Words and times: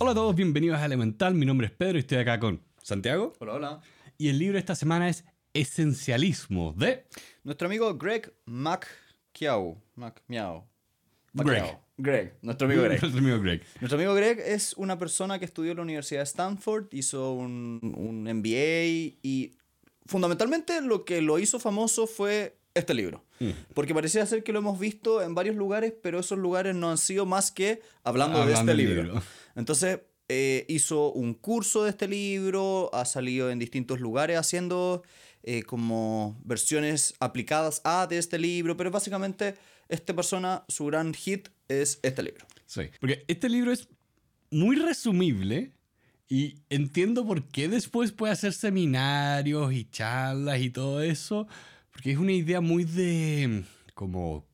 Hola 0.00 0.12
a 0.12 0.14
todos, 0.14 0.36
bienvenidos 0.36 0.78
a 0.78 0.84
Elemental. 0.84 1.34
Mi 1.34 1.44
nombre 1.44 1.66
es 1.66 1.72
Pedro 1.72 1.96
y 1.96 2.02
estoy 2.02 2.18
acá 2.18 2.38
con 2.38 2.62
Santiago. 2.80 3.32
Hola, 3.40 3.54
hola. 3.54 3.80
Y 4.16 4.28
el 4.28 4.38
libro 4.38 4.52
de 4.52 4.60
esta 4.60 4.76
semana 4.76 5.08
es 5.08 5.24
Esencialismo 5.54 6.72
de 6.72 7.04
Nuestro 7.42 7.66
amigo 7.66 7.92
Greg 7.98 8.32
McKeow. 8.46 9.82
McMeow. 9.96 10.68
Greg. 11.32 11.78
Greg. 11.96 12.38
Nuestro 12.42 12.68
amigo 12.68 12.84
Greg. 12.84 13.00
Nuestro 13.00 13.18
amigo 13.18 13.40
Greg. 13.40 13.64
Nuestro 13.80 13.98
amigo 13.98 14.14
Greg 14.14 14.38
es 14.38 14.72
una 14.74 14.96
persona 15.00 15.40
que 15.40 15.46
estudió 15.46 15.72
en 15.72 15.78
la 15.78 15.82
Universidad 15.82 16.20
de 16.20 16.26
Stanford, 16.26 16.86
hizo 16.92 17.32
un, 17.32 17.80
un 17.96 18.22
MBA 18.22 19.16
y 19.24 19.56
fundamentalmente 20.06 20.80
lo 20.80 21.04
que 21.04 21.22
lo 21.22 21.40
hizo 21.40 21.58
famoso 21.58 22.06
fue 22.06 22.57
este 22.78 22.94
libro. 22.94 23.24
Mm. 23.40 23.50
Porque 23.74 23.94
parecía 23.94 24.24
ser 24.26 24.42
que 24.42 24.52
lo 24.52 24.60
hemos 24.60 24.78
visto 24.78 25.22
en 25.22 25.34
varios 25.34 25.56
lugares, 25.56 25.92
pero 26.02 26.20
esos 26.20 26.38
lugares 26.38 26.74
no 26.74 26.90
han 26.90 26.98
sido 26.98 27.26
más 27.26 27.50
que 27.50 27.80
hablando, 28.04 28.38
de 28.38 28.44
Hablando 28.44 28.72
este 28.72 28.76
del 28.76 28.88
libro. 28.88 29.02
libro. 29.02 29.22
Entonces, 29.54 30.00
eh, 30.28 30.66
hizo 30.68 31.12
un 31.12 31.34
curso 31.34 31.84
de 31.84 31.90
este 31.90 32.06
libro, 32.06 32.90
ha 32.92 33.04
salido 33.04 33.50
en 33.50 33.58
distintos 33.58 34.00
lugares 34.00 34.38
haciendo 34.38 35.02
eh, 35.42 35.62
como 35.62 36.38
versiones 36.44 37.14
aplicadas 37.20 37.80
a 37.84 38.06
de 38.06 38.18
este 38.18 38.38
libro, 38.38 38.76
pero 38.76 38.90
básicamente 38.90 39.54
esta 39.88 40.14
persona, 40.14 40.64
su 40.68 40.84
gran 40.86 41.14
hit 41.14 41.48
es 41.68 41.98
este 42.02 42.22
libro. 42.22 42.46
Sí. 42.66 42.82
Porque 43.00 43.24
este 43.28 43.48
libro 43.48 43.72
es 43.72 43.88
muy 44.50 44.76
resumible 44.76 45.72
y 46.28 46.56
entiendo 46.68 47.26
por 47.26 47.44
qué 47.44 47.68
después 47.68 48.12
puede 48.12 48.34
hacer 48.34 48.52
seminarios 48.52 49.72
y 49.72 49.84
charlas 49.86 50.60
y 50.60 50.68
todo 50.70 51.02
eso. 51.02 51.46
Porque 51.98 52.12
es 52.12 52.18
una 52.18 52.30
idea 52.30 52.60
muy 52.60 52.84
de 52.84 53.64
como 53.92 54.46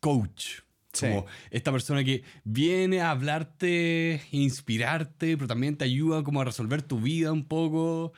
coach. 0.00 0.62
Sí. 0.92 1.06
Como 1.06 1.26
esta 1.52 1.70
persona 1.70 2.02
que 2.02 2.24
viene 2.42 3.00
a 3.00 3.12
hablarte, 3.12 4.20
inspirarte, 4.32 5.36
pero 5.36 5.46
también 5.46 5.76
te 5.76 5.84
ayuda 5.84 6.24
como 6.24 6.40
a 6.40 6.44
resolver 6.44 6.82
tu 6.82 7.00
vida 7.00 7.30
un 7.30 7.46
poco. 7.46 8.12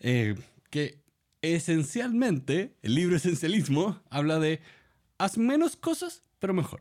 Eh, 0.00 0.34
que 0.70 1.02
esencialmente, 1.42 2.74
el 2.80 2.94
libro 2.94 3.16
Esencialismo 3.16 4.00
habla 4.08 4.38
de 4.38 4.62
haz 5.18 5.36
menos 5.36 5.76
cosas, 5.76 6.22
pero 6.38 6.54
mejor. 6.54 6.80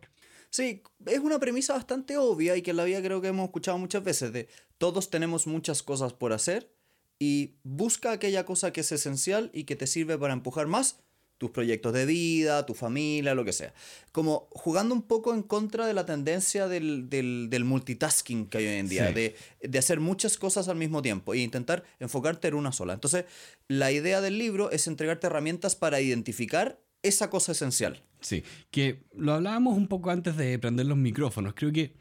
Sí, 0.52 0.84
es 1.06 1.20
una 1.20 1.38
premisa 1.38 1.74
bastante 1.74 2.16
obvia 2.16 2.56
y 2.56 2.62
que 2.62 2.72
en 2.72 2.78
la 2.78 2.86
vida 2.86 3.02
creo 3.02 3.20
que 3.20 3.28
hemos 3.28 3.48
escuchado 3.48 3.78
muchas 3.78 4.06
veces 4.06 4.32
de 4.32 4.48
todos 4.78 5.10
tenemos 5.10 5.48
muchas 5.48 5.84
cosas 5.84 6.14
por 6.14 6.32
hacer 6.32 6.77
y 7.20 7.56
busca 7.64 8.12
aquella 8.12 8.46
cosa 8.46 8.72
que 8.72 8.82
es 8.82 8.92
esencial 8.92 9.50
y 9.54 9.64
que 9.64 9.76
te 9.76 9.88
sirve 9.88 10.18
para 10.18 10.34
empujar 10.34 10.68
más 10.68 11.00
tus 11.40 11.52
proyectos 11.52 11.94
de 11.94 12.08
vida, 12.08 12.66
tu 12.66 12.73
familia, 12.73 13.36
lo 13.36 13.46
que 13.46 13.54
sea. 13.54 13.72
Como 14.12 14.48
jugando 14.52 14.96
un 14.96 15.04
poco 15.04 15.36
en 15.36 15.44
contra 15.44 15.86
de 15.86 15.94
la 15.94 16.04
tendencia 16.04 16.68
del, 16.68 17.10
del- 17.12 17.48
del 17.52 17.64
multitasking 17.64 18.48
que 18.48 18.58
hay 18.58 18.66
hoy 18.68 18.73
en 18.80 18.90
día, 18.90 19.08
Sí. 19.10 19.14
de, 19.14 19.36
de 19.62 19.78
hacer 19.80 20.00
muchas 20.00 20.38
cosas 20.40 20.68
al 20.68 20.78
mismo 20.78 21.04
tiempo 21.04 21.36
e 21.36 21.38
intentar 21.40 21.84
enfocarte 22.00 22.48
en 22.48 22.56
una 22.56 22.72
sola. 22.72 22.94
Entonces, 22.94 23.26
la 23.68 23.92
idea 23.92 24.20
del 24.22 24.40
libro 24.40 24.72
es 24.72 24.88
entregarte 24.88 25.28
herramientas 25.28 25.76
para 25.76 26.02
identificar 26.02 26.80
esa 27.04 27.30
cosa 27.30 27.52
esencial. 27.52 28.02
Sí, 28.20 28.44
que 28.72 29.04
lo 29.16 29.34
hablábamos 29.34 29.78
un 29.78 29.88
poco 29.88 30.10
antes 30.10 30.38
de 30.38 30.58
prender 30.58 30.88
los 30.88 30.98
micrófonos. 30.98 31.54
Creo 31.56 31.72
que 31.72 31.94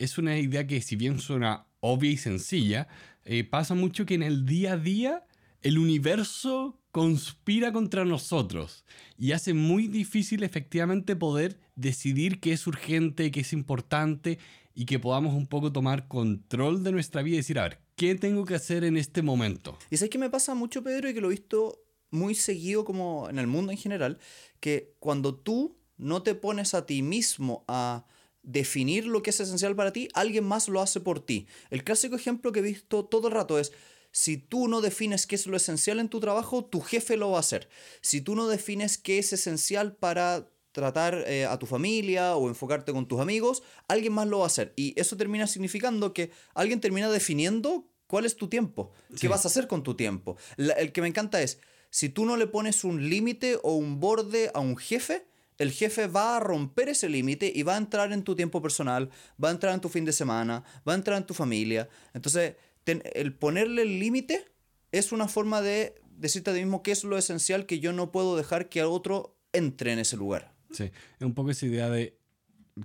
es 0.00 0.18
una 0.18 0.36
idea 0.38 0.66
que 0.66 0.82
si 0.82 0.96
bien 0.96 1.20
suena 1.20 1.66
obvia 1.78 2.10
y 2.10 2.16
sencilla, 2.16 2.88
eh, 3.24 3.44
pasa 3.44 3.74
mucho 3.74 4.06
que 4.06 4.14
en 4.14 4.22
el 4.22 4.46
día 4.46 4.74
a 4.74 4.76
día 4.76 5.24
el 5.62 5.78
universo 5.78 6.78
conspira 6.90 7.72
contra 7.72 8.04
nosotros 8.04 8.84
y 9.16 9.32
hace 9.32 9.54
muy 9.54 9.86
difícil 9.88 10.42
efectivamente 10.42 11.16
poder 11.16 11.58
decidir 11.74 12.40
qué 12.40 12.52
es 12.52 12.66
urgente, 12.66 13.30
qué 13.30 13.40
es 13.40 13.52
importante 13.52 14.38
y 14.74 14.84
que 14.84 14.98
podamos 14.98 15.34
un 15.34 15.46
poco 15.46 15.72
tomar 15.72 16.08
control 16.08 16.82
de 16.82 16.92
nuestra 16.92 17.22
vida 17.22 17.34
y 17.34 17.38
decir, 17.38 17.58
a 17.58 17.64
ver, 17.64 17.78
¿qué 17.96 18.14
tengo 18.14 18.44
que 18.44 18.54
hacer 18.54 18.84
en 18.84 18.96
este 18.96 19.22
momento? 19.22 19.78
Y 19.90 19.96
sabes 19.96 20.10
que 20.10 20.18
me 20.18 20.30
pasa 20.30 20.54
mucho, 20.54 20.82
Pedro, 20.82 21.08
y 21.08 21.14
que 21.14 21.20
lo 21.20 21.28
he 21.28 21.36
visto 21.36 21.82
muy 22.10 22.34
seguido 22.34 22.84
como 22.84 23.28
en 23.30 23.38
el 23.38 23.46
mundo 23.46 23.72
en 23.72 23.78
general, 23.78 24.18
que 24.60 24.94
cuando 24.98 25.34
tú 25.34 25.76
no 25.96 26.22
te 26.22 26.34
pones 26.34 26.74
a 26.74 26.84
ti 26.84 27.02
mismo 27.02 27.64
a 27.68 28.04
definir 28.42 29.06
lo 29.06 29.22
que 29.22 29.30
es 29.30 29.40
esencial 29.40 29.76
para 29.76 29.92
ti, 29.92 30.08
alguien 30.14 30.44
más 30.44 30.68
lo 30.68 30.80
hace 30.80 31.00
por 31.00 31.20
ti. 31.24 31.46
El 31.70 31.84
clásico 31.84 32.16
ejemplo 32.16 32.52
que 32.52 32.60
he 32.60 32.62
visto 32.62 33.04
todo 33.04 33.28
el 33.28 33.34
rato 33.34 33.58
es, 33.58 33.72
si 34.10 34.36
tú 34.36 34.68
no 34.68 34.80
defines 34.80 35.26
qué 35.26 35.36
es 35.36 35.46
lo 35.46 35.56
esencial 35.56 35.98
en 35.98 36.08
tu 36.08 36.20
trabajo, 36.20 36.64
tu 36.64 36.80
jefe 36.80 37.16
lo 37.16 37.30
va 37.30 37.38
a 37.38 37.40
hacer. 37.40 37.68
Si 38.00 38.20
tú 38.20 38.34
no 38.34 38.48
defines 38.48 38.98
qué 38.98 39.18
es 39.18 39.32
esencial 39.32 39.94
para 39.96 40.48
tratar 40.72 41.24
eh, 41.26 41.44
a 41.46 41.58
tu 41.58 41.66
familia 41.66 42.36
o 42.36 42.48
enfocarte 42.48 42.92
con 42.92 43.06
tus 43.06 43.20
amigos, 43.20 43.62
alguien 43.88 44.12
más 44.12 44.26
lo 44.26 44.38
va 44.38 44.44
a 44.44 44.46
hacer. 44.48 44.72
Y 44.76 44.98
eso 45.00 45.16
termina 45.16 45.46
significando 45.46 46.12
que 46.12 46.30
alguien 46.54 46.80
termina 46.80 47.10
definiendo 47.10 47.86
cuál 48.06 48.26
es 48.26 48.36
tu 48.36 48.48
tiempo, 48.48 48.92
qué 49.10 49.16
Sí. 49.18 49.26
vas 49.28 49.44
a 49.44 49.48
hacer 49.48 49.66
con 49.66 49.82
tu 49.82 49.94
tiempo. 49.94 50.36
La- 50.56 50.74
el 50.74 50.92
que 50.92 51.00
me 51.00 51.08
encanta 51.08 51.40
es, 51.40 51.58
si 51.90 52.08
tú 52.08 52.24
no 52.26 52.36
le 52.36 52.46
pones 52.46 52.84
un 52.84 53.08
límite 53.08 53.58
o 53.62 53.74
un 53.76 54.00
borde 54.00 54.50
a 54.54 54.60
un 54.60 54.76
jefe, 54.76 55.26
el 55.58 55.70
jefe 55.72 56.06
va 56.06 56.36
a 56.36 56.40
romper 56.40 56.88
ese 56.88 57.08
límite 57.08 57.52
y 57.54 57.62
va 57.62 57.74
a 57.74 57.78
entrar 57.78 58.12
en 58.12 58.22
tu 58.22 58.34
tiempo 58.34 58.60
personal, 58.62 59.10
va 59.42 59.48
a 59.48 59.52
entrar 59.52 59.74
en 59.74 59.80
tu 59.80 59.88
fin 59.88 60.04
de 60.04 60.12
semana, 60.12 60.64
va 60.86 60.92
a 60.92 60.96
entrar 60.96 61.16
en 61.16 61.26
tu 61.26 61.34
familia. 61.34 61.88
Entonces, 62.14 62.56
el 62.86 63.34
ponerle 63.34 63.82
el 63.82 63.98
límite 63.98 64.46
es 64.90 65.12
una 65.12 65.28
forma 65.28 65.62
de 65.62 65.94
decirte 66.16 66.50
a 66.50 66.54
ti 66.54 66.60
mismo 66.60 66.82
qué 66.82 66.92
es 66.92 67.04
lo 67.04 67.16
esencial 67.16 67.66
que 67.66 67.80
yo 67.80 67.92
no 67.92 68.12
puedo 68.12 68.36
dejar 68.36 68.68
que 68.68 68.82
otro 68.82 69.36
entre 69.52 69.92
en 69.92 69.98
ese 69.98 70.16
lugar. 70.16 70.52
Sí, 70.70 70.84
es 70.84 71.26
un 71.26 71.34
poco 71.34 71.50
esa 71.50 71.66
idea 71.66 71.90
de 71.90 72.16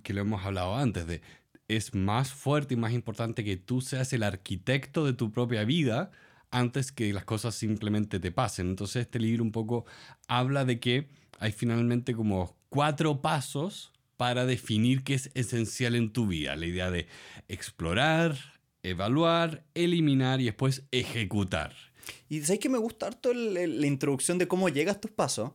que 0.03 0.13
lo 0.13 0.21
hemos 0.21 0.45
hablado 0.45 0.75
antes, 0.75 1.07
de 1.07 1.21
es 1.67 1.93
más 1.93 2.31
fuerte 2.31 2.75
y 2.75 2.77
más 2.77 2.93
importante 2.93 3.43
que 3.43 3.57
tú 3.57 3.81
seas 3.81 4.13
el 4.13 4.23
arquitecto 4.23 5.05
de 5.05 5.13
tu 5.13 5.31
propia 5.31 5.65
vida 5.65 6.11
antes 6.49 6.91
que 6.91 7.11
las 7.11 7.25
cosas 7.25 7.55
simplemente 7.55 8.19
te 8.19 8.31
pasen. 8.31 8.69
Entonces 8.69 9.01
este 9.01 9.19
libro 9.19 9.43
un 9.43 9.51
poco 9.51 9.85
habla 10.27 10.63
de 10.63 10.79
que 10.79 11.09
hay 11.37 11.51
finalmente 11.51 12.13
como 12.13 12.55
cuatro 12.69 13.21
pasos 13.21 13.91
para 14.17 14.45
definir 14.45 15.03
qué 15.03 15.13
es 15.13 15.29
esencial 15.35 15.95
en 15.95 16.11
tu 16.11 16.27
vida. 16.27 16.55
La 16.55 16.65
idea 16.65 16.89
de 16.89 17.07
explorar, 17.47 18.35
evaluar, 18.83 19.63
eliminar 19.75 20.41
y 20.41 20.45
después 20.45 20.83
ejecutar. 20.91 21.73
Y 22.29 22.41
sabéis 22.41 22.61
que 22.61 22.69
me 22.69 22.77
gusta 22.77 23.07
harto 23.07 23.33
la 23.33 23.87
introducción 23.87 24.37
de 24.37 24.47
cómo 24.47 24.69
llega 24.69 24.91
a 24.91 24.95
estos 24.95 25.11
pasos. 25.11 25.51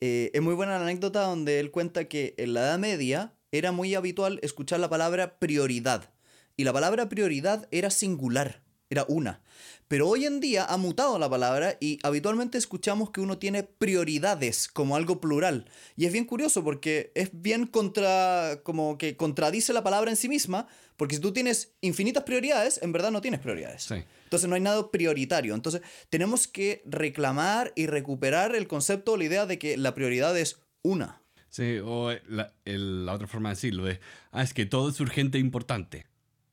Eh, 0.00 0.30
es 0.32 0.42
muy 0.42 0.54
buena 0.54 0.78
la 0.78 0.84
anécdota 0.84 1.22
donde 1.22 1.60
él 1.60 1.70
cuenta 1.70 2.06
que 2.06 2.34
en 2.38 2.54
la 2.54 2.60
Edad 2.60 2.78
Media 2.78 3.34
era 3.52 3.70
muy 3.70 3.94
habitual 3.94 4.40
escuchar 4.42 4.80
la 4.80 4.88
palabra 4.88 5.38
prioridad. 5.38 6.10
Y 6.56 6.64
la 6.64 6.72
palabra 6.72 7.08
prioridad 7.08 7.68
era 7.70 7.90
singular, 7.90 8.62
era 8.90 9.04
una. 9.08 9.40
Pero 9.88 10.08
hoy 10.08 10.24
en 10.24 10.38
día 10.40 10.64
ha 10.66 10.76
mutado 10.76 11.18
la 11.18 11.28
palabra 11.30 11.76
y 11.80 11.98
habitualmente 12.02 12.58
escuchamos 12.58 13.10
que 13.10 13.20
uno 13.20 13.38
tiene 13.38 13.62
prioridades 13.64 14.68
como 14.68 14.94
algo 14.96 15.20
plural. 15.20 15.68
Y 15.96 16.06
es 16.06 16.12
bien 16.12 16.24
curioso 16.24 16.62
porque 16.62 17.10
es 17.14 17.30
bien 17.32 17.66
contra, 17.66 18.60
como 18.62 18.98
que 18.98 19.16
contradice 19.16 19.72
la 19.72 19.82
palabra 19.82 20.10
en 20.10 20.16
sí 20.16 20.28
misma, 20.28 20.68
porque 20.96 21.16
si 21.16 21.20
tú 21.20 21.32
tienes 21.32 21.72
infinitas 21.80 22.24
prioridades, 22.24 22.80
en 22.82 22.92
verdad 22.92 23.10
no 23.10 23.20
tienes 23.20 23.40
prioridades. 23.40 23.82
Sí. 23.84 23.94
Entonces 24.24 24.48
no 24.48 24.54
hay 24.54 24.60
nada 24.60 24.90
prioritario. 24.90 25.54
Entonces 25.54 25.82
tenemos 26.08 26.46
que 26.46 26.82
reclamar 26.84 27.72
y 27.74 27.86
recuperar 27.86 28.54
el 28.54 28.68
concepto 28.68 29.12
o 29.12 29.16
la 29.16 29.24
idea 29.24 29.46
de 29.46 29.58
que 29.58 29.76
la 29.76 29.94
prioridad 29.94 30.36
es 30.38 30.60
una. 30.82 31.20
Sí, 31.48 31.78
o 31.84 32.12
la, 32.28 32.52
el- 32.64 33.06
la 33.06 33.12
otra 33.14 33.26
forma 33.26 33.48
de 33.48 33.56
decirlo 33.56 33.88
es, 33.88 33.98
ah, 34.30 34.42
es 34.44 34.54
que 34.54 34.66
todo 34.66 34.88
es 34.90 35.00
urgente 35.00 35.38
e 35.38 35.40
importante. 35.40 36.06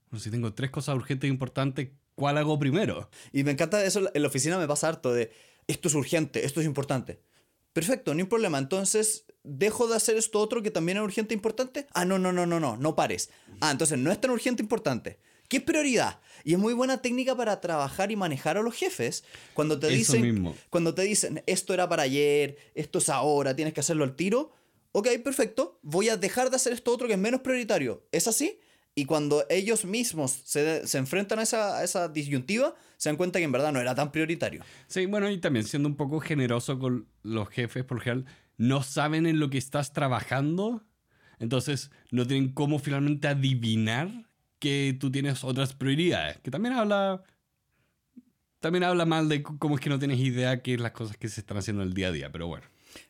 Bueno, 0.10 0.24
si 0.24 0.32
tengo 0.32 0.54
tres 0.54 0.72
cosas 0.72 0.96
urgentes 0.96 1.28
e 1.28 1.32
importantes, 1.32 1.90
¿cuál 2.18 2.38
hago 2.38 2.58
primero? 2.58 3.10
Y 3.32 3.44
me 3.44 3.52
encanta 3.52 3.84
eso, 3.86 4.10
en 4.12 4.22
la 4.22 4.28
oficina 4.28 4.58
me 4.58 4.68
pasa 4.68 4.90
harto 4.90 5.14
de, 5.14 5.32
esto 5.68 5.88
es 5.88 5.94
urgente, 5.94 6.46
esto 6.46 6.60
es 6.60 6.66
importante. 6.66 7.22
Perfecto, 7.74 8.14
no 8.14 8.20
hay 8.20 8.26
problema. 8.26 8.58
Entonces, 8.58 9.26
¿dejo 9.44 9.88
de 9.88 9.96
hacer 9.96 10.18
esto 10.18 10.40
otro 10.40 10.64
que 10.64 10.72
también 10.72 10.98
es 10.98 11.04
urgente 11.04 11.36
e 11.36 11.38
importante? 11.38 11.86
Ah, 11.94 12.06
no, 12.06 12.18
no, 12.18 12.34
no, 12.34 12.48
no, 12.48 12.60
no, 12.60 12.76
no 12.76 12.96
pares. 12.96 13.30
Ah, 13.62 13.70
entonces 13.70 14.00
no 14.00 14.12
es 14.12 14.20
tan 14.20 14.32
urgente 14.32 14.64
e 14.64 14.66
importante. 14.66 15.20
¿Qué 15.48 15.58
es 15.58 15.64
prioridad? 15.64 16.20
Y 16.44 16.54
es 16.54 16.60
muy 16.60 16.74
buena 16.74 17.04
técnica 17.04 17.36
para 17.36 17.62
trabajar 17.62 18.12
y 18.12 18.16
manejar 18.16 18.58
a 18.58 18.64
los 18.64 18.74
jefes. 18.74 19.24
Cuando 19.54 19.78
te 19.80 19.90
dicen, 19.90 20.24
mismo. 20.24 20.56
cuando 20.72 20.96
te 20.96 21.04
dicen, 21.04 21.44
esto 21.46 21.76
era 21.76 21.88
para 21.88 22.02
ayer, 22.02 22.58
esto 22.74 22.98
es 22.98 23.10
ahora, 23.10 23.56
tienes 23.56 23.76
que 23.76 23.82
hacerlo 23.82 24.06
al 24.06 24.16
tiro. 24.16 24.54
Ok, 24.92 25.10
perfecto, 25.24 25.78
voy 25.84 26.10
a 26.10 26.18
dejar 26.18 26.50
de 26.50 26.56
hacer 26.56 26.74
esto 26.74 26.92
otro 26.92 27.06
que 27.06 27.14
es 27.14 27.20
menos 27.20 27.42
prioritario. 27.42 28.08
¿Es 28.12 28.28
así? 28.28 28.60
Y 28.98 29.06
cuando 29.06 29.46
ellos 29.48 29.86
mismos 29.86 30.32
se, 30.32 30.88
se 30.88 30.98
enfrentan 30.98 31.38
a 31.38 31.44
esa, 31.44 31.78
a 31.78 31.84
esa 31.84 32.08
disyuntiva, 32.10 32.74
se 32.98 33.10
dan 33.10 33.16
cuenta 33.16 33.38
que 33.38 33.46
en 33.46 33.52
verdad 33.52 33.72
no 33.72 33.80
era 33.80 33.94
tan 33.94 34.12
prioritario. 34.12 34.64
Sí, 34.88 35.06
bueno, 35.06 35.30
y 35.30 35.38
también 35.38 35.66
siendo 35.66 35.88
un 35.88 35.96
poco 35.96 36.20
generoso 36.20 36.80
con 36.80 37.08
los 37.22 37.48
jefes, 37.50 37.84
por 37.84 38.02
general, 38.02 38.26
no 38.58 38.82
saben 38.82 39.28
en 39.28 39.40
lo 39.40 39.52
que 39.52 39.60
estás 39.60 39.94
trabajando, 39.94 40.84
entonces 41.38 41.92
no 42.10 42.26
tienen 42.26 42.54
cómo 42.54 42.80
finalmente 42.80 43.28
adivinar 43.28 44.10
que 44.58 44.98
tú 45.00 45.12
tienes 45.12 45.44
otras 45.44 45.74
prioridades, 45.76 46.40
que 46.40 46.50
también 46.50 46.74
habla 46.74 47.22
también 48.60 48.84
habla 48.84 49.06
mal 49.06 49.30
de 49.30 49.44
cómo 49.44 49.76
es 49.76 49.82
que 49.82 49.92
no 49.92 50.00
tienes 50.00 50.18
idea 50.18 50.64
qué 50.64 50.74
es 50.74 50.80
las 50.80 50.94
cosas 50.94 51.18
que 51.18 51.30
se 51.30 51.42
están 51.42 51.58
haciendo 51.58 51.84
en 51.84 51.90
el 51.90 51.94
día 51.94 52.08
a 52.08 52.12
día, 52.12 52.32
pero 52.32 52.48
bueno. 52.48 52.66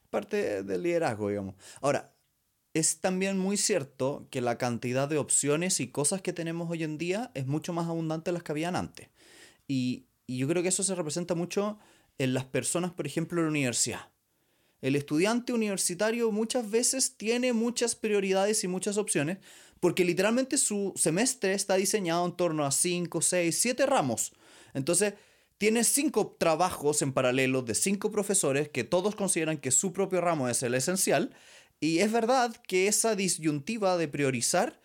Parte 0.10 0.64
del 0.64 0.84
liderazgo, 0.84 1.30
digamos. 1.30 1.56
Ahora, 1.80 2.17
es 2.78 3.00
también 3.00 3.38
muy 3.38 3.58
cierto 3.58 4.28
que 4.32 4.42
la 4.42 4.58
cantidad 4.58 5.08
de 5.08 5.18
opciones 5.18 5.80
y 5.80 5.88
cosas 5.88 6.22
que 6.22 6.34
tenemos 6.34 6.70
hoy 6.70 6.84
en 6.84 6.98
día 6.98 7.32
es 7.34 7.48
mucho 7.48 7.74
más 7.74 7.88
abundante 7.88 8.30
de 8.30 8.34
las 8.34 8.44
que 8.44 8.52
habían 8.52 8.76
antes. 8.76 9.10
Y, 9.68 10.06
y 10.26 10.38
yo 10.38 10.48
creo 10.48 10.64
que 10.64 10.70
eso 10.70 10.84
se 10.84 10.96
representa 10.96 11.36
mucho 11.36 11.80
en 12.18 12.34
las 12.34 12.46
personas, 12.46 12.92
por 12.92 13.06
ejemplo, 13.06 13.40
en 13.40 13.46
la 13.46 13.52
universidad. 13.52 14.10
El 14.82 14.96
estudiante 14.96 15.54
universitario 15.54 16.32
muchas 16.32 16.70
veces 16.70 17.18
tiene 17.18 17.54
muchas 17.54 17.96
prioridades 17.96 18.64
y 18.64 18.68
muchas 18.68 18.98
opciones 18.98 19.40
porque 19.80 20.06
literalmente 20.06 20.58
su 20.58 20.94
semestre 20.96 21.54
está 21.54 21.76
diseñado 21.76 22.26
en 22.26 22.36
torno 22.36 22.66
a 22.66 22.72
5, 22.72 23.22
6, 23.22 23.60
7 23.60 23.86
ramos. 23.86 24.34
Entonces, 24.74 25.14
tiene 25.58 25.84
cinco 25.84 26.36
trabajos 26.38 27.02
en 27.02 27.14
paralelo 27.14 27.64
de 27.64 27.74
cinco 27.74 28.12
profesores 28.12 28.70
que 28.70 28.84
todos 28.84 29.16
consideran 29.16 29.58
que 29.58 29.72
su 29.72 29.92
propio 29.92 30.22
ramo 30.22 30.48
es 30.50 30.62
el 30.62 30.76
esencial. 30.76 31.32
Y 31.80 32.00
es 32.00 32.12
verdad 32.12 32.56
que 32.68 32.88
esa 32.88 33.16
disyuntiva 33.16 33.98
de 33.98 34.08
priorizar 34.08 34.80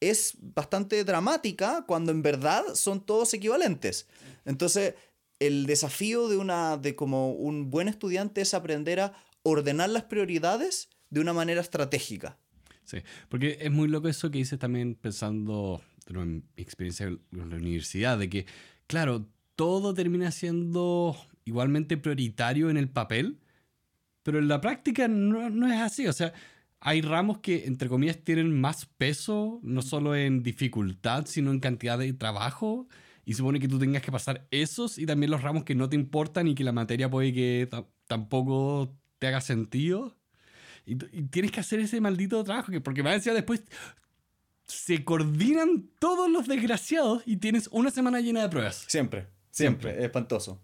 es 0.00 0.34
bastante 0.40 1.04
dramática 1.04 1.84
cuando 1.86 2.10
en 2.10 2.22
verdad 2.22 2.64
son 2.74 3.04
todos 3.04 3.34
equivalentes. 3.34 4.08
Entonces, 4.44 4.94
el 5.38 5.66
desafío 5.66 6.28
de 6.28 6.36
una 6.36 6.76
de 6.76 6.94
como 6.94 7.32
un 7.32 7.70
buen 7.70 7.88
estudiante 7.88 8.40
es 8.40 8.54
aprender 8.54 9.00
a 9.00 9.12
ordenar 9.42 9.90
las 9.90 10.04
prioridades 10.04 10.88
de 11.10 11.20
una 11.20 11.32
manera 11.32 11.60
estratégica. 11.60 12.38
Sí, 12.84 12.98
porque 13.28 13.58
es 13.60 13.70
muy 13.70 13.88
loco 13.88 14.08
eso 14.08 14.30
que 14.30 14.38
dices 14.38 14.58
también 14.58 14.94
pensando 14.94 15.82
en 16.06 16.44
mi 16.56 16.62
experiencia 16.62 17.06
en 17.06 17.20
la 17.30 17.56
universidad, 17.56 18.18
de 18.18 18.28
que, 18.28 18.46
claro, 18.86 19.26
todo 19.54 19.94
termina 19.94 20.30
siendo 20.30 21.16
igualmente 21.44 21.96
prioritario 21.96 22.70
en 22.70 22.76
el 22.76 22.88
papel, 22.88 23.39
pero 24.30 24.38
en 24.38 24.46
la 24.46 24.60
práctica 24.60 25.08
no, 25.08 25.50
no, 25.50 25.66
es 25.66 25.80
así. 25.80 26.06
O 26.06 26.12
sea, 26.12 26.32
hay 26.78 27.02
ramos 27.02 27.38
que, 27.38 27.66
entre 27.66 27.88
comillas, 27.88 28.18
tienen 28.22 28.60
más 28.60 28.86
peso, 28.86 29.58
no 29.64 29.82
solo 29.82 30.14
en 30.14 30.44
dificultad, 30.44 31.26
sino 31.26 31.50
en 31.50 31.58
cantidad 31.58 31.98
de 31.98 32.12
trabajo. 32.12 32.86
Y 33.24 33.34
supone 33.34 33.58
que 33.58 33.66
tú 33.66 33.80
tengas 33.80 34.02
que 34.02 34.12
pasar 34.12 34.46
esos 34.52 34.98
y 34.98 35.06
también 35.06 35.32
los 35.32 35.42
ramos 35.42 35.64
que 35.64 35.74
no 35.74 35.88
te 35.88 35.96
importan 35.96 36.46
y 36.46 36.54
que 36.54 36.62
la 36.62 36.70
materia 36.70 37.10
puede 37.10 37.32
que 37.32 37.68
tampoco 38.06 38.96
te 39.18 39.26
haga 39.26 39.40
sentido. 39.40 40.16
Y, 40.86 40.94
tienes 40.94 41.50
que 41.50 41.58
hacer 41.58 41.80
ese 41.80 42.00
maldito 42.00 42.44
trabajo, 42.44 42.70
que 42.70 42.80
porque 42.80 43.02
me 43.02 43.10
decía 43.10 43.34
después 43.34 43.64
se 44.64 45.04
coordinan 45.04 45.90
todos 45.98 46.30
los 46.30 46.46
desgraciados 46.46 47.24
y 47.26 47.38
tienes 47.38 47.68
una 47.72 47.90
semana 47.90 48.20
llena 48.20 48.42
de 48.42 48.48
pruebas. 48.48 48.84
Siempre, 48.86 49.26
siempre, 49.50 49.98
es 49.98 50.04
espantoso. 50.04 50.62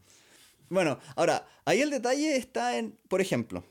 Bueno, 0.69 0.99
ahora, 1.15 1.47
ahí 1.65 1.81
el 1.81 1.91
detalle 1.91 2.37
está 2.37 2.79
en, 2.79 2.99
por 3.09 3.21
ejemplo, 3.21 3.65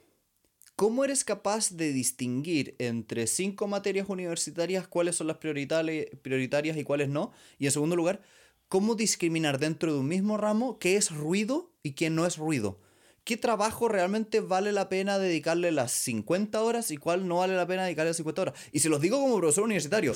¿cómo 0.76 1.04
eres 1.04 1.24
capaz 1.24 1.72
de 1.72 1.92
distinguir 1.94 2.76
entre 2.80 3.28
cinco 3.28 3.68
materias 3.68 4.10
universitarias 4.10 4.88
cuáles 4.88 5.16
son 5.16 5.28
las 5.28 5.38
prioritarias 5.38 6.78
y 6.78 6.84
cuáles 6.84 7.10
no? 7.10 7.32
Y 7.58 7.66
en 7.66 7.72
segundo 7.72 7.96
lugar, 7.96 8.22
¿cómo 8.68 8.96
discriminar 8.96 9.60
dentro 9.60 9.94
de 9.94 10.00
un 10.00 10.08
mismo 10.08 10.38
ramo 10.38 10.80
qué 10.80 10.96
es 10.96 11.12
ruido 11.12 11.74
y 11.84 11.92
qué 11.92 12.10
no 12.10 12.26
es 12.26 12.38
ruido? 12.38 12.80
qué 13.26 13.38
trabajo 13.38 13.90
realmente 13.90 14.40
vale 14.40 14.72
la 14.72 14.88
pena 14.88 15.18
dedicarle 15.18 15.72
las 15.72 15.92
50 15.92 16.62
horas 16.62 16.92
y 16.92 16.98
cuál 16.98 17.28
no 17.28 17.38
vale 17.38 17.56
la 17.56 17.68
pena 17.68 17.84
dedicarle 17.84 18.12
las 18.12 18.18
50 18.18 18.42
horas. 18.44 18.60
Y 18.72 18.80
se 18.80 18.88
los 18.88 19.02
digo 19.02 19.20
como 19.20 19.38
profesor 19.40 19.64
universitario, 19.64 20.14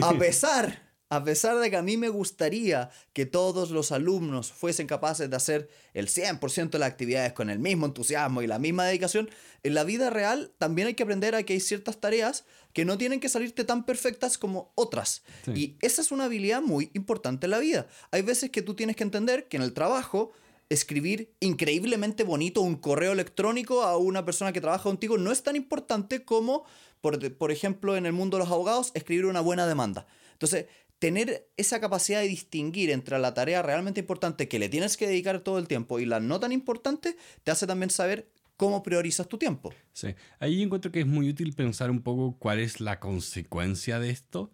a 0.00 0.14
pesar, 0.14 0.91
a 1.12 1.22
pesar 1.22 1.58
de 1.58 1.68
que 1.68 1.76
a 1.76 1.82
mí 1.82 1.98
me 1.98 2.08
gustaría 2.08 2.88
que 3.12 3.26
todos 3.26 3.70
los 3.70 3.92
alumnos 3.92 4.50
fuesen 4.50 4.86
capaces 4.86 5.28
de 5.28 5.36
hacer 5.36 5.68
el 5.92 6.08
100% 6.08 6.70
de 6.70 6.78
las 6.78 6.88
actividades 6.88 7.34
con 7.34 7.50
el 7.50 7.58
mismo 7.58 7.84
entusiasmo 7.84 8.40
y 8.40 8.46
la 8.46 8.58
misma 8.58 8.86
dedicación, 8.86 9.28
en 9.62 9.74
la 9.74 9.84
vida 9.84 10.08
real 10.08 10.52
también 10.56 10.88
hay 10.88 10.94
que 10.94 11.02
aprender 11.02 11.34
a 11.34 11.42
que 11.42 11.52
hay 11.52 11.60
ciertas 11.60 12.00
tareas 12.00 12.46
que 12.72 12.86
no 12.86 12.96
tienen 12.96 13.20
que 13.20 13.28
salirte 13.28 13.64
tan 13.64 13.84
perfectas 13.84 14.38
como 14.38 14.72
otras. 14.74 15.22
Y 15.54 15.76
esa 15.82 16.00
es 16.00 16.12
una 16.12 16.24
habilidad 16.24 16.62
muy 16.62 16.90
importante 16.94 17.44
en 17.44 17.50
la 17.50 17.58
vida. 17.58 17.86
Hay 18.10 18.22
veces 18.22 18.48
que 18.48 18.62
tú 18.62 18.72
tienes 18.72 18.96
que 18.96 19.04
entender 19.04 19.48
que 19.48 19.58
en 19.58 19.64
el 19.64 19.74
trabajo 19.74 20.32
escribir 20.70 21.34
increíblemente 21.40 22.24
bonito 22.24 22.62
un 22.62 22.76
correo 22.76 23.12
electrónico 23.12 23.82
a 23.82 23.98
una 23.98 24.24
persona 24.24 24.54
que 24.54 24.62
trabaja 24.62 24.84
contigo 24.84 25.18
no 25.18 25.30
es 25.30 25.42
tan 25.42 25.56
importante 25.56 26.24
como, 26.24 26.64
por, 27.02 27.36
por, 27.36 27.52
ejemplo, 27.52 27.98
en 27.98 28.06
el 28.06 28.14
mundo 28.14 28.38
de 28.38 28.44
los 28.44 28.50
abogados, 28.50 28.92
escribir 28.94 29.26
una 29.26 29.42
buena 29.42 29.66
demanda. 29.66 30.06
Entonces, 30.42 30.66
tener 31.02 31.50
esa 31.56 31.80
capacidad 31.80 32.20
de 32.20 32.28
distinguir 32.28 32.90
entre 32.90 33.18
la 33.18 33.34
tarea 33.34 33.60
realmente 33.60 33.98
importante 33.98 34.46
que 34.46 34.60
le 34.60 34.68
tienes 34.68 34.96
que 34.96 35.08
dedicar 35.08 35.40
todo 35.40 35.58
el 35.58 35.66
tiempo 35.66 35.98
y 35.98 36.06
la 36.06 36.20
no 36.20 36.38
tan 36.38 36.52
importante, 36.52 37.16
te 37.42 37.50
hace 37.50 37.66
también 37.66 37.90
saber 37.90 38.30
cómo 38.56 38.84
priorizas 38.84 39.26
tu 39.28 39.36
tiempo. 39.36 39.74
Sí, 39.92 40.14
ahí 40.38 40.62
encuentro 40.62 40.92
que 40.92 41.00
es 41.00 41.06
muy 41.06 41.28
útil 41.28 41.54
pensar 41.54 41.90
un 41.90 42.02
poco 42.02 42.38
cuál 42.38 42.60
es 42.60 42.80
la 42.80 43.00
consecuencia 43.00 43.98
de 43.98 44.10
esto, 44.10 44.52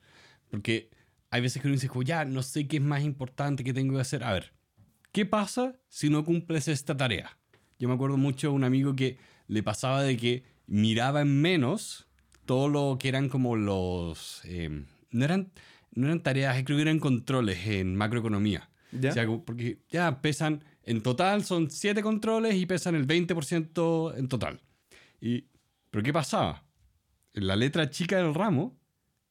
porque 0.51 0.89
hay 1.29 1.43
veces 1.43 1.61
que 1.61 1.69
uno 1.69 1.75
dice, 1.75 1.91
ya, 2.07 2.25
no 2.25 2.43
sé 2.43 2.67
qué 2.67 2.79
es 2.79 2.83
más 2.83 3.03
importante, 3.03 3.63
qué 3.63 3.75
tengo 3.75 3.97
que 3.97 4.01
hacer. 4.01 4.25
A 4.25 4.33
ver, 4.33 4.55
¿Qué 5.13 5.25
pasa 5.25 5.75
si 5.89 6.11
no 6.11 6.25
cumples 6.25 6.69
esta 6.69 6.97
tarea? 6.97 7.39
Yo 7.79 7.89
me 7.89 7.95
acuerdo 7.95 8.17
mucho 8.17 8.49
de 8.49 8.55
un 8.55 8.65
amigo 8.65 8.95
que 8.95 9.19
le 9.47 9.63
pasaba 9.63 10.03
de 10.03 10.17
que 10.17 10.45
miraba 10.67 11.23
en 11.23 11.41
menos 11.41 12.07
todo 12.45 12.69
lo 12.69 12.99
que 12.99 13.09
eran 13.09 13.29
como 13.29 13.57
los... 13.57 14.43
Em, 14.45 14.87
no, 15.11 15.25
eran, 15.25 15.51
no 15.93 16.07
eran 16.07 16.23
tareas, 16.23 16.63
creo 16.65 16.77
que 16.77 16.83
eran 16.83 16.99
controles 16.99 17.67
en 17.67 17.97
macroeconomía. 17.97 18.71
¿Ya? 18.93 19.11
O 19.11 19.13
sea, 19.13 19.27
porque 19.45 19.81
ya 19.91 20.21
pesan, 20.21 20.65
en 20.83 21.03
total 21.03 21.45
son 21.45 21.71
7 21.71 22.03
controles 22.03 22.55
y 22.55 22.67
pesan 22.67 22.95
el 22.95 23.07
20% 23.07 24.17
en 24.17 24.29
total. 24.29 24.61
Y, 25.21 25.47
¿Pero 25.91 26.03
qué 26.03 26.13
pasaba? 26.13 26.65
En 27.35 27.47
la 27.47 27.57
letra 27.57 27.91
chica 27.91 28.17
del 28.17 28.35
ramo, 28.35 28.79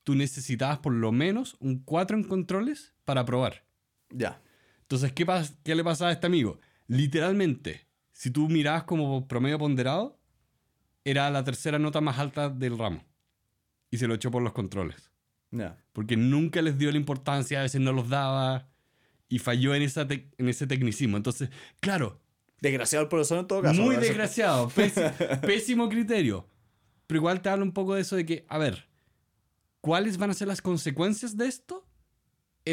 tú 0.03 0.15
necesitabas 0.15 0.79
por 0.79 0.93
lo 0.93 1.11
menos 1.11 1.55
un 1.59 1.79
4 1.79 2.17
en 2.17 2.23
controles 2.23 2.93
para 3.05 3.21
aprobar. 3.21 3.65
Ya. 4.09 4.41
Entonces, 4.81 5.11
¿qué, 5.11 5.25
¿qué 5.63 5.75
le 5.75 5.83
pasaba 5.83 6.11
a 6.11 6.13
este 6.13 6.27
amigo? 6.27 6.59
Literalmente, 6.87 7.87
si 8.13 8.31
tú 8.31 8.47
mirabas 8.47 8.83
como 8.83 9.27
promedio 9.27 9.59
ponderado, 9.59 10.19
era 11.03 11.29
la 11.29 11.43
tercera 11.43 11.79
nota 11.79 12.01
más 12.01 12.19
alta 12.19 12.49
del 12.49 12.77
ramo. 12.77 13.03
Y 13.91 13.97
se 13.97 14.07
lo 14.07 14.13
echó 14.15 14.31
por 14.31 14.43
los 14.43 14.53
controles. 14.53 15.11
Porque 15.93 16.17
nunca 16.17 16.61
les 16.61 16.77
dio 16.77 16.91
la 16.91 16.97
importancia, 16.97 17.59
a 17.59 17.63
veces 17.63 17.81
no 17.81 17.93
los 17.93 18.09
daba 18.09 18.67
y 19.29 19.39
falló 19.39 19.75
en, 19.75 19.81
esa 19.81 20.07
en 20.09 20.49
ese 20.49 20.67
tecnicismo. 20.67 21.17
Entonces, 21.17 21.49
claro. 21.79 22.21
Desgraciado 22.59 23.03
el 23.03 23.09
profesor 23.09 23.39
en 23.39 23.47
todo 23.47 23.61
caso. 23.61 23.81
Muy 23.81 23.97
desgraciado. 23.97 24.71
pésimo 25.41 25.89
criterio. 25.89 26.47
Pero 27.05 27.19
igual 27.19 27.41
te 27.41 27.49
hablo 27.49 27.63
un 27.63 27.71
poco 27.71 27.95
de 27.95 28.01
eso 28.01 28.15
de 28.15 28.25
que, 28.25 28.45
a 28.49 28.57
ver, 28.57 28.87
¿cuáles 29.79 30.17
van 30.17 30.31
a 30.31 30.33
ser 30.33 30.47
las 30.47 30.61
consecuencias 30.61 31.37
de 31.37 31.47
esto? 31.47 31.87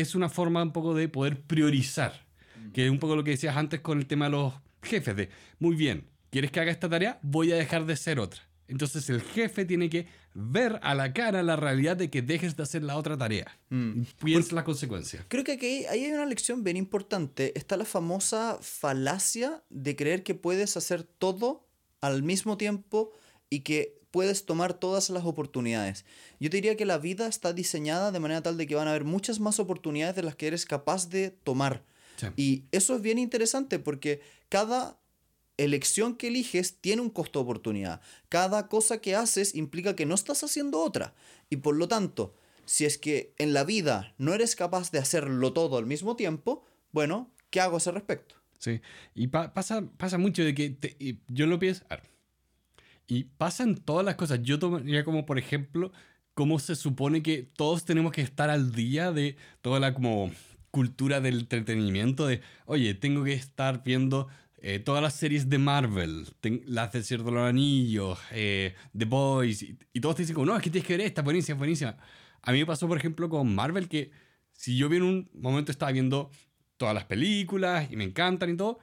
es 0.01 0.15
una 0.15 0.29
forma 0.29 0.63
un 0.63 0.73
poco 0.73 0.95
de 0.95 1.09
poder 1.09 1.43
priorizar, 1.43 2.27
que 2.73 2.85
es 2.85 2.91
un 2.91 2.99
poco 2.99 3.17
lo 3.17 3.25
que 3.25 3.33
decías 3.33 3.57
antes 3.57 3.81
con 3.81 3.99
el 3.99 4.07
tema 4.07 4.27
de 4.27 4.33
los 4.33 4.55
jefes, 4.83 5.17
de, 5.17 5.31
muy 5.59 5.77
bien, 5.77 6.09
¿quieres 6.31 6.51
que 6.51 6.61
haga 6.61 6.73
esta 6.73 6.89
tarea? 6.89 7.19
Voy 7.23 7.53
a 7.53 7.57
dejar 7.57 7.87
de 7.87 7.97
ser 7.97 8.19
otra. 8.19 8.43
Entonces 8.69 9.09
el 9.11 9.21
jefe 9.21 9.65
tiene 9.65 9.91
que 9.91 10.07
ver 10.33 10.81
a 10.83 10.95
la 10.95 11.13
cara 11.13 11.43
la 11.43 11.57
realidad 11.57 11.97
de 11.97 12.11
que 12.11 12.23
dejes 12.23 12.57
de 12.57 12.63
hacer 12.63 12.83
la 12.83 12.97
otra 12.97 13.17
tarea. 13.17 13.47
Mm. 13.69 14.03
Piensa 14.23 14.55
la 14.55 14.65
consecuencia. 14.65 15.25
Creo 15.29 15.45
que 15.45 15.53
aquí 15.53 15.85
hay 15.87 16.07
una 16.07 16.27
lección 16.27 16.65
bien 16.65 16.77
importante. 16.77 17.57
Está 17.59 17.77
la 17.77 17.85
famosa 17.85 18.59
falacia 18.61 19.63
de 19.71 19.97
creer 19.97 20.23
que 20.23 20.35
puedes 20.35 20.77
hacer 20.77 21.05
todo 21.05 21.67
al 22.01 22.23
mismo 22.23 22.57
tiempo 22.57 23.13
y 23.51 23.61
que 23.61 24.01
puedes 24.11 24.47
tomar 24.47 24.75
todas 24.75 25.11
las 25.11 25.25
oportunidades. 25.25 26.05
Yo 26.39 26.49
te 26.49 26.59
diría 26.59 26.77
que 26.77 26.85
la 26.85 26.99
vida 26.99 27.27
está 27.27 27.53
diseñada 27.53 28.13
de 28.13 28.21
manera 28.21 28.43
tal 28.43 28.57
de 28.57 28.67
que 28.67 28.77
van 28.77 28.87
a 28.87 28.91
haber 28.91 29.05
muchas 29.05 29.41
más 29.41 29.59
oportunidades 29.59 30.15
de 30.15 30.23
las 30.23 30.37
que 30.37 30.47
eres 30.47 30.67
capaz 30.67 31.09
de 31.09 31.31
tomar. 31.31 31.85
Y 32.37 32.65
eso 32.71 32.95
es 32.95 33.03
bien 33.03 33.19
interesante 33.19 33.79
porque 33.79 34.21
cada 34.49 35.01
elección 35.57 36.17
que 36.17 36.29
eliges 36.29 36.81
tiene 36.81 37.03
un 37.03 37.11
costo 37.11 37.39
de 37.39 37.45
oportunidad. 37.45 38.01
Cada 38.29 38.69
cosa 38.69 38.99
que 38.99 39.15
haces 39.15 39.55
implica 39.55 39.97
que 39.97 40.07
no 40.07 40.15
estás 40.15 40.43
haciendo 40.45 40.81
otra. 40.81 41.15
Y 41.51 41.57
por 41.57 41.77
lo 41.77 41.89
tanto, 41.89 42.35
si 42.65 42.85
es 42.85 42.99
que 42.99 43.35
en 43.39 43.53
la 43.53 43.65
vida 43.65 44.15
no 44.19 44.35
eres 44.35 44.57
capaz 44.57 44.91
de 44.91 44.99
hacerlo 44.99 45.53
todo 45.53 45.79
al 45.79 45.87
mismo 45.87 46.17
tiempo, 46.17 46.65
bueno, 46.93 47.31
¿qué 47.51 47.61
hago 47.61 47.77
a 47.77 47.79
ese 47.79 47.93
respecto? 47.93 48.37
Sí, 48.59 48.81
y 49.15 49.27
pasa, 49.27 49.85
pasa 49.97 50.19
mucho 50.19 50.43
de 50.43 50.55
que 50.55 51.19
yo 51.29 51.47
lo 51.47 51.59
pienso... 51.59 51.85
Y 53.07 53.25
pasan 53.25 53.77
todas 53.77 54.03
las 54.03 54.15
cosas. 54.15 54.41
Yo 54.43 54.59
tomaría 54.59 55.05
como, 55.05 55.27
por 55.27 55.39
ejemplo, 55.39 55.93
cómo 56.33 56.59
se 56.59 56.75
supone 56.75 57.23
que 57.23 57.43
todos 57.43 57.85
tenemos 57.85 58.13
que 58.13 58.23
estar 58.23 58.49
al 58.49 58.73
día 58.73 59.13
de 59.13 59.37
toda 59.61 59.79
la 59.79 59.93
como 59.93 60.31
cultura 60.71 61.21
del 61.21 61.41
entretenimiento 61.41 62.27
de, 62.27 62.41
oye, 62.65 62.95
tengo 62.95 63.23
que 63.23 63.35
estar 63.35 63.85
viendo 63.85 64.29
eh, 64.67 64.79
todas 64.79 65.03
las 65.03 65.13
series 65.13 65.51
de 65.51 65.59
Marvel, 65.59 66.27
las 66.65 66.91
de 66.91 67.19
los 67.19 67.37
Anillos, 67.37 68.19
eh, 68.31 68.75
The 68.97 69.05
Boys, 69.05 69.61
y, 69.61 70.01
todos 70.01 70.17
te 70.17 70.23
dicen 70.23 70.33
como, 70.33 70.47
no, 70.47 70.57
es 70.57 70.63
que 70.63 70.71
tienes 70.71 70.89
que 70.89 70.97
ver 70.97 71.05
esta, 71.05 71.21
buenísima, 71.21 71.59
buenísima. 71.59 71.99
A 72.41 72.51
mí 72.51 72.61
me 72.61 72.65
pasó, 72.65 72.89
por 72.89 72.97
ejemplo, 72.97 73.29
con 73.29 73.55
Marvel 73.55 73.91
que 73.91 74.11
si 74.55 74.75
yo 74.79 74.91
en 74.91 75.03
un 75.03 75.31
momento 75.35 75.71
estaba 75.71 75.93
viendo 75.93 76.31
todas 76.79 76.95
las 76.95 77.05
películas 77.05 77.93
y 77.93 77.97
me 77.97 78.05
encantan 78.05 78.49
y 78.49 78.57
todo, 78.57 78.79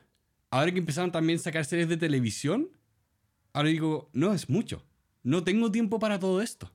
ahora 0.51 0.71
que 0.71 0.77
empezaron 0.77 1.11
también 1.11 1.39
a 1.39 1.41
sacar 1.41 1.65
series 1.65 1.89
de 1.89 1.97
televisión, 1.97 2.69
ahora 3.51 3.69
digo, 3.69 4.11
no, 4.13 4.35
es 4.35 4.51
mucho. 4.51 4.85
No 5.23 5.43
tengo 5.43 5.71
tiempo 5.71 5.97
para 5.97 6.19
todo 6.19 6.43
esto. 6.43 6.71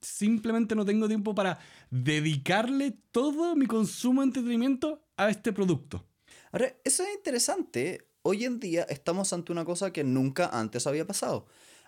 simplemente 0.00 0.76
no 0.76 0.84
tengo 0.84 1.08
tiempo 1.08 1.34
para 1.34 1.58
dedicarle 1.90 2.92
todo 3.10 3.56
mi 3.56 3.66
consumo 3.66 4.20
de 4.20 4.28
entretenimiento 4.28 5.02
a 5.16 5.28
este 5.28 5.52
producto. 5.52 6.06
Ahora, 6.52 6.72
eso 6.84 7.02
es 7.02 7.14
interesante. 7.16 8.07
Hoy 8.30 8.44
en 8.44 8.60
día 8.60 8.82
estamos 8.90 9.32
ante 9.32 9.52
una 9.52 9.64
cosa 9.64 9.90
que 9.90 10.04
nunca 10.04 10.50
antes 10.52 10.86
había 10.86 11.06
pasado. 11.06 11.46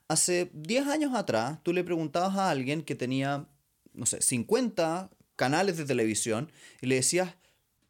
Hace 0.08 0.50
10 0.54 0.86
años 0.86 1.14
atrás, 1.14 1.58
tú 1.62 1.74
le 1.74 1.84
preguntabas 1.84 2.34
a 2.38 2.48
alguien 2.48 2.82
que 2.82 2.94
tenía, 2.94 3.46
no 3.92 4.06
sé, 4.06 4.22
50 4.22 5.10
canales 5.36 5.76
de 5.76 5.84
televisión 5.84 6.50
y 6.80 6.86
le 6.86 6.94
decías, 6.94 7.34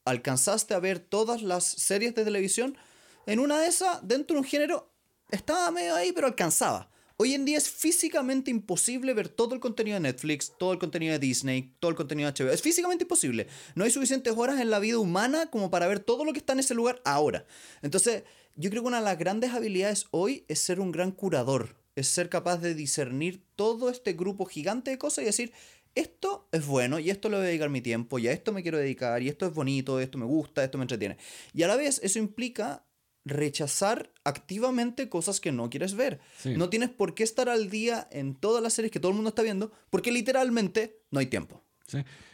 ¿alcanzaste 0.05 0.75
a 0.75 0.81
ver 0.81 0.99
todas 0.99 1.43
las 1.43 1.63
series 1.63 2.13
de 2.17 2.25
televisión? 2.25 2.77
En 3.25 3.39
una 3.39 3.61
de 3.61 3.69
esas, 3.69 4.01
dentro 4.03 4.35
de 4.35 4.41
un 4.41 4.49
género, 4.49 4.91
estaba 5.31 5.71
medio 5.71 5.95
ahí, 5.95 6.11
pero 6.11 6.27
alcanzaba. 6.27 6.91
Hoy 7.19 7.35
en 7.35 7.45
día 7.45 7.59
es 7.59 7.71
físicamente 7.71 8.51
imposible 8.51 9.13
ver 9.13 9.29
todo 9.29 9.55
el 9.55 9.61
contenido 9.61 9.95
de 9.95 10.01
Netflix, 10.01 10.55
todo 10.59 10.73
el 10.73 10.79
contenido 10.79 11.13
de 11.13 11.19
Disney, 11.19 11.77
todo 11.79 11.91
el 11.91 11.97
contenido 11.97 12.33
de 12.33 12.45
HBO. 12.45 12.51
Es 12.51 12.63
físicamente 12.63 13.05
imposible. 13.05 13.47
No 13.75 13.85
hay 13.85 13.91
suficientes 13.91 14.33
horas 14.37 14.59
en 14.59 14.71
la 14.71 14.79
vida 14.79 14.99
humana 14.99 15.51
como 15.51 15.71
para 15.71 15.87
ver 15.87 16.01
todo 16.01 16.25
lo 16.25 16.33
que 16.33 16.39
está 16.39 16.55
en 16.55 16.61
ese 16.61 16.75
lugar 16.75 17.03
ahora. 17.05 17.45
Entonces, 17.83 18.25
yo 18.57 18.71
creo 18.71 18.83
que 18.83 18.89
una 18.89 18.99
de 18.99 19.05
las 19.05 19.19
grandes 19.19 19.53
habilidades 19.53 20.07
hoy 20.11 20.45
es 20.49 20.59
ser 20.61 20.81
un 20.81 20.93
gran 20.93 21.13
curador. 21.13 21.77
Es 21.97 22.09
ser 22.09 22.29
capaz 22.29 22.59
de 22.59 22.75
discernir 22.75 23.43
todo 23.57 23.91
este 23.91 24.13
grupo 24.13 24.47
gigante 24.47 24.91
de 24.91 24.99
cosas 24.99 25.23
y 25.23 25.27
decir, 25.27 25.53
esto 25.95 26.49
es 26.53 26.67
bueno 26.67 26.99
y 26.99 27.11
esto 27.11 27.29
le 27.29 27.37
voy 27.37 27.45
a 27.45 27.49
dedicar 27.49 27.69
mi 27.69 27.81
tiempo 27.81 28.19
y 28.19 28.29
a 28.29 28.33
esto 28.33 28.53
me 28.53 28.63
quiero 28.63 28.79
dedicar 28.79 29.23
y 29.23 29.29
esto 29.29 29.47
es 29.47 29.53
bonito, 29.53 29.99
esto 30.01 30.19
me 30.19 30.25
gusta, 30.25 30.65
esto 30.65 30.79
me 30.79 30.85
entretiene. 30.85 31.17
Y 31.53 31.63
a 31.63 31.69
la 31.69 31.77
vez 31.77 32.01
eso 32.03 32.19
implica 32.19 32.85
rechazar 33.25 34.13
activamente 34.25 35.09
cosas 35.09 35.41
que 35.41 35.53
no 35.53 35.69
quieres 35.69 35.95
ver. 35.95 36.21
No 36.45 36.71
tienes 36.71 36.91
por 36.91 37.15
qué 37.15 37.23
estar 37.23 37.49
al 37.49 37.71
día 37.71 38.09
en 38.11 38.35
todas 38.35 38.63
las 38.63 38.73
series 38.73 38.91
que 38.91 39.01
todo 39.01 39.11
el 39.11 39.17
mundo 39.17 39.31
está 39.31 39.43
viendo, 39.43 39.73
porque 39.91 40.11
literalmente 40.13 41.03
no 41.11 41.21
hay 41.21 41.27
tiempo. 41.27 41.63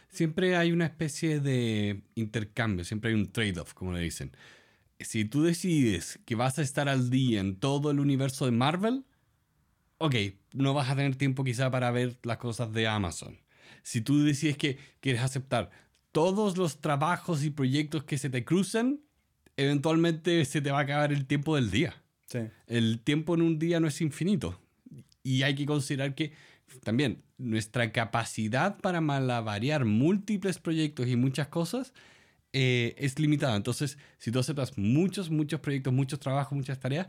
Siempre 0.09 0.55
hay 0.55 0.71
una 0.71 0.85
especie 0.85 1.39
de 1.39 2.03
intercambio, 2.15 2.85
siempre 2.85 3.09
hay 3.09 3.15
un 3.15 3.31
trade-off, 3.31 3.73
como 3.73 3.91
le 3.91 3.99
dicen. 3.99 4.31
Si 4.99 5.25
tú 5.25 5.43
decides 5.43 6.19
que 6.25 6.35
vas 6.35 6.57
a 6.59 6.61
estar 6.61 6.89
al 6.89 7.09
día 7.09 7.39
en 7.39 7.55
todo 7.55 7.91
el 7.91 7.99
universo 7.99 8.45
de 8.45 8.51
Marvel, 8.51 9.05
ok, 9.99 10.15
no 10.53 10.73
vas 10.73 10.89
a 10.89 10.95
tener 10.95 11.15
tiempo 11.15 11.43
quizá 11.43 11.69
para 11.69 11.91
ver 11.91 12.17
las 12.23 12.37
cosas 12.37 12.71
de 12.73 12.87
Amazon. 12.87 13.37
Si 13.83 14.01
tú 14.01 14.23
decides 14.23 14.57
que 14.57 14.77
quieres 14.99 15.21
aceptar 15.21 15.69
todos 16.11 16.57
los 16.57 16.81
trabajos 16.81 17.43
y 17.43 17.51
proyectos 17.51 18.03
que 18.03 18.17
se 18.17 18.29
te 18.29 18.43
cruzan, 18.43 18.99
eventualmente 19.55 20.43
se 20.45 20.61
te 20.61 20.71
va 20.71 20.79
a 20.79 20.83
acabar 20.83 21.13
el 21.13 21.25
tiempo 21.25 21.55
del 21.55 21.69
día. 21.71 22.01
El 22.67 22.99
tiempo 22.99 23.35
en 23.35 23.41
un 23.41 23.59
día 23.59 23.79
no 23.79 23.87
es 23.87 24.01
infinito. 24.01 24.59
Y 25.23 25.43
hay 25.43 25.55
que 25.55 25.65
considerar 25.65 26.15
que 26.15 26.33
también 26.83 27.23
nuestra 27.37 27.91
capacidad 27.91 28.77
para 28.79 28.99
malavariar 28.99 29.85
múltiples 29.85 30.59
proyectos 30.59 31.07
y 31.07 31.15
muchas 31.15 31.47
cosas 31.47 31.93
eh, 32.59 32.95
es 32.97 33.19
limitada. 33.19 33.55
Entonces, 33.55 33.99
si 34.17 34.31
tú 34.31 34.39
aceptas 34.39 34.79
muchos, 34.79 35.29
muchos 35.29 35.59
proyectos, 35.59 35.93
muchos 35.93 36.19
trabajos, 36.19 36.57
muchas 36.57 36.79
tareas, 36.79 37.07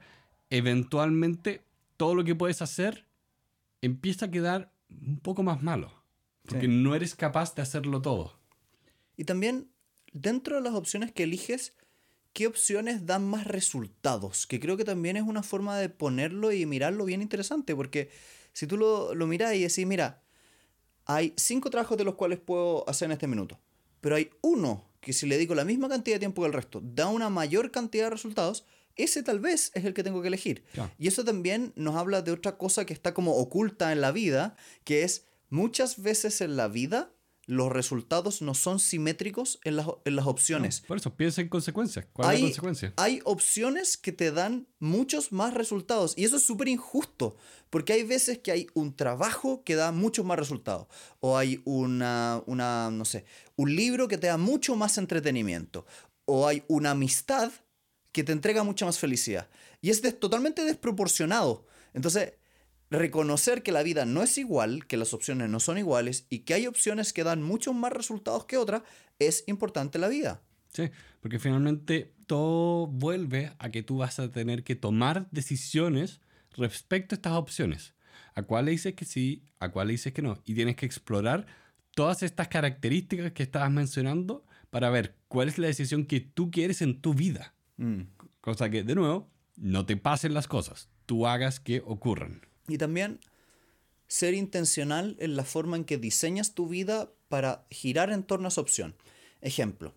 eventualmente 0.50 1.62
todo 1.96 2.14
lo 2.14 2.22
que 2.22 2.34
puedes 2.34 2.60
hacer 2.60 3.06
empieza 3.80 4.26
a 4.26 4.30
quedar 4.30 4.70
un 4.90 5.18
poco 5.20 5.42
más 5.42 5.62
malo. 5.62 5.90
Porque 6.44 6.68
no 6.68 6.94
eres 6.94 7.14
capaz 7.14 7.54
de 7.54 7.62
hacerlo 7.62 8.02
todo. 8.02 8.38
Y 9.16 9.24
también, 9.24 9.70
dentro 10.12 10.56
de 10.56 10.62
las 10.62 10.74
opciones 10.74 11.12
que 11.12 11.22
eliges, 11.22 11.72
qué 12.34 12.46
opciones 12.46 13.06
dan 13.06 13.26
más 13.26 13.46
resultados, 13.46 14.46
que 14.46 14.60
creo 14.60 14.76
que 14.76 14.84
también 14.84 15.16
es 15.16 15.22
una 15.22 15.42
forma 15.42 15.78
de 15.78 15.88
ponerlo 15.88 16.52
y 16.52 16.66
mirarlo 16.66 17.06
bien 17.06 17.22
interesante, 17.22 17.74
porque 17.74 18.10
si 18.52 18.66
tú 18.66 18.76
lo, 18.76 19.14
lo 19.14 19.26
miras 19.26 19.54
y 19.54 19.62
decís, 19.62 19.86
mira, 19.86 20.22
hay 21.06 21.32
cinco 21.38 21.70
trabajos 21.70 21.96
de 21.96 22.04
los 22.04 22.16
cuales 22.16 22.38
puedo 22.38 22.86
hacer 22.86 23.06
en 23.06 23.12
este 23.12 23.26
minuto, 23.26 23.58
pero 24.02 24.16
hay 24.16 24.28
uno 24.42 24.87
que 25.00 25.12
si 25.12 25.26
le 25.26 25.36
dedico 25.36 25.54
la 25.54 25.64
misma 25.64 25.88
cantidad 25.88 26.16
de 26.16 26.20
tiempo 26.20 26.42
que 26.42 26.48
el 26.48 26.52
resto, 26.52 26.80
da 26.82 27.08
una 27.08 27.30
mayor 27.30 27.70
cantidad 27.70 28.04
de 28.04 28.10
resultados, 28.10 28.64
ese 28.96 29.22
tal 29.22 29.38
vez 29.38 29.70
es 29.74 29.84
el 29.84 29.94
que 29.94 30.02
tengo 30.02 30.20
que 30.22 30.28
elegir. 30.28 30.64
Y 30.98 31.06
eso 31.06 31.24
también 31.24 31.72
nos 31.76 31.96
habla 31.96 32.20
de 32.22 32.32
otra 32.32 32.58
cosa 32.58 32.84
que 32.84 32.92
está 32.92 33.14
como 33.14 33.36
oculta 33.36 33.92
en 33.92 34.00
la 34.00 34.10
vida, 34.10 34.56
que 34.84 35.04
es 35.04 35.24
muchas 35.50 36.02
veces 36.02 36.40
en 36.40 36.56
la 36.56 36.68
vida 36.68 37.12
los 37.48 37.72
resultados 37.72 38.42
no 38.42 38.52
son 38.52 38.78
simétricos 38.78 39.58
en 39.64 39.76
las, 39.76 39.86
en 40.04 40.16
las 40.16 40.26
opciones. 40.26 40.82
por 40.82 40.98
eso, 40.98 41.16
piensa 41.16 41.40
en 41.40 41.48
consecuencias. 41.48 42.06
¿Cuál 42.12 42.34
es 42.34 42.40
la 42.40 42.46
consecuencia? 42.46 42.92
Hay 42.98 43.20
opciones 43.24 43.96
que 43.96 44.12
te 44.12 44.30
dan 44.30 44.68
muchos 44.78 45.32
más 45.32 45.54
resultados 45.54 46.12
y 46.18 46.24
eso 46.24 46.36
es 46.36 46.42
súper 46.42 46.68
injusto, 46.68 47.38
porque 47.70 47.94
hay 47.94 48.02
veces 48.02 48.38
que 48.40 48.52
hay 48.52 48.66
un 48.74 48.94
trabajo 48.94 49.64
que 49.64 49.76
da 49.76 49.92
muchos 49.92 50.26
más 50.26 50.38
resultados, 50.38 50.88
o 51.20 51.38
hay 51.38 51.62
una, 51.64 52.42
una, 52.44 52.90
no 52.90 53.06
sé, 53.06 53.24
un 53.56 53.74
libro 53.74 54.08
que 54.08 54.18
te 54.18 54.26
da 54.26 54.36
mucho 54.36 54.76
más 54.76 54.98
entretenimiento, 54.98 55.86
o 56.26 56.46
hay 56.46 56.62
una 56.68 56.90
amistad 56.90 57.50
que 58.12 58.24
te 58.24 58.32
entrega 58.32 58.62
mucha 58.62 58.84
más 58.84 58.98
felicidad. 58.98 59.48
Y 59.80 59.88
es 59.88 60.02
totalmente 60.18 60.64
desproporcionado. 60.64 61.66
Entonces, 61.94 62.34
reconocer 62.90 63.62
que 63.62 63.72
la 63.72 63.82
vida 63.82 64.04
no 64.04 64.22
es 64.22 64.38
igual, 64.38 64.86
que 64.86 64.96
las 64.96 65.12
opciones 65.14 65.48
no 65.48 65.60
son 65.60 65.78
iguales 65.78 66.26
y 66.30 66.40
que 66.40 66.54
hay 66.54 66.66
opciones 66.66 67.12
que 67.12 67.24
dan 67.24 67.42
muchos 67.42 67.74
más 67.74 67.92
resultados 67.92 68.46
que 68.46 68.56
otras, 68.56 68.82
es 69.18 69.44
importante 69.46 69.98
en 69.98 70.02
la 70.02 70.08
vida. 70.08 70.42
Sí, 70.72 70.90
porque 71.20 71.38
finalmente 71.38 72.14
todo 72.26 72.86
vuelve 72.86 73.52
a 73.58 73.70
que 73.70 73.82
tú 73.82 73.98
vas 73.98 74.18
a 74.18 74.30
tener 74.30 74.64
que 74.64 74.76
tomar 74.76 75.28
decisiones 75.30 76.20
respecto 76.52 77.14
a 77.14 77.16
estas 77.16 77.32
opciones. 77.34 77.94
¿A 78.34 78.42
cuál 78.42 78.66
le 78.66 78.72
dices 78.72 78.94
que 78.94 79.04
sí? 79.04 79.44
¿A 79.58 79.70
cuál 79.70 79.88
le 79.88 79.94
dices 79.94 80.12
que 80.12 80.22
no? 80.22 80.40
Y 80.44 80.54
tienes 80.54 80.76
que 80.76 80.86
explorar 80.86 81.46
todas 81.94 82.22
estas 82.22 82.48
características 82.48 83.32
que 83.32 83.42
estabas 83.42 83.70
mencionando 83.70 84.44
para 84.70 84.90
ver 84.90 85.16
cuál 85.28 85.48
es 85.48 85.58
la 85.58 85.66
decisión 85.66 86.04
que 86.04 86.20
tú 86.20 86.50
quieres 86.50 86.82
en 86.82 87.00
tu 87.00 87.14
vida. 87.14 87.54
Mm. 87.78 88.02
Cosa 88.40 88.70
que, 88.70 88.84
de 88.84 88.94
nuevo, 88.94 89.30
no 89.56 89.86
te 89.86 89.96
pasen 89.96 90.34
las 90.34 90.46
cosas, 90.46 90.88
tú 91.06 91.26
hagas 91.26 91.58
que 91.58 91.82
ocurran. 91.84 92.47
Y 92.68 92.78
también 92.78 93.20
ser 94.06 94.34
intencional 94.34 95.16
en 95.20 95.36
la 95.36 95.44
forma 95.44 95.76
en 95.76 95.84
que 95.84 95.98
diseñas 95.98 96.54
tu 96.54 96.68
vida 96.68 97.10
para 97.28 97.66
girar 97.70 98.10
en 98.10 98.22
torno 98.22 98.46
a 98.46 98.48
esa 98.48 98.60
opción. 98.60 98.94
Ejemplo, 99.40 99.94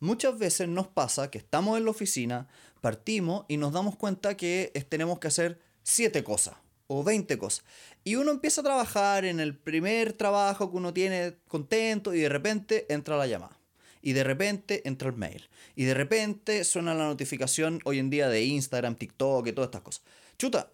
muchas 0.00 0.38
veces 0.38 0.68
nos 0.68 0.86
pasa 0.86 1.30
que 1.30 1.38
estamos 1.38 1.78
en 1.78 1.84
la 1.84 1.90
oficina, 1.90 2.48
partimos 2.80 3.44
y 3.48 3.56
nos 3.56 3.72
damos 3.72 3.96
cuenta 3.96 4.36
que 4.36 4.72
tenemos 4.88 5.18
que 5.18 5.28
hacer 5.28 5.60
siete 5.82 6.22
cosas 6.22 6.56
o 6.86 7.02
20 7.02 7.38
cosas. 7.38 7.64
Y 8.04 8.16
uno 8.16 8.30
empieza 8.30 8.60
a 8.60 8.64
trabajar 8.64 9.24
en 9.24 9.40
el 9.40 9.56
primer 9.56 10.12
trabajo 10.12 10.70
que 10.70 10.76
uno 10.76 10.92
tiene 10.92 11.36
contento 11.48 12.14
y 12.14 12.20
de 12.20 12.28
repente 12.28 12.86
entra 12.92 13.16
la 13.16 13.26
llamada. 13.26 13.58
Y 14.02 14.12
de 14.12 14.22
repente 14.22 14.86
entra 14.86 15.08
el 15.08 15.16
mail. 15.16 15.48
Y 15.74 15.84
de 15.84 15.94
repente 15.94 16.62
suena 16.64 16.94
la 16.94 17.04
notificación 17.04 17.80
hoy 17.84 17.98
en 17.98 18.10
día 18.10 18.28
de 18.28 18.44
Instagram, 18.44 18.96
TikTok 18.96 19.46
y 19.46 19.52
todas 19.52 19.68
estas 19.68 19.80
cosas. 19.80 20.02
Chuta, 20.36 20.70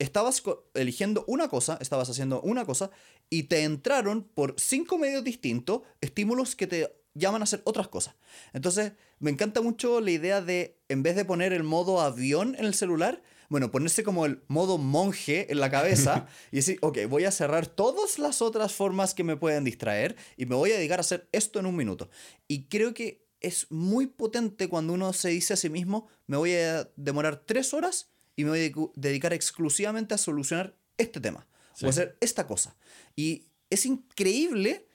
estabas 0.00 0.42
eligiendo 0.74 1.24
una 1.28 1.48
cosa, 1.48 1.78
estabas 1.80 2.08
haciendo 2.08 2.40
una 2.40 2.64
cosa 2.64 2.90
y 3.28 3.44
te 3.44 3.62
entraron 3.62 4.24
por 4.24 4.54
cinco 4.58 4.98
medios 4.98 5.22
distintos 5.22 5.82
estímulos 6.00 6.56
que 6.56 6.66
te 6.66 6.96
llaman 7.14 7.42
a 7.42 7.44
hacer 7.44 7.60
otras 7.64 7.88
cosas. 7.88 8.14
Entonces, 8.54 8.92
me 9.18 9.30
encanta 9.30 9.60
mucho 9.60 10.00
la 10.00 10.10
idea 10.10 10.40
de, 10.40 10.80
en 10.88 11.02
vez 11.02 11.16
de 11.16 11.26
poner 11.26 11.52
el 11.52 11.64
modo 11.64 12.00
avión 12.00 12.54
en 12.58 12.64
el 12.64 12.74
celular, 12.74 13.22
bueno, 13.50 13.70
ponerse 13.70 14.02
como 14.02 14.24
el 14.24 14.42
modo 14.48 14.78
monje 14.78 15.52
en 15.52 15.60
la 15.60 15.70
cabeza 15.70 16.26
y 16.50 16.56
decir, 16.56 16.78
ok, 16.80 16.98
voy 17.08 17.24
a 17.24 17.30
cerrar 17.30 17.66
todas 17.66 18.18
las 18.18 18.40
otras 18.40 18.72
formas 18.72 19.12
que 19.12 19.24
me 19.24 19.36
pueden 19.36 19.64
distraer 19.64 20.16
y 20.38 20.46
me 20.46 20.54
voy 20.54 20.72
a 20.72 20.76
dedicar 20.76 20.98
a 20.98 21.02
hacer 21.02 21.28
esto 21.32 21.58
en 21.58 21.66
un 21.66 21.76
minuto. 21.76 22.08
Y 22.48 22.68
creo 22.68 22.94
que 22.94 23.26
es 23.40 23.66
muy 23.70 24.06
potente 24.06 24.68
cuando 24.68 24.94
uno 24.94 25.12
se 25.12 25.28
dice 25.28 25.54
a 25.54 25.56
sí 25.56 25.68
mismo, 25.68 26.08
me 26.26 26.38
voy 26.38 26.54
a 26.54 26.90
demorar 26.96 27.44
tres 27.44 27.74
horas 27.74 28.10
y 28.36 28.44
me 28.44 28.50
voy 28.50 28.72
a 28.74 29.00
dedicar 29.00 29.32
exclusivamente 29.32 30.14
a 30.14 30.18
solucionar 30.18 30.74
este 30.98 31.20
tema 31.20 31.46
o 31.82 31.88
hacer 31.88 32.16
esta 32.20 32.46
cosa. 32.46 32.76
Y 33.16 33.46
es 33.70 33.86
increíble, 33.86 34.86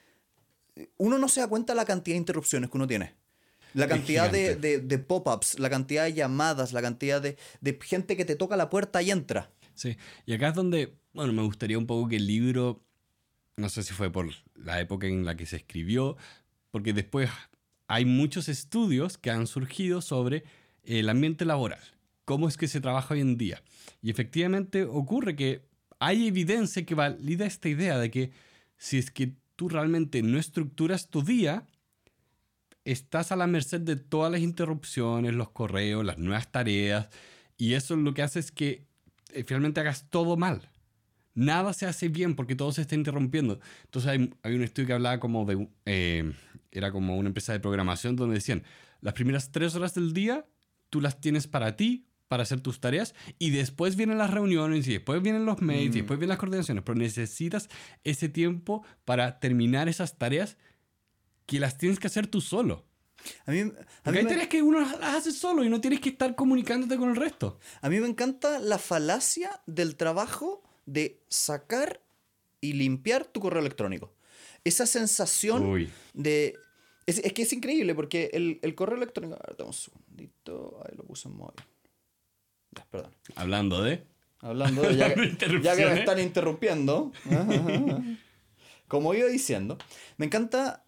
uno 0.98 1.18
no 1.18 1.28
se 1.28 1.40
da 1.40 1.48
cuenta 1.48 1.74
la 1.74 1.86
cantidad 1.86 2.16
de 2.16 2.20
interrupciones 2.20 2.70
que 2.70 2.78
uno 2.78 2.88
tiene. 2.88 3.14
La 3.74 3.88
cantidad 3.88 4.32
de, 4.32 4.56
de, 4.56 5.00
pop-ups, 5.00 5.60
la 5.60 5.70
cantidad 5.70 6.06
de 6.06 6.14
llamadas, 6.14 6.72
la 6.72 6.82
cantidad 6.82 7.22
de, 7.22 7.38
de, 7.60 7.78
gente 7.82 8.16
que 8.16 8.24
te 8.24 8.38
toca 8.38 8.56
la 8.56 8.70
puerta 8.70 9.02
y 9.02 9.12
entra. 9.12 9.52
Sí, 9.74 9.98
y 10.26 10.34
acá 10.34 10.50
es 10.50 10.56
donde, 10.56 10.96
bueno, 11.14 11.34
me 11.34 11.42
gustaría 11.42 11.78
un 11.78 11.86
poco 11.86 12.08
que 12.08 12.16
el 12.16 12.26
libro, 12.26 12.86
no 13.58 13.68
sé 13.68 13.84
si 13.84 13.94
fue 13.94 14.10
por 14.12 14.30
la 14.56 14.80
época 14.80 15.08
en 15.08 15.26
la 15.26 15.36
que 15.36 15.46
se 15.46 15.58
escribió, 15.58 16.16
porque 16.72 16.94
después 16.94 17.30
hay 17.88 18.06
muchos 18.06 18.48
estudios 18.48 19.18
que 19.18 19.30
han 19.30 19.46
surgido 19.46 20.02
sobre 20.02 20.46
el 20.84 21.10
ambiente 21.10 21.44
laboral 21.44 21.95
cómo 22.26 22.48
es 22.48 22.58
que 22.58 22.68
se 22.68 22.82
trabaja 22.82 23.14
hoy 23.14 23.22
en 23.22 23.38
día. 23.38 23.62
Y 24.02 24.10
efectivamente 24.10 24.84
ocurre 24.84 25.36
que 25.36 25.62
hay 26.00 26.28
evidencia 26.28 26.86
que 26.86 26.96
valida 26.96 27.46
esta 27.46 27.70
idea 27.70 27.98
de 27.98 28.12
que 28.12 28.32
si 28.78 28.98
es 28.98 29.12
que 29.12 29.34
tú 29.56 29.70
realmente 29.70 30.22
no 30.22 30.38
estructuras 30.38 31.10
tu 31.10 31.24
día, 31.24 31.66
estás 32.84 33.32
a 33.32 33.36
la 33.36 33.48
merced 33.48 33.82
de 33.82 33.96
todas 33.96 34.32
las 34.32 34.42
interrupciones, 34.42 35.34
los 35.34 35.50
correos, 35.50 36.06
las 36.06 36.18
nuevas 36.18 36.52
tareas, 36.52 37.10
y 37.58 37.74
eso 37.74 37.96
lo 37.96 38.14
que 38.14 38.22
hace 38.22 38.40
es 38.40 38.52
que 38.52 38.86
eh, 39.34 39.44
finalmente 39.44 39.80
hagas 39.80 40.10
todo 40.10 40.38
mal. 40.38 40.70
nada 41.34 41.74
se 41.74 41.86
hace 41.86 42.08
bien 42.08 42.36
porque 42.36 42.56
todo 42.56 42.72
se 42.72 42.82
está 42.82 42.96
interrumpiendo. 42.96 43.60
Entonces 43.86 44.12
hay, 44.44 44.56
un 44.56 44.64
estudio 44.64 44.88
que 44.88 44.94
hablaba 44.94 45.20
como 45.20 45.46
de, 45.46 45.68
eh, 45.86 46.32
era 46.72 46.92
como 46.92 47.18
una 47.18 47.28
empresa 47.28 47.54
de 47.54 47.60
programación 47.60 48.16
donde 48.16 48.36
decían, 48.36 48.64
las 49.02 49.14
primeras 49.14 49.52
tres 49.52 49.76
horas 49.76 49.94
del 49.94 50.14
día 50.14 50.46
tú 50.90 51.02
las 51.02 51.20
tienes 51.20 51.48
para 51.48 51.76
ti, 51.76 52.08
para 52.28 52.44
hacer 52.44 52.60
tus 52.62 52.80
tareas, 52.80 53.14
y 53.40 53.52
después 53.52 53.96
vienen 53.96 54.18
las 54.18 54.32
reuniones, 54.32 54.88
y 54.88 54.94
después 54.94 55.22
vienen 55.22 55.46
los 55.46 55.62
mails, 55.62 55.96
y 55.96 56.00
después 56.00 56.18
vienen 56.20 56.30
las 56.30 56.40
coordinaciones, 56.40 56.84
pero 56.84 56.98
necesitas 56.98 57.70
ese 58.04 58.30
tiempo 58.30 58.84
para 59.06 59.40
terminar 59.40 59.90
esas 59.90 60.18
tareas 60.18 60.58
que 61.46 61.60
las 61.60 61.78
tienes 61.78 62.00
que 62.00 62.08
hacer 62.08 62.26
tú 62.28 62.42
solo. 62.42 62.84
A 63.46 63.52
mí, 63.52 63.60
a 63.62 63.66
Porque 64.04 64.12
mí 64.12 64.18
hay 64.18 64.24
me- 64.24 64.30
tareas 64.30 64.48
que 64.48 64.62
uno 64.62 64.80
las 64.80 64.94
hace 65.16 65.32
solo 65.32 65.64
y 65.64 65.70
no 65.70 65.82
tienes 65.82 66.00
que 66.00 66.10
estar 66.10 66.36
comunicándote 66.36 66.98
con 66.98 67.10
el 67.10 67.16
resto. 67.16 67.60
A 67.82 67.90
mí 67.90 68.00
me 68.00 68.08
encanta 68.08 68.60
la 68.60 68.78
falacia 68.80 69.62
del 69.68 69.96
trabajo 69.96 70.64
de 70.86 71.22
sacar 71.28 72.02
y 72.62 72.74
limpiar 72.74 73.26
tu 73.26 73.40
correo 73.40 73.62
electrónico. 73.62 74.14
Esa 74.64 74.86
sensación 74.88 75.66
Uy. 75.66 75.90
de... 76.14 76.56
Es, 77.06 77.20
es 77.20 77.34
que 77.34 77.44
es 77.44 77.54
increíble 77.54 77.94
porque 77.94 78.32
el, 78.34 78.60
el 78.64 78.74
correo 78.74 78.98
electrónico... 78.98 79.36
A 79.36 79.48
ver, 79.48 79.58
dame 79.58 79.68
un 79.70 79.74
segundito. 79.74 80.82
Ahí 80.84 80.96
lo 80.98 81.04
puse 81.06 81.28
en 81.28 81.36
móvil. 81.36 81.54
Perdón. 82.92 83.12
Hablando 83.36 83.82
de... 83.84 84.04
Hablando 84.40 84.82
de... 84.84 84.96
Ya, 84.98 85.14
que- 85.16 85.38
ya 85.62 85.76
que 85.76 85.86
me 85.86 86.00
están 86.00 86.20
interrumpiendo. 86.20 87.12
Como 88.88 89.14
iba 89.14 89.28
diciendo, 89.28 89.78
me 90.18 90.28
encanta 90.28 90.84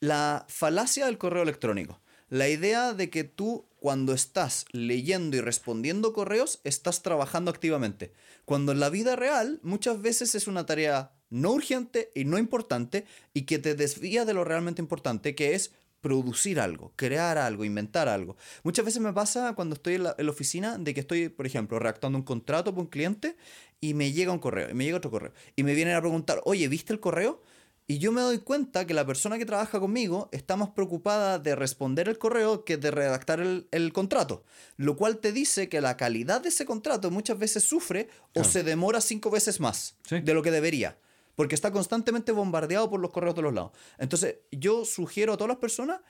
la 0.00 0.44
falacia 0.48 1.06
del 1.06 1.18
correo 1.18 1.42
electrónico. 1.42 2.00
La 2.28 2.48
idea 2.48 2.92
de 2.92 3.10
que 3.10 3.24
tú 3.24 3.66
cuando 3.80 4.12
estás 4.12 4.66
leyendo 4.72 5.36
y 5.36 5.40
respondiendo 5.40 6.12
correos 6.12 6.60
estás 6.64 7.02
trabajando 7.02 7.50
activamente. 7.50 8.12
Cuando 8.44 8.72
en 8.72 8.80
la 8.80 8.90
vida 8.90 9.16
real 9.16 9.58
muchas 9.62 10.00
veces 10.02 10.34
es 10.34 10.46
una 10.46 10.66
tarea 10.66 11.12
no 11.30 11.52
urgente 11.52 12.10
y 12.14 12.24
no 12.26 12.38
importante 12.38 13.06
y 13.32 13.42
que 13.42 13.58
te 13.58 13.74
desvía 13.74 14.24
de 14.26 14.34
lo 14.34 14.44
realmente 14.44 14.82
importante, 14.82 15.34
que 15.34 15.54
es 15.54 15.72
producir 16.00 16.60
algo, 16.60 16.92
crear 16.96 17.38
algo, 17.38 17.64
inventar 17.64 18.08
algo. 18.08 18.36
Muchas 18.62 18.84
veces 18.84 19.00
me 19.00 19.12
pasa 19.12 19.52
cuando 19.54 19.74
estoy 19.74 19.94
en 19.94 20.04
la, 20.04 20.14
en 20.18 20.26
la 20.26 20.32
oficina 20.32 20.78
de 20.78 20.94
que 20.94 21.00
estoy, 21.00 21.28
por 21.28 21.46
ejemplo, 21.46 21.78
redactando 21.78 22.16
un 22.18 22.24
contrato 22.24 22.72
para 22.72 22.82
un 22.82 22.88
cliente 22.88 23.36
y 23.80 23.94
me 23.94 24.12
llega 24.12 24.32
un 24.32 24.38
correo, 24.38 24.70
y 24.70 24.74
me 24.74 24.84
llega 24.84 24.98
otro 24.98 25.10
correo, 25.10 25.32
y 25.56 25.62
me 25.62 25.74
vienen 25.74 25.94
a 25.94 26.00
preguntar, 26.00 26.40
oye, 26.44 26.68
¿viste 26.68 26.92
el 26.92 27.00
correo? 27.00 27.42
Y 27.86 27.98
yo 27.98 28.12
me 28.12 28.20
doy 28.20 28.38
cuenta 28.38 28.86
que 28.86 28.94
la 28.94 29.04
persona 29.04 29.36
que 29.36 29.44
trabaja 29.44 29.80
conmigo 29.80 30.28
está 30.30 30.56
más 30.56 30.68
preocupada 30.70 31.40
de 31.40 31.56
responder 31.56 32.08
el 32.08 32.18
correo 32.18 32.64
que 32.64 32.76
de 32.76 32.92
redactar 32.92 33.40
el, 33.40 33.66
el 33.72 33.92
contrato. 33.92 34.44
Lo 34.76 34.96
cual 34.96 35.18
te 35.18 35.32
dice 35.32 35.68
que 35.68 35.80
la 35.80 35.96
calidad 35.96 36.40
de 36.40 36.50
ese 36.50 36.64
contrato 36.66 37.10
muchas 37.10 37.36
veces 37.38 37.64
sufre 37.64 38.08
o 38.28 38.32
Claro. 38.34 38.48
se 38.48 38.62
demora 38.62 39.00
cinco 39.00 39.28
veces 39.30 39.58
más 39.58 39.96
Sí. 40.06 40.20
de 40.20 40.34
lo 40.34 40.42
que 40.42 40.52
debería. 40.52 40.98
Porque 41.40 41.54
está 41.54 41.72
constantemente 41.72 42.32
bombardeado 42.32 42.90
por 42.90 43.00
los 43.00 43.12
correos 43.12 43.34
de 43.34 43.40
los 43.40 43.54
lados. 43.54 43.72
Entonces, 43.96 44.40
yo 44.52 44.84
sugiero 44.84 45.32
a 45.32 45.36
todas 45.38 45.48
las 45.48 45.56
personas 45.56 46.02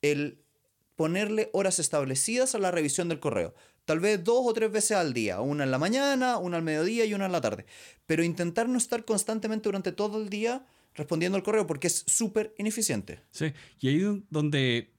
el 0.00 0.44
ponerle 0.94 1.50
horas 1.52 1.80
establecidas 1.80 2.54
a 2.54 2.60
la 2.60 2.70
revisión 2.70 3.08
del 3.08 3.18
correo. 3.18 3.52
Tal 3.84 3.98
vez 3.98 4.22
dos 4.22 4.42
o 4.44 4.52
tres 4.52 4.70
veces 4.70 4.92
al 4.92 5.12
día, 5.12 5.40
una 5.40 5.64
en 5.64 5.72
la 5.72 5.78
mañana, 5.78 6.38
una 6.38 6.58
al 6.58 6.62
mediodía 6.62 7.04
y 7.04 7.14
una 7.14 7.26
en 7.26 7.32
la 7.32 7.40
tarde. 7.40 7.66
Pero 8.06 8.22
intentar 8.22 8.68
no 8.68 8.78
estar 8.78 9.04
constantemente 9.04 9.64
durante 9.64 9.90
todo 9.90 10.22
el 10.22 10.28
día 10.28 10.64
respondiendo 10.94 11.34
al 11.34 11.42
correo 11.42 11.66
porque 11.66 11.88
es 11.88 12.04
súper 12.06 12.54
ineficiente. 12.56 13.18
Sí, 13.32 13.52
y 13.80 13.88
ahí 13.88 14.02
es 14.04 14.22
donde, 14.30 14.92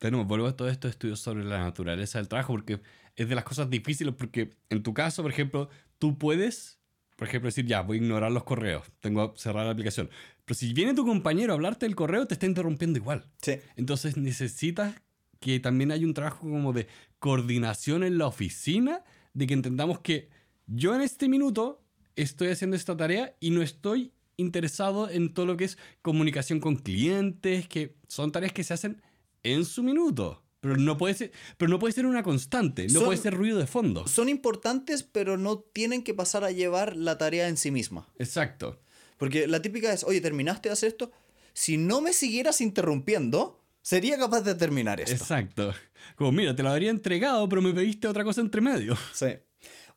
bueno, 0.00 0.24
vuelvo 0.24 0.48
a 0.48 0.56
todos 0.56 0.72
estos 0.72 0.90
estudios 0.90 1.20
sobre 1.20 1.44
la 1.44 1.60
naturaleza 1.60 2.18
del 2.18 2.26
trabajo, 2.26 2.54
porque 2.54 2.80
es 3.14 3.28
de 3.28 3.36
las 3.36 3.44
cosas 3.44 3.70
difíciles, 3.70 4.14
porque 4.18 4.56
en 4.68 4.82
tu 4.82 4.92
caso, 4.92 5.22
por 5.22 5.30
ejemplo, 5.30 5.68
tú 6.00 6.18
puedes, 6.18 6.77
por 7.18 7.26
ejemplo, 7.26 7.48
decir, 7.48 7.66
ya, 7.66 7.80
voy 7.80 7.98
a 7.98 8.00
ignorar 8.00 8.30
los 8.30 8.44
correos, 8.44 8.84
tengo 9.00 9.34
que 9.34 9.40
cerrar 9.40 9.64
la 9.64 9.72
aplicación. 9.72 10.08
Pero 10.44 10.54
si 10.54 10.72
viene 10.72 10.94
tu 10.94 11.04
compañero 11.04 11.52
a 11.52 11.56
hablarte 11.56 11.84
del 11.84 11.96
correo, 11.96 12.28
te 12.28 12.34
está 12.34 12.46
interrumpiendo 12.46 12.96
igual. 12.96 13.26
Sí. 13.42 13.56
Entonces 13.74 14.16
necesitas 14.16 14.94
que 15.40 15.58
también 15.58 15.90
haya 15.90 16.06
un 16.06 16.14
trabajo 16.14 16.48
como 16.48 16.72
de 16.72 16.86
coordinación 17.18 18.04
en 18.04 18.18
la 18.18 18.28
oficina, 18.28 19.02
de 19.34 19.48
que 19.48 19.54
entendamos 19.54 19.98
que 19.98 20.28
yo 20.68 20.94
en 20.94 21.00
este 21.00 21.28
minuto 21.28 21.82
estoy 22.14 22.50
haciendo 22.50 22.76
esta 22.76 22.96
tarea 22.96 23.34
y 23.40 23.50
no 23.50 23.62
estoy 23.62 24.12
interesado 24.36 25.10
en 25.10 25.34
todo 25.34 25.44
lo 25.44 25.56
que 25.56 25.64
es 25.64 25.76
comunicación 26.02 26.60
con 26.60 26.76
clientes, 26.76 27.66
que 27.66 27.96
son 28.06 28.30
tareas 28.30 28.52
que 28.52 28.62
se 28.62 28.74
hacen 28.74 29.02
en 29.42 29.64
su 29.64 29.82
minuto. 29.82 30.44
Pero 30.60 30.76
no 30.76 30.98
puede 30.98 31.14
ser, 31.14 31.32
pero 31.56 31.70
no 31.70 31.78
puede 31.78 31.92
ser 31.92 32.04
una 32.06 32.22
constante, 32.22 32.84
no 32.88 32.94
Son- 32.94 33.04
puede 33.04 33.18
ser 33.18 33.34
ruido 33.34 33.58
de 33.58 33.66
fondo. 33.66 34.06
Son 34.08 34.28
importantes, 34.28 35.02
pero 35.04 35.36
no 35.36 35.58
tienen 35.60 36.02
que 36.02 36.14
pasar 36.14 36.42
a 36.44 36.50
llevar 36.50 36.96
la 36.96 37.16
tarea 37.16 37.48
en 37.48 37.56
sí 37.56 37.70
misma. 37.70 38.08
Exacto. 38.18 38.80
Porque 39.18 39.46
la 39.46 39.62
típica 39.62 39.92
es, 39.92 40.02
oye, 40.04 40.20
¿terminaste 40.20 40.68
de 40.68 40.72
hacer 40.72 40.88
esto? 40.88 41.12
Si 41.52 41.76
no 41.76 42.00
me 42.00 42.12
siguieras 42.12 42.60
interrumpiendo, 42.60 43.60
sería 43.82 44.16
capaz 44.18 44.40
de 44.42 44.54
terminar 44.54 45.00
esto. 45.00 45.12
Exacto. 45.14 45.72
Como, 46.16 46.32
mira, 46.32 46.54
te 46.56 46.62
lo 46.62 46.70
habría 46.70 46.90
entregado, 46.90 47.48
pero 47.48 47.62
me 47.62 47.72
pediste 47.72 48.08
otra 48.08 48.24
cosa 48.24 48.40
entre 48.40 48.60
medio. 48.60 48.96
Sí. 49.12 49.26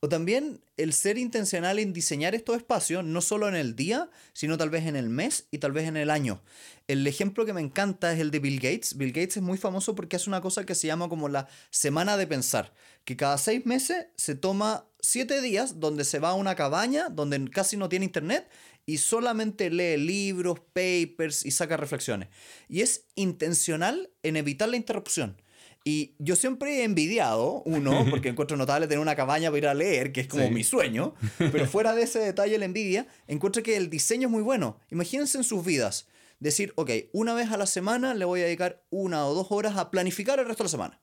O 0.04 0.10
también 0.10 0.64
el 0.78 0.94
ser 0.94 1.20
intencional 1.20 1.78
en 1.78 1.94
diseñar 1.94 2.34
estos 2.34 2.58
espacios, 2.58 3.06
no 3.06 3.22
solo 3.22 3.48
en 3.48 3.54
el 3.54 3.76
día, 3.76 4.10
sino 4.34 4.58
tal 4.58 4.72
vez 4.72 4.88
en 4.88 4.96
el 4.96 5.10
mes 5.10 5.46
y 5.52 5.60
tal 5.60 5.74
vez 5.74 5.88
en 5.88 5.96
el 5.96 6.10
año. 6.10 6.42
El 6.88 7.06
ejemplo 7.06 7.46
que 7.46 7.54
me 7.54 7.62
encanta 7.62 8.12
es 8.12 8.20
el 8.20 8.32
de 8.32 8.40
Bill 8.40 8.60
Gates. 8.60 8.98
Bill 8.98 9.12
Gates 9.12 9.38
es 9.38 9.44
muy 9.44 9.60
famoso 9.60 9.94
porque 9.94 10.16
hace 10.16 10.28
una 10.28 10.42
cosa 10.42 10.66
que 10.66 10.74
se 10.74 10.88
llama 10.88 11.08
como 11.08 11.30
la 11.30 11.48
semana 11.70 12.18
de 12.18 12.26
pensar, 12.26 12.74
que 13.06 13.16
cada 13.16 13.38
seis 13.38 13.64
meses 13.68 14.08
se 14.16 14.34
toma 14.34 14.88
siete 15.02 15.40
días 15.40 15.80
donde 15.80 16.04
se 16.04 16.18
va 16.18 16.30
a 16.30 16.34
una 16.34 16.56
cabaña, 16.56 17.10
donde 17.10 17.48
casi 17.52 17.78
no 17.78 17.88
tiene 17.88 18.06
internet 18.06 18.50
y 18.88 18.98
solamente 18.98 19.70
lee 19.70 19.98
libros, 19.98 20.62
papers 20.74 21.46
y 21.46 21.52
saca 21.52 21.78
reflexiones. 21.78 22.30
Y 22.68 22.82
es 22.82 23.06
intencional 23.14 24.10
en 24.24 24.36
evitar 24.36 24.68
la 24.68 24.78
interrupción. 24.78 25.40
Y 25.84 26.14
yo 26.20 26.36
siempre 26.36 26.80
he 26.80 26.84
envidiado, 26.84 27.64
uno, 27.66 28.06
porque 28.10 28.30
encuentro 28.30 28.56
notable 28.58 28.88
tener 28.88 29.00
una 29.00 29.16
cabaña 29.16 29.50
para 29.50 29.58
ir 29.58 29.68
a 29.68 29.74
leer, 29.74 30.12
que 30.12 30.22
es 30.22 30.28
como 30.28 30.46
Sí. 30.48 30.52
mi 30.54 30.64
sueño, 30.64 31.16
pero 31.38 31.66
fuera 31.68 31.96
de 31.96 32.04
ese 32.04 32.20
detalle, 32.20 32.58
la 32.58 32.66
envidia, 32.66 33.08
encuentro 33.28 33.64
que 33.64 33.78
el 33.78 33.90
diseño 33.90 34.28
es 34.28 34.32
muy 34.32 34.44
bueno. 34.44 34.78
Imagínense 34.92 35.38
en 35.38 35.44
sus 35.44 35.66
vidas, 35.66 36.08
decir, 36.40 36.74
ok, 36.76 36.92
una 37.14 37.34
vez 37.34 37.52
a 37.52 37.58
la 37.58 37.66
semana 37.66 38.14
le 38.14 38.26
voy 38.26 38.42
a 38.42 38.46
dedicar 38.46 38.84
una 38.90 39.26
o 39.28 39.34
dos 39.34 39.48
horas 39.52 39.78
a 39.78 39.90
planificar 39.92 40.40
el 40.40 40.46
resto 40.48 40.64
de 40.64 40.66
la 40.68 40.72
semana. 40.72 41.00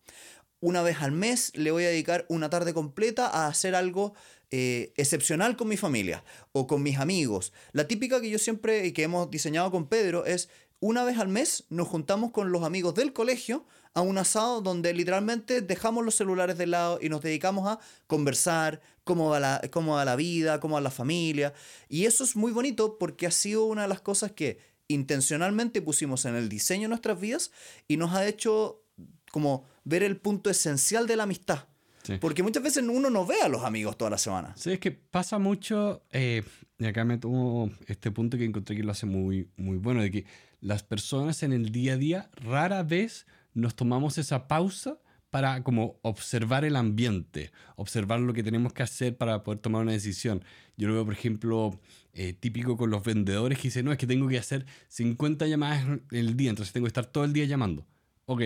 Una 0.60 0.82
vez 0.82 0.96
al 1.00 1.12
mes 1.12 1.52
le 1.56 1.70
voy 1.70 1.84
a 1.84 1.88
dedicar 1.88 2.26
una 2.28 2.50
tarde 2.50 2.74
completa 2.74 3.28
a 3.28 3.46
hacer 3.46 3.76
algo 3.76 4.14
eh, 4.50 4.92
excepcional 4.96 5.56
con 5.56 5.68
mi 5.68 5.76
familia 5.76 6.24
o 6.52 6.66
con 6.66 6.82
mis 6.82 6.98
amigos. 6.98 7.52
La 7.72 7.86
típica 7.86 8.20
que 8.20 8.30
yo 8.30 8.38
siempre 8.38 8.86
y 8.86 8.92
que 8.92 9.04
hemos 9.04 9.30
diseñado 9.30 9.70
con 9.70 9.86
Pedro 9.88 10.24
es 10.26 10.48
una 10.80 11.04
vez 11.04 11.18
al 11.18 11.28
mes 11.28 11.64
nos 11.68 11.86
juntamos 11.86 12.32
con 12.32 12.50
los 12.50 12.64
amigos 12.64 12.94
del 12.94 13.12
colegio 13.12 13.66
a 13.94 14.00
un 14.00 14.18
asado 14.18 14.60
donde 14.60 14.92
literalmente 14.94 15.60
dejamos 15.60 16.04
los 16.04 16.14
celulares 16.14 16.58
de 16.58 16.66
lado 16.66 16.98
y 17.00 17.08
nos 17.08 17.22
dedicamos 17.22 17.68
a 17.68 17.78
conversar 18.06 18.80
cómo 19.04 19.30
va 19.30 19.40
la, 19.40 19.60
cómo 19.70 19.94
va 19.94 20.04
la 20.04 20.16
vida, 20.16 20.60
cómo 20.60 20.74
va 20.74 20.80
la 20.80 20.90
familia. 20.90 21.54
Y 21.88 22.04
eso 22.04 22.24
es 22.24 22.36
muy 22.36 22.52
bonito 22.52 22.98
porque 22.98 23.26
ha 23.26 23.30
sido 23.30 23.64
una 23.64 23.82
de 23.82 23.88
las 23.88 24.00
cosas 24.00 24.32
que 24.32 24.58
intencionalmente 24.88 25.82
pusimos 25.82 26.24
en 26.24 26.34
el 26.34 26.48
diseño 26.48 26.82
de 26.82 26.88
nuestras 26.88 27.20
vidas 27.20 27.52
y 27.86 27.96
nos 27.96 28.14
ha 28.14 28.26
hecho 28.26 28.82
como 29.30 29.64
ver 29.84 30.02
el 30.02 30.16
punto 30.16 30.50
esencial 30.50 31.06
de 31.06 31.16
la 31.16 31.24
amistad. 31.24 31.66
Sí. 32.02 32.14
Porque 32.20 32.42
muchas 32.42 32.62
veces 32.62 32.82
uno 32.84 33.10
no 33.10 33.26
ve 33.26 33.36
a 33.42 33.48
los 33.48 33.64
amigos 33.64 33.98
toda 33.98 34.10
la 34.10 34.18
semana. 34.18 34.54
Sí, 34.56 34.72
es 34.72 34.78
que 34.78 34.92
pasa 34.92 35.38
mucho, 35.38 36.02
eh, 36.10 36.42
y 36.78 36.86
acá 36.86 37.04
me 37.04 37.18
tomo 37.18 37.70
este 37.86 38.10
punto 38.10 38.38
que 38.38 38.44
encontré 38.44 38.76
que 38.76 38.82
lo 38.82 38.92
hace 38.92 39.04
muy, 39.04 39.48
muy 39.56 39.76
bueno, 39.76 40.00
de 40.00 40.10
que 40.10 40.24
las 40.60 40.82
personas 40.82 41.42
en 41.42 41.52
el 41.52 41.70
día 41.70 41.94
a 41.94 41.96
día 41.96 42.30
rara 42.34 42.82
vez 42.82 43.26
nos 43.58 43.74
tomamos 43.74 44.18
esa 44.18 44.48
pausa 44.48 44.98
para 45.30 45.62
como 45.62 45.98
observar 46.02 46.64
el 46.64 46.74
ambiente, 46.76 47.52
observar 47.76 48.20
lo 48.20 48.32
que 48.32 48.42
tenemos 48.42 48.72
que 48.72 48.82
hacer 48.82 49.16
para 49.18 49.42
poder 49.42 49.60
tomar 49.60 49.82
una 49.82 49.92
decisión. 49.92 50.42
Yo 50.78 50.88
lo 50.88 50.94
veo, 50.94 51.04
por 51.04 51.12
ejemplo, 51.12 51.78
eh, 52.14 52.32
típico 52.32 52.76
con 52.78 52.88
los 52.90 53.04
vendedores 53.04 53.58
que 53.58 53.64
dicen, 53.68 53.84
no, 53.84 53.92
es 53.92 53.98
que 53.98 54.06
tengo 54.06 54.26
que 54.28 54.38
hacer 54.38 54.64
50 54.88 55.46
llamadas 55.46 55.84
el 56.12 56.36
día, 56.36 56.48
entonces 56.50 56.72
tengo 56.72 56.84
que 56.86 56.88
estar 56.88 57.04
todo 57.06 57.24
el 57.24 57.32
día 57.34 57.44
llamando. 57.44 57.86
Ok, 58.24 58.40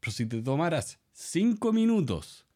pero 0.00 0.10
si 0.12 0.24
te 0.26 0.40
tomaras 0.42 0.98
5 1.12 1.72
minutos 1.72 2.46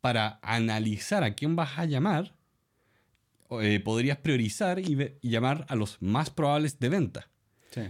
para 0.00 0.38
analizar 0.42 1.24
a 1.24 1.34
quién 1.34 1.56
vas 1.56 1.76
a 1.78 1.86
llamar, 1.86 2.36
eh, 3.60 3.80
podrías 3.80 4.18
priorizar 4.18 4.78
y, 4.78 4.94
ve- 4.94 5.18
y 5.20 5.30
llamar 5.30 5.66
a 5.68 5.74
los 5.76 6.00
más 6.00 6.30
probables 6.30 6.78
de 6.78 6.88
venta. 6.88 7.30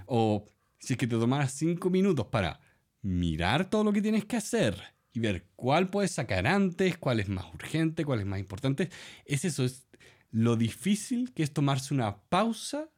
O 0.06 0.46
si 0.78 0.94
es 0.94 0.98
que 0.98 1.06
te 1.06 1.16
tomaras 1.16 1.52
cinco 1.52 1.90
minutos 1.90 2.26
para 2.26 2.60
mirar 3.04 3.68
todo 3.68 3.84
lo 3.84 3.92
que 3.92 4.02
tienes 4.02 4.24
que 4.24 4.36
hacer 4.36 4.82
y 5.12 5.20
ver 5.20 5.46
cuál 5.54 5.90
puedes 5.90 6.10
sacar 6.10 6.46
antes, 6.46 6.96
cuál 6.98 7.20
es 7.20 7.28
más 7.28 7.44
urgente, 7.54 8.04
cuál 8.04 8.20
es 8.20 8.26
más 8.26 8.40
importante, 8.40 8.90
es 9.26 9.44
eso, 9.44 9.62
es 9.64 9.86
lo 10.30 10.56
difícil 10.56 11.32
que 11.32 11.44
es 11.44 11.52
tomarse 11.52 11.94
una 11.94 12.16
pausa 12.24 12.88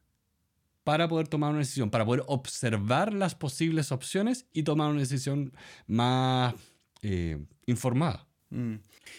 para 0.84 1.08
poder 1.08 1.26
tomar 1.26 1.50
una 1.50 1.58
decisión, 1.58 1.90
para 1.90 2.06
poder 2.06 2.22
observar 2.28 3.12
las 3.12 3.34
posibles 3.34 3.90
opciones 3.90 4.46
y 4.52 4.62
tomar 4.62 4.90
una 4.90 5.00
decisión 5.00 5.52
más 5.88 6.54
eh, 7.02 7.44
informada. 7.66 8.28
Mm. 8.50 8.76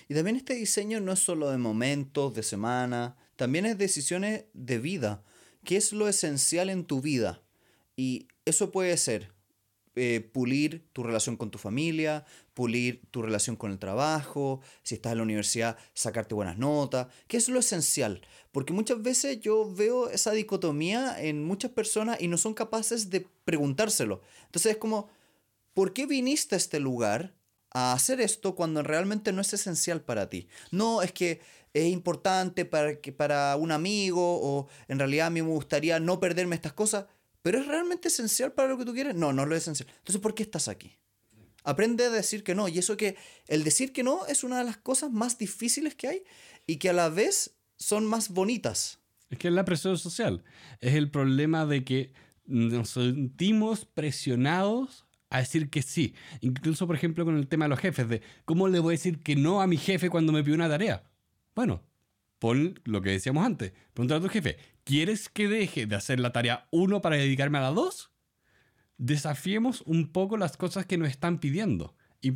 Y 0.08 0.14
también 0.14 0.38
este 0.38 0.56
diseño 0.56 1.02
no 1.02 1.12
es 1.12 1.20
solo 1.20 1.52
de 1.52 1.58
momentos, 1.58 2.34
de 2.34 2.44
semana, 2.44 3.18
también 3.36 3.66
es 3.66 3.78
decisiones 3.78 4.46
de 4.54 4.80
vida. 4.80 5.24
¿Qué 5.66 5.76
es 5.76 5.92
lo 5.92 6.08
esencial 6.08 6.70
en 6.70 6.86
tu 6.86 7.02
vida? 7.02 7.44
Y 7.98 8.30
eso 8.46 8.72
puede 8.72 8.96
ser 8.96 9.37
eh, 9.98 10.22
pulir 10.22 10.88
tu 10.94 11.02
relación 11.02 11.38
con 11.38 11.50
tu 11.50 11.58
familia, 11.58 12.24
pulir 12.54 13.02
tu 13.12 13.22
relación 13.22 13.56
con 13.56 13.72
el 13.72 13.80
trabajo, 13.80 14.62
si 14.84 14.96
estás 14.96 15.12
en 15.12 15.18
la 15.18 15.24
universidad, 15.24 15.78
sacarte 15.94 16.36
buenas 16.36 16.58
notas. 16.58 17.08
¿Qué 17.28 17.38
es 17.38 17.50
lo 17.50 17.60
esencial? 17.60 18.22
Porque 18.52 18.74
muchas 18.74 19.02
veces 19.02 19.40
yo 19.40 19.74
veo 19.74 20.10
esa 20.10 20.32
dicotomía 20.32 21.20
en 21.20 21.44
muchas 21.44 21.72
personas 21.72 22.22
y 22.22 22.28
no 22.28 22.38
son 22.38 22.54
capaces 22.54 23.10
de 23.10 23.28
preguntárselo. 23.44 24.22
Entonces 24.46 24.74
es 24.74 24.78
como, 24.78 25.10
¿por 25.74 25.94
qué 25.94 26.06
viniste 26.06 26.56
a 26.56 26.58
este 26.58 26.80
lugar 26.80 27.34
a 27.72 27.94
hacer 27.94 28.22
esto 28.22 28.56
cuando 28.56 28.84
realmente 28.84 29.34
no 29.34 29.42
es 29.42 29.54
esencial 29.54 30.02
para 30.02 30.30
ti? 30.30 30.48
No, 30.72 31.02
es 31.02 31.12
que 31.12 31.42
es 31.74 31.92
importante 31.92 32.66
para, 32.66 33.00
que, 33.02 33.12
para 33.12 33.56
un 33.56 33.72
amigo 33.72 34.40
o 34.42 34.68
en 34.88 35.00
realidad 35.00 35.28
a 35.28 35.32
mí 35.32 35.42
me 35.42 35.50
gustaría 35.50 36.00
no 36.00 36.20
perderme 36.20 36.56
estas 36.56 36.74
cosas. 36.74 37.06
¿Pero 37.48 37.60
es 37.60 37.68
realmente 37.68 38.10
esencial 38.10 38.52
para 38.52 38.68
lo 38.68 38.78
que 38.78 38.84
tú 38.84 38.94
quieres? 38.94 39.16
No, 39.16 39.32
no 39.32 39.44
es 39.44 39.48
lo 39.48 39.56
esencial. 39.56 39.88
Entonces, 40.00 40.22
¿por 40.22 40.36
qué 40.36 40.44
estás 40.44 40.68
aquí? 40.68 40.98
Aprende 41.64 42.04
a 42.04 42.10
decir 42.10 42.44
que 42.44 42.56
no. 42.56 42.68
Y 42.68 42.78
eso 42.78 42.98
que 42.98 43.16
el 43.48 43.64
decir 43.64 43.94
que 43.94 44.04
no 44.04 44.26
es 44.26 44.44
una 44.44 44.58
de 44.58 44.66
las 44.66 44.76
cosas 44.76 45.14
más 45.14 45.38
difíciles 45.38 45.96
que 45.96 46.10
hay 46.10 46.24
y 46.66 46.76
que 46.76 46.90
a 46.90 46.94
la 46.94 47.08
vez 47.08 47.56
son 47.78 48.06
más 48.06 48.28
bonitas. 48.32 49.00
Es 49.30 49.38
que 49.38 49.48
es 49.48 49.54
la 49.54 49.64
presión 49.64 49.98
social. 49.98 50.44
Es 50.82 50.96
el 50.96 51.10
problema 51.10 51.66
de 51.66 51.86
que 51.86 52.12
nos 52.48 52.90
sentimos 52.90 53.86
presionados 53.86 55.06
a 55.30 55.40
decir 55.40 55.70
que 55.70 55.84
sí. 55.84 56.16
Incluso, 56.42 56.86
por 56.86 56.98
ejemplo, 56.98 57.24
con 57.24 57.38
el 57.38 57.48
tema 57.48 57.64
de 57.64 57.70
los 57.70 57.80
jefes, 57.80 58.10
de 58.10 58.22
cómo 58.44 58.68
le 58.68 58.80
voy 58.80 58.92
a 58.92 58.98
decir 58.98 59.24
que 59.24 59.38
no 59.38 59.62
a 59.62 59.68
mi 59.68 59.78
jefe 59.78 60.10
cuando 60.10 60.34
me 60.34 60.44
pide 60.44 60.56
una 60.56 60.68
tarea. 60.68 61.02
Bueno, 61.56 61.82
pon 62.40 62.78
lo 62.84 63.02
que 63.02 63.12
decíamos 63.12 63.46
antes. 63.46 63.72
Preguntar 63.94 64.18
a 64.18 64.22
tu 64.22 64.28
jefe, 64.28 64.58
¿quieres 64.88 65.28
que 65.28 65.50
deje 65.50 65.86
de 65.86 65.98
hacer 65.98 66.18
la 66.18 66.32
tarea 66.32 66.66
1 66.72 67.02
para 67.02 67.18
dedicarme 67.18 67.58
a 67.58 67.62
la 67.62 67.72
2? 67.72 68.10
Desafiemos 68.98 69.82
un 69.82 70.14
poco 70.14 70.38
las 70.38 70.56
cosas 70.56 70.86
que 70.86 70.98
nos 70.98 71.10
están 71.10 71.40
pidiendo 71.40 71.94
y 72.22 72.32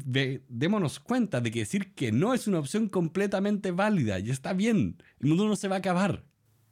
démonos 0.50 1.00
cuenta 1.00 1.40
de 1.40 1.50
que 1.50 1.60
decir 1.60 1.96
que 1.96 2.12
no 2.12 2.34
es 2.34 2.48
una 2.48 2.60
opción 2.60 2.90
completamente 2.90 3.72
válida 3.72 4.20
y 4.20 4.32
está 4.32 4.52
bien. 4.52 5.02
El 5.22 5.30
mundo 5.30 5.48
no 5.48 5.56
se 5.56 5.70
va 5.70 5.78
a 5.78 5.80
acabar. 5.80 6.26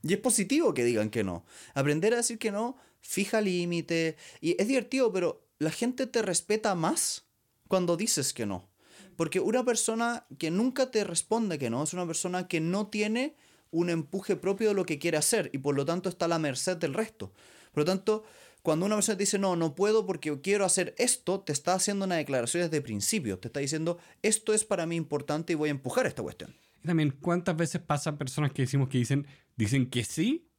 Y 0.03 0.13
es 0.13 0.19
positivo 0.19 0.73
que 0.73 0.83
digan 0.83 1.09
que 1.09 1.23
no. 1.23 1.45
Aprender 1.73 2.13
a 2.13 2.17
decir 2.17 2.37
que 2.39 2.51
no, 2.51 2.75
fija 2.99 3.39
límite. 3.39 4.17
Y 4.41 4.61
es 4.61 4.67
divertido, 4.67 5.13
pero 5.13 5.47
la 5.59 5.71
gente 5.71 6.07
te 6.07 6.21
respeta 6.21 6.75
más 6.75 7.29
cuando 7.69 7.95
dices 7.95 8.33
que 8.33 8.45
no. 8.45 8.69
Porque 9.15 9.39
una 9.39 9.63
persona 9.63 10.25
que 10.37 10.51
nunca 10.51 10.91
te 10.91 11.05
responde 11.05 11.57
que 11.57 11.69
no 11.69 11.83
es 11.83 11.93
una 11.93 12.05
persona 12.05 12.49
que 12.49 12.59
no 12.59 12.87
tiene 12.87 13.35
un 13.71 13.89
empuje 13.89 14.35
propio 14.35 14.69
de 14.69 14.73
lo 14.73 14.85
que 14.85 14.99
quiere 14.99 15.17
hacer 15.17 15.49
y 15.53 15.59
por 15.59 15.75
lo 15.75 15.85
tanto 15.85 16.09
está 16.09 16.25
a 16.25 16.29
la 16.29 16.39
merced 16.39 16.77
del 16.77 16.93
resto. 16.93 17.31
Por 17.71 17.81
lo 17.81 17.85
tanto, 17.85 18.23
cuando 18.61 18.85
una 18.85 18.95
persona 18.95 19.17
te 19.17 19.23
dice, 19.23 19.39
no, 19.39 19.55
no 19.55 19.75
puedo 19.75 20.05
porque 20.05 20.41
quiero 20.41 20.65
hacer 20.65 20.93
esto, 20.97 21.39
te 21.39 21.53
está 21.53 21.73
haciendo 21.73 22.05
una 22.05 22.15
declaración 22.15 22.63
desde 22.63 22.81
principio. 22.81 23.39
Te 23.39 23.47
está 23.47 23.59
diciendo, 23.59 23.97
esto 24.21 24.53
es 24.53 24.65
para 24.65 24.85
mí 24.85 24.95
importante 24.95 25.53
y 25.53 25.55
voy 25.55 25.69
a 25.69 25.71
empujar 25.71 26.05
esta 26.07 26.21
cuestión. 26.21 26.55
Y 26.83 26.87
también, 26.87 27.15
¿cuántas 27.21 27.55
veces 27.55 27.81
pasan 27.81 28.17
personas 28.17 28.51
que 28.51 28.63
decimos 28.63 28.89
que 28.89 28.97
dicen, 28.97 29.27
dicen 29.55 29.89
que 29.89 30.03
sí, 30.03 30.49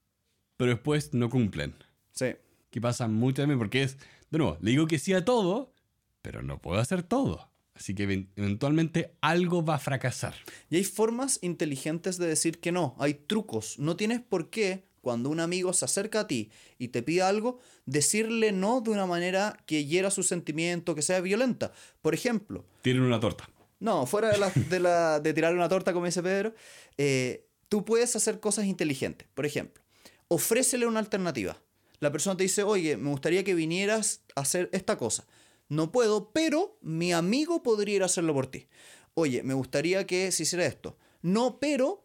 pero 0.57 0.71
después 0.71 1.13
no 1.13 1.29
cumplen? 1.29 1.75
Sí. 2.13 2.37
Que 2.71 2.81
pasa 2.81 3.09
mucho 3.09 3.43
también 3.43 3.59
porque 3.59 3.83
es, 3.83 3.97
de 4.31 4.39
nuevo, 4.39 4.57
le 4.61 4.71
digo 4.71 4.87
que 4.87 4.99
sí 4.99 5.13
a 5.13 5.25
todo, 5.25 5.75
pero 6.23 6.43
no 6.43 6.61
puedo 6.61 6.81
hacer 6.81 7.03
todo. 7.03 7.50
Así 7.81 7.95
que 7.95 8.27
eventualmente 8.37 9.15
algo 9.23 9.65
va 9.65 9.77
a 9.77 9.79
fracasar. 9.79 10.35
Y 10.69 10.77
hay 10.77 10.85
formas 10.85 11.39
inteligentes 11.41 12.19
de 12.19 12.27
decir 12.27 12.61
que 12.61 12.73
no, 12.73 12.95
hay 12.99 13.15
trucos. 13.15 13.79
No 13.79 13.97
tienes 13.97 14.21
por 14.21 14.51
qué, 14.51 14.85
cuando 15.01 15.31
un 15.31 15.41
amigo 15.41 15.73
se 15.73 15.87
acerca 15.87 16.21
a 16.21 16.27
ti 16.27 16.51
y 16.79 16.89
te 16.89 17.03
pide 17.03 17.23
algo, 17.23 17.59
decirle 17.87 18.53
no 18.53 18.83
de 18.83 18.91
una 18.91 19.07
manera 19.07 19.57
que 19.65 19.87
hiera 19.87 20.11
su 20.11 20.23
sentimiento, 20.23 20.95
que 20.95 21.01
sea 21.01 21.23
violenta. 21.23 21.73
Por 22.03 22.13
ejemplo... 22.13 22.67
Tienen 22.83 23.03
una 23.03 23.19
torta. 23.19 23.49
No, 23.79 24.05
fuera 24.05 24.29
de, 24.29 24.37
la, 24.37 24.51
de, 24.51 24.79
la, 24.79 25.21
de 25.21 25.33
tirarle 25.33 25.57
una 25.57 25.71
torta, 25.71 25.95
como 25.95 26.05
dice 26.05 26.23
Pedro, 26.23 26.55
eh, 26.99 27.47
tú 27.71 27.87
puedes 27.87 28.15
hacer 28.15 28.41
cosas 28.41 28.67
inteligentes. 28.67 29.27
Por 29.33 29.47
ejemplo, 29.47 29.83
ofrécele 30.29 30.87
una 30.87 31.01
alternativa. 31.01 31.57
La 31.99 32.13
persona 32.13 32.37
te 32.37 32.43
dice, 32.43 32.63
oye, 32.63 32.99
me 32.99 33.09
gustaría 33.09 33.43
que 33.43 33.55
vinieras 33.55 34.21
a 34.37 34.43
hacer 34.43 34.69
esta 34.75 34.99
cosa 34.99 35.25
no 35.71 35.93
puedo, 35.93 36.33
pero 36.33 36.77
mi 36.83 37.13
amigo 37.13 37.63
podría 37.63 37.97
ir 37.97 38.03
a 38.03 38.07
hacerlo 38.07 38.35
por 38.35 38.49
ti. 38.49 38.67
Oye, 39.15 39.43
me 39.45 39.55
gustaría 39.55 40.05
que 40.07 40.31
se 40.33 40.43
hiciera 40.43 40.67
esto. 40.67 40.99
No, 41.23 41.61
pero 41.61 42.05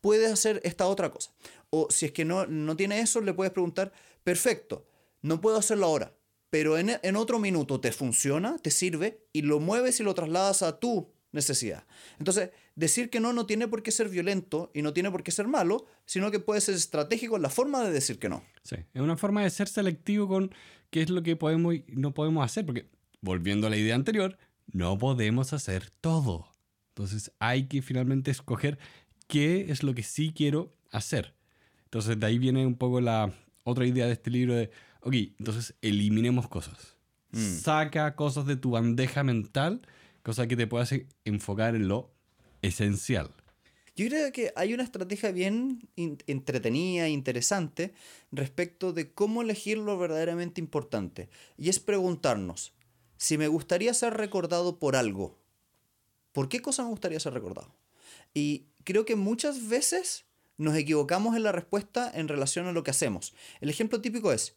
puedes 0.00 0.30
hacer 0.30 0.60
esta 0.64 0.86
otra 0.86 1.10
cosa. 1.10 1.30
O 1.70 1.86
si 1.88 2.06
es 2.06 2.12
que 2.12 2.24
no, 2.24 2.46
no 2.46 2.76
tiene 2.76 3.00
eso, 3.00 3.20
le 3.20 3.32
puedes 3.32 3.52
preguntar, 3.52 3.92
perfecto, 4.24 4.86
no 5.22 5.40
puedo 5.40 5.56
hacerlo 5.56 5.86
ahora, 5.86 6.14
pero 6.50 6.78
en, 6.78 6.98
en 7.00 7.16
otro 7.16 7.38
minuto 7.38 7.80
te 7.80 7.92
funciona, 7.92 8.58
te 8.58 8.72
sirve 8.72 9.24
y 9.32 9.42
lo 9.42 9.60
mueves 9.60 10.00
y 10.00 10.02
lo 10.02 10.14
trasladas 10.14 10.62
a 10.62 10.80
tu 10.80 11.12
necesidad. 11.30 11.84
Entonces, 12.18 12.50
decir 12.74 13.08
que 13.08 13.20
no 13.20 13.32
no 13.32 13.46
tiene 13.46 13.68
por 13.68 13.84
qué 13.84 13.92
ser 13.92 14.08
violento 14.08 14.72
y 14.74 14.82
no 14.82 14.92
tiene 14.92 15.12
por 15.12 15.22
qué 15.22 15.30
ser 15.30 15.46
malo, 15.46 15.86
sino 16.06 16.32
que 16.32 16.40
puede 16.40 16.60
ser 16.60 16.74
estratégico 16.74 17.36
en 17.36 17.42
la 17.42 17.50
forma 17.50 17.84
de 17.84 17.92
decir 17.92 18.18
que 18.18 18.28
no. 18.28 18.42
Sí, 18.64 18.76
es 18.94 19.00
una 19.00 19.16
forma 19.16 19.44
de 19.44 19.50
ser 19.50 19.68
selectivo 19.68 20.26
con 20.26 20.52
qué 20.90 21.02
es 21.02 21.10
lo 21.10 21.22
que 21.22 21.36
podemos 21.36 21.74
y 21.74 21.84
no 21.88 22.14
podemos 22.14 22.44
hacer, 22.44 22.66
porque 22.66 22.88
volviendo 23.20 23.66
a 23.66 23.70
la 23.70 23.76
idea 23.76 23.94
anterior, 23.94 24.38
no 24.72 24.98
podemos 24.98 25.52
hacer 25.52 25.90
todo. 26.00 26.48
Entonces 26.90 27.32
hay 27.38 27.66
que 27.66 27.82
finalmente 27.82 28.30
escoger 28.30 28.78
qué 29.26 29.70
es 29.70 29.82
lo 29.82 29.94
que 29.94 30.02
sí 30.02 30.32
quiero 30.34 30.74
hacer. 30.90 31.34
Entonces 31.84 32.18
de 32.18 32.26
ahí 32.26 32.38
viene 32.38 32.66
un 32.66 32.76
poco 32.76 33.00
la 33.00 33.32
otra 33.64 33.86
idea 33.86 34.06
de 34.06 34.12
este 34.12 34.30
libro 34.30 34.54
de, 34.54 34.70
ok, 35.00 35.14
entonces 35.38 35.74
eliminemos 35.82 36.48
cosas. 36.48 36.96
Mm. 37.32 37.58
Saca 37.58 38.14
cosas 38.14 38.46
de 38.46 38.56
tu 38.56 38.70
bandeja 38.70 39.24
mental, 39.24 39.82
cosas 40.22 40.46
que 40.46 40.56
te 40.56 40.66
puedas 40.66 40.94
enfocar 41.24 41.74
en 41.74 41.88
lo 41.88 42.12
esencial. 42.62 43.30
Yo 43.96 44.06
creo 44.08 44.30
que 44.30 44.52
hay 44.56 44.74
una 44.74 44.82
estrategia 44.82 45.32
bien 45.32 45.88
entretenida, 45.96 47.08
interesante, 47.08 47.94
respecto 48.30 48.92
de 48.92 49.12
cómo 49.12 49.40
elegir 49.40 49.78
lo 49.78 49.96
verdaderamente 49.96 50.60
importante. 50.60 51.30
Y 51.56 51.70
es 51.70 51.80
preguntarnos, 51.80 52.74
si 53.16 53.38
me 53.38 53.48
gustaría 53.48 53.94
ser 53.94 54.14
recordado 54.14 54.78
por 54.78 54.96
algo, 54.96 55.38
¿por 56.32 56.48
qué 56.48 56.60
cosa 56.60 56.82
me 56.82 56.90
gustaría 56.90 57.20
ser 57.20 57.34
recordado? 57.34 57.74
Y 58.34 58.66
creo 58.84 59.04
que 59.04 59.16
muchas 59.16 59.68
veces 59.68 60.24
nos 60.58 60.76
equivocamos 60.76 61.36
en 61.36 61.42
la 61.42 61.52
respuesta 61.52 62.10
en 62.14 62.28
relación 62.28 62.66
a 62.66 62.72
lo 62.72 62.82
que 62.82 62.90
hacemos. 62.90 63.34
El 63.60 63.70
ejemplo 63.70 64.00
típico 64.00 64.32
es, 64.32 64.56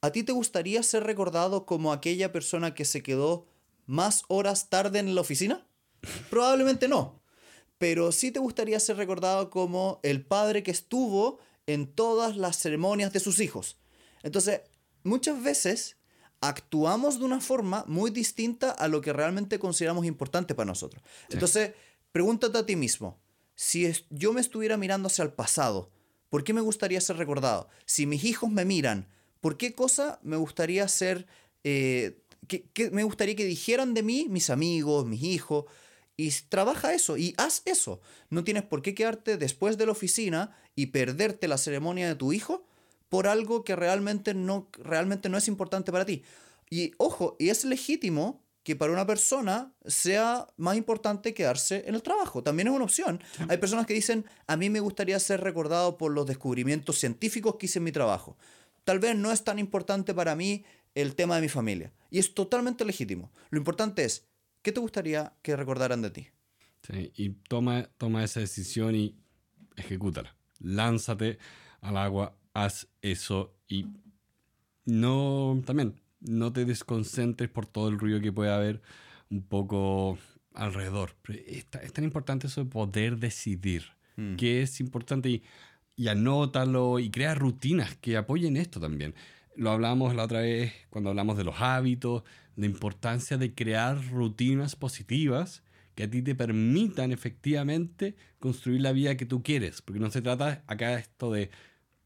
¿a 0.00 0.10
ti 0.10 0.22
te 0.22 0.32
gustaría 0.32 0.82
ser 0.82 1.04
recordado 1.04 1.66
como 1.66 1.92
aquella 1.92 2.32
persona 2.32 2.74
que 2.74 2.84
se 2.84 3.02
quedó 3.02 3.46
más 3.86 4.24
horas 4.28 4.68
tarde 4.68 4.98
en 4.98 5.14
la 5.14 5.20
oficina? 5.20 5.66
Probablemente 6.30 6.88
no. 6.88 7.20
Pero 7.78 8.12
sí 8.12 8.30
te 8.30 8.38
gustaría 8.38 8.80
ser 8.80 8.96
recordado 8.96 9.50
como 9.50 10.00
el 10.02 10.24
padre 10.24 10.62
que 10.62 10.70
estuvo 10.70 11.38
en 11.66 11.86
todas 11.86 12.36
las 12.36 12.56
ceremonias 12.56 13.12
de 13.12 13.20
sus 13.20 13.40
hijos. 13.40 13.76
Entonces, 14.22 14.62
muchas 15.02 15.42
veces 15.42 15.95
actuamos 16.40 17.18
de 17.18 17.24
una 17.24 17.40
forma 17.40 17.84
muy 17.86 18.10
distinta 18.10 18.70
a 18.70 18.88
lo 18.88 19.00
que 19.00 19.12
realmente 19.12 19.58
consideramos 19.58 20.06
importante 20.06 20.54
para 20.54 20.66
nosotros. 20.66 21.02
Entonces, 21.30 21.72
pregúntate 22.12 22.58
a 22.58 22.66
ti 22.66 22.76
mismo, 22.76 23.18
si 23.54 23.90
yo 24.10 24.32
me 24.32 24.40
estuviera 24.40 24.76
mirando 24.76 25.06
hacia 25.08 25.24
el 25.24 25.32
pasado, 25.32 25.90
¿por 26.28 26.44
qué 26.44 26.52
me 26.52 26.60
gustaría 26.60 27.00
ser 27.00 27.16
recordado? 27.16 27.68
Si 27.86 28.06
mis 28.06 28.24
hijos 28.24 28.50
me 28.50 28.64
miran, 28.64 29.08
¿por 29.40 29.56
qué 29.56 29.74
cosa 29.74 30.20
me 30.22 30.36
gustaría 30.36 30.86
ser, 30.88 31.26
eh, 31.64 32.18
que, 32.46 32.90
me 32.90 33.02
gustaría 33.02 33.34
que 33.34 33.46
dijeran 33.46 33.94
de 33.94 34.02
mí 34.02 34.26
mis 34.28 34.50
amigos, 34.50 35.06
mis 35.06 35.22
hijos? 35.22 35.64
Y 36.18 36.30
trabaja 36.48 36.94
eso 36.94 37.16
y 37.16 37.34
haz 37.36 37.62
eso. 37.64 38.00
No 38.30 38.44
tienes 38.44 38.62
por 38.62 38.82
qué 38.82 38.94
quedarte 38.94 39.36
después 39.36 39.76
de 39.76 39.86
la 39.86 39.92
oficina 39.92 40.56
y 40.74 40.86
perderte 40.86 41.48
la 41.48 41.58
ceremonia 41.58 42.08
de 42.08 42.14
tu 42.14 42.32
hijo 42.32 42.66
por 43.08 43.26
algo 43.26 43.64
que 43.64 43.76
realmente 43.76 44.34
no, 44.34 44.68
realmente 44.72 45.28
no 45.28 45.38
es 45.38 45.48
importante 45.48 45.92
para 45.92 46.04
ti. 46.04 46.22
Y 46.70 46.92
ojo, 46.98 47.36
y 47.38 47.48
es 47.48 47.64
legítimo 47.64 48.42
que 48.66 48.74
para 48.74 48.92
una 48.92 49.06
persona 49.06 49.72
sea 49.84 50.48
más 50.56 50.76
importante 50.76 51.34
quedarse 51.34 51.84
en 51.86 51.94
el 51.94 52.02
trabajo. 52.02 52.42
También 52.42 52.66
es 52.66 52.74
una 52.74 52.84
opción. 52.84 53.22
Hay 53.48 53.58
personas 53.58 53.86
que 53.86 53.94
dicen, 53.94 54.24
a 54.48 54.56
mí 54.56 54.70
me 54.70 54.80
gustaría 54.80 55.20
ser 55.20 55.40
recordado 55.40 55.96
por 55.96 56.10
los 56.10 56.26
descubrimientos 56.26 56.98
científicos 56.98 57.54
que 57.56 57.66
hice 57.66 57.78
en 57.78 57.84
mi 57.84 57.92
trabajo. 57.92 58.36
Tal 58.82 58.98
vez 58.98 59.14
no 59.14 59.30
es 59.30 59.44
tan 59.44 59.60
importante 59.60 60.14
para 60.14 60.34
mí 60.34 60.64
el 60.96 61.14
tema 61.14 61.36
de 61.36 61.42
mi 61.42 61.48
familia. 61.48 61.92
Y 62.10 62.18
es 62.18 62.34
totalmente 62.34 62.84
legítimo. 62.84 63.30
Lo 63.50 63.58
importante 63.58 64.04
es, 64.04 64.26
¿qué 64.62 64.72
te 64.72 64.80
gustaría 64.80 65.32
que 65.42 65.54
recordaran 65.54 66.02
de 66.02 66.10
ti? 66.10 66.28
Sí, 66.82 67.12
y 67.14 67.28
toma, 67.48 67.88
toma 67.98 68.24
esa 68.24 68.40
decisión 68.40 68.96
y 68.96 69.16
ejecútala. 69.76 70.34
Lánzate 70.58 71.38
al 71.82 71.96
agua 71.96 72.36
haz 72.56 72.88
eso 73.02 73.54
y 73.68 73.86
no, 74.86 75.62
también, 75.66 76.00
no 76.20 76.52
te 76.52 76.64
desconcentres 76.64 77.50
por 77.50 77.66
todo 77.66 77.88
el 77.88 77.98
ruido 77.98 78.20
que 78.20 78.32
puede 78.32 78.52
haber 78.52 78.80
un 79.30 79.42
poco 79.42 80.18
alrededor. 80.54 81.16
Es, 81.46 81.66
tan 81.66 82.04
importante 82.04 82.46
eso 82.46 82.64
de 82.64 82.70
poder 82.70 83.18
decidir. 83.18 83.84
que 84.38 84.62
es 84.62 84.80
importante 84.80 85.28
y, 85.28 85.42
y 85.96 86.08
anótalo 86.08 86.98
y 86.98 87.10
crea 87.10 87.34
rutinas 87.34 87.96
que 87.96 88.16
apoyen 88.16 88.56
esto 88.56 88.80
también. 88.80 89.14
Lo 89.56 89.70
hablamos 89.70 90.14
la 90.14 90.24
otra 90.24 90.40
vez 90.40 90.72
cuando 90.88 91.10
hablamos 91.10 91.36
de 91.36 91.44
los 91.44 91.60
hábitos, 91.60 92.22
la 92.54 92.64
importancia 92.64 93.36
de 93.36 93.54
crear 93.54 94.02
rutinas 94.10 94.74
positivas 94.76 95.62
que 95.94 96.04
a 96.04 96.10
ti 96.10 96.22
te 96.22 96.34
permitan 96.34 97.12
efectivamente 97.12 98.16
construir 98.38 98.80
la 98.80 98.92
vida 98.92 99.16
que 99.16 99.26
tú 99.26 99.42
quieres. 99.42 99.82
Porque 99.82 100.00
no 100.00 100.10
se 100.10 100.22
trata 100.22 100.62
acá 100.66 100.94
esto 100.94 101.32
de, 101.32 101.50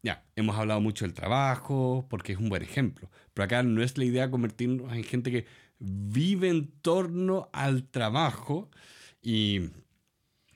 ya, 0.02 0.24
hemos 0.36 0.56
hablado 0.56 0.80
mucho 0.80 1.04
del 1.04 1.14
trabajo, 1.14 2.06
porque 2.08 2.32
es 2.32 2.38
un 2.38 2.48
buen 2.48 2.62
ejemplo, 2.62 3.10
pero 3.34 3.44
acá 3.44 3.62
no 3.62 3.82
es 3.82 3.98
la 3.98 4.04
idea 4.04 4.30
convertirnos 4.30 4.92
en 4.92 5.04
gente 5.04 5.30
que 5.30 5.46
vive 5.78 6.48
en 6.48 6.70
torno 6.82 7.48
al 7.52 7.84
trabajo 7.84 8.70
y 9.22 9.70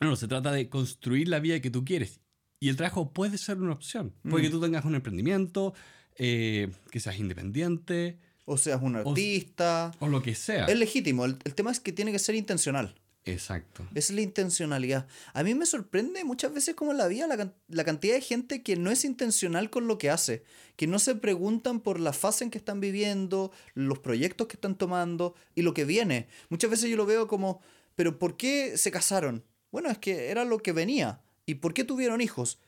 no, 0.01 0.17
se 0.17 0.29
trata 0.29 0.53
de 0.53 0.69
construir 0.69 1.29
la 1.29 1.41
vida 1.41 1.61
que 1.61 1.71
tú 1.71 1.85
quieres. 1.85 2.21
Y 2.61 2.69
el 2.69 2.77
trabajo 2.77 3.13
puede 3.13 3.39
ser 3.39 3.59
una 3.59 3.73
opción. 3.73 4.15
Puede 4.29 4.45
que 4.45 4.51
tú 4.51 4.61
tengas 4.61 4.85
un 4.85 4.95
emprendimiento, 4.95 5.75
eh, 6.17 6.71
que 6.91 7.01
seas 7.01 7.19
independiente. 7.19 8.19
O 8.47 8.57
seas 8.57 8.81
un 8.83 8.97
artista. 8.97 9.93
O, 9.99 10.09
lo 10.09 10.23
que 10.23 10.35
sea. 10.35 10.67
Es 10.67 10.79
legítimo. 10.79 11.25
El, 11.25 11.39
el 11.45 11.55
tema 11.55 11.71
es 11.71 11.81
que 11.81 11.93
tiene 11.93 12.13
que 12.13 12.19
ser 12.19 12.35
intencional. 12.35 12.95
Exacto. 13.27 13.87
Es 13.95 14.11
la 14.11 14.21
intencionalidad. 14.21 15.07
A 15.33 15.43
mí 15.43 15.55
me 15.55 15.65
sorprende 15.65 16.25
muchas 16.25 16.53
veces 16.53 16.75
como 16.75 16.93
en 16.93 16.99
la 16.99 17.09
vida 17.09 17.27
la, 17.27 17.55
la, 17.69 17.85
cantidad 17.85 18.15
de 18.15 18.21
gente 18.21 18.63
que 18.63 18.77
no 18.77 18.91
es 18.91 19.05
intencional 19.05 19.71
con 19.71 19.87
lo 19.87 19.97
que 19.97 20.11
hace, 20.11 20.45
que 20.77 20.87
no 20.87 20.99
se 20.99 21.15
preguntan 21.15 21.81
por 21.81 22.01
la 22.01 22.13
fase 22.13 22.45
en 22.45 22.51
que 22.51 22.59
están 22.59 22.81
viviendo, 22.81 23.51
los 23.73 23.99
proyectos 23.99 24.47
que 24.47 24.57
están 24.57 24.77
tomando 24.77 25.35
y 25.55 25.63
lo 25.63 25.73
que 25.73 25.87
viene. 25.87 26.29
Muchas 26.51 26.71
veces 26.71 26.91
yo 26.91 26.99
lo 26.99 27.07
veo 27.07 27.27
como, 27.27 27.63
pero 27.97 28.19
¿por 28.19 28.37
qué 28.37 28.77
se 28.77 28.91
casaron? 28.91 29.43
Bueno, 29.71 29.91
es 29.91 29.99
que 29.99 30.31
era 30.31 30.45
lo 30.45 30.59
que 30.59 30.73
venía. 30.73 31.23
¿Y 31.47 31.57
por 31.57 31.73
qué 31.73 31.85
tuvieron 31.85 32.21
hijos? 32.21 32.59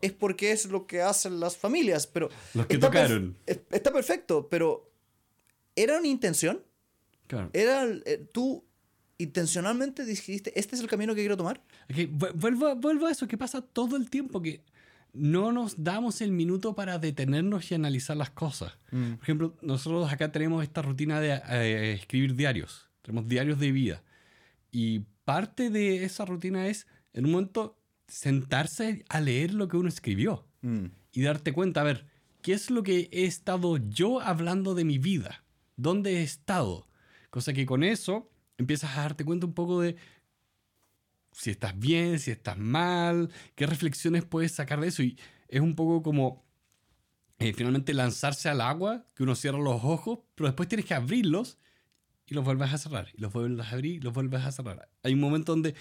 Es 0.00 0.12
porque 0.12 0.50
es 0.50 0.66
lo 0.66 0.86
que 0.86 1.02
hacen 1.02 1.38
las 1.38 1.56
familias, 1.56 2.06
pero... 2.08 2.30
Los 2.54 2.66
que 2.66 2.78
tocaron. 2.78 3.36
está 3.46 3.92
perfecto, 3.92 4.48
pero 4.48 4.90
¿era 5.76 5.98
una 5.98 6.08
intención? 6.08 6.64
Claro. 7.28 7.50
Era, 7.52 7.86
eh, 8.06 8.26
tú 8.32 8.64
intencionalmente 9.22 10.04
dijiste, 10.04 10.58
este 10.58 10.74
es 10.74 10.80
el 10.80 10.88
camino 10.88 11.14
que 11.14 11.20
quiero 11.20 11.36
tomar. 11.36 11.62
Okay, 11.90 12.06
vuelvo, 12.06 12.74
vuelvo 12.76 13.06
a 13.06 13.10
eso 13.10 13.28
que 13.28 13.36
pasa 13.36 13.60
todo 13.60 13.96
el 13.96 14.08
tiempo, 14.08 14.40
que 14.40 14.64
no 15.12 15.52
nos 15.52 15.82
damos 15.82 16.20
el 16.20 16.32
minuto 16.32 16.74
para 16.74 16.98
detenernos 16.98 17.70
y 17.70 17.74
analizar 17.74 18.16
las 18.16 18.30
cosas. 18.30 18.78
Mm. 18.90 19.12
Por 19.14 19.22
ejemplo, 19.22 19.56
nosotros 19.62 20.10
acá 20.12 20.32
tenemos 20.32 20.62
esta 20.62 20.82
rutina 20.82 21.20
de 21.20 21.40
eh, 21.50 21.92
escribir 21.92 22.34
diarios, 22.34 22.88
tenemos 23.02 23.28
diarios 23.28 23.58
de 23.58 23.72
vida. 23.72 24.02
Y 24.70 25.00
parte 25.24 25.70
de 25.70 26.04
esa 26.04 26.24
rutina 26.24 26.68
es, 26.68 26.86
en 27.12 27.26
un 27.26 27.32
momento, 27.32 27.78
sentarse 28.06 29.04
a 29.08 29.20
leer 29.20 29.54
lo 29.54 29.68
que 29.68 29.76
uno 29.76 29.88
escribió 29.88 30.46
mm. 30.62 30.86
y 31.12 31.22
darte 31.22 31.52
cuenta, 31.52 31.80
a 31.80 31.84
ver, 31.84 32.06
¿qué 32.42 32.52
es 32.52 32.70
lo 32.70 32.82
que 32.82 33.08
he 33.12 33.24
estado 33.24 33.76
yo 33.76 34.20
hablando 34.20 34.74
de 34.74 34.84
mi 34.84 34.98
vida? 34.98 35.44
¿Dónde 35.76 36.18
he 36.18 36.22
estado? 36.22 36.86
Cosa 37.30 37.52
que 37.52 37.66
con 37.66 37.84
eso 37.84 38.29
empiezas 38.60 38.96
a 38.96 39.02
darte 39.02 39.24
cuenta 39.24 39.46
un 39.46 39.54
poco 39.54 39.80
de 39.80 39.96
si 41.32 41.50
estás 41.50 41.78
bien, 41.78 42.18
si 42.18 42.30
estás 42.30 42.58
mal, 42.58 43.30
qué 43.54 43.66
reflexiones 43.66 44.24
puedes 44.24 44.52
sacar 44.52 44.80
de 44.80 44.88
eso. 44.88 45.02
Y 45.02 45.18
es 45.48 45.60
un 45.60 45.74
poco 45.74 46.02
como 46.02 46.44
eh, 47.38 47.52
finalmente 47.54 47.94
lanzarse 47.94 48.48
al 48.48 48.60
agua, 48.60 49.06
que 49.14 49.22
uno 49.22 49.34
cierra 49.34 49.58
los 49.58 49.82
ojos, 49.84 50.20
pero 50.34 50.48
después 50.48 50.68
tienes 50.68 50.86
que 50.86 50.94
abrirlos 50.94 51.58
y 52.26 52.34
los 52.34 52.44
vuelves 52.44 52.72
a 52.72 52.78
cerrar. 52.78 53.08
Y 53.14 53.20
los 53.20 53.32
vuelves 53.32 53.66
a 53.66 53.70
abrir 53.70 53.94
y 53.96 54.00
los 54.00 54.12
vuelves 54.12 54.44
a 54.44 54.52
cerrar. 54.52 54.90
Hay 55.02 55.14
un 55.14 55.20
momento 55.20 55.52
donde 55.52 55.74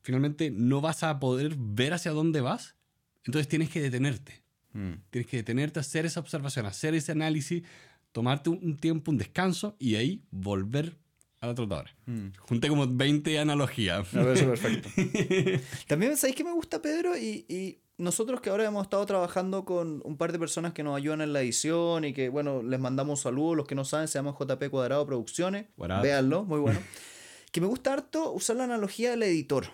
finalmente 0.00 0.50
no 0.50 0.80
vas 0.80 1.02
a 1.02 1.18
poder 1.20 1.54
ver 1.56 1.94
hacia 1.94 2.10
dónde 2.10 2.40
vas, 2.40 2.76
entonces 3.24 3.48
tienes 3.48 3.70
que 3.70 3.80
detenerte. 3.80 4.42
Mm. 4.72 4.94
Tienes 5.10 5.30
que 5.30 5.36
detenerte, 5.38 5.80
hacer 5.80 6.04
esa 6.04 6.20
observación, 6.20 6.66
hacer 6.66 6.94
ese 6.94 7.12
análisis, 7.12 7.62
tomarte 8.10 8.50
un 8.50 8.76
tiempo, 8.76 9.10
un 9.10 9.18
descanso 9.18 9.76
y 9.78 9.94
ahí 9.94 10.24
volver 10.30 10.98
a 11.44 11.48
la 11.48 11.54
trotadora. 11.54 11.90
Mm. 12.06 12.28
Junté 12.38 12.68
como 12.68 12.86
20 12.86 13.38
analogías. 13.38 14.12
Me 14.12 14.24
parece 14.24 14.46
perfecto. 14.46 14.88
También, 15.88 16.16
¿sabéis 16.16 16.36
que 16.36 16.44
me 16.44 16.52
gusta, 16.52 16.82
Pedro? 16.82 17.16
Y, 17.16 17.44
y, 17.48 17.78
nosotros 17.96 18.40
que 18.40 18.50
ahora 18.50 18.64
hemos 18.64 18.82
estado 18.82 19.06
trabajando 19.06 19.64
con 19.64 20.02
un 20.04 20.16
par 20.16 20.32
de 20.32 20.38
personas 20.40 20.72
que 20.72 20.82
nos 20.82 20.96
ayudan 20.96 21.20
en 21.20 21.32
la 21.32 21.42
edición 21.42 22.04
y 22.04 22.12
que, 22.12 22.28
bueno, 22.28 22.60
les 22.60 22.80
mandamos 22.80 23.20
saludos, 23.20 23.56
los 23.56 23.68
que 23.68 23.76
no 23.76 23.84
saben, 23.84 24.08
se 24.08 24.18
llama 24.18 24.34
JP 24.36 24.68
Cuadrado 24.68 25.06
Producciones. 25.06 25.66
Véanlo, 25.76 26.44
muy 26.44 26.58
bueno. 26.58 26.80
que 27.52 27.60
me 27.60 27.68
gusta 27.68 27.92
harto 27.92 28.32
usar 28.32 28.56
la 28.56 28.64
analogía 28.64 29.10
del 29.10 29.22
editor. 29.22 29.66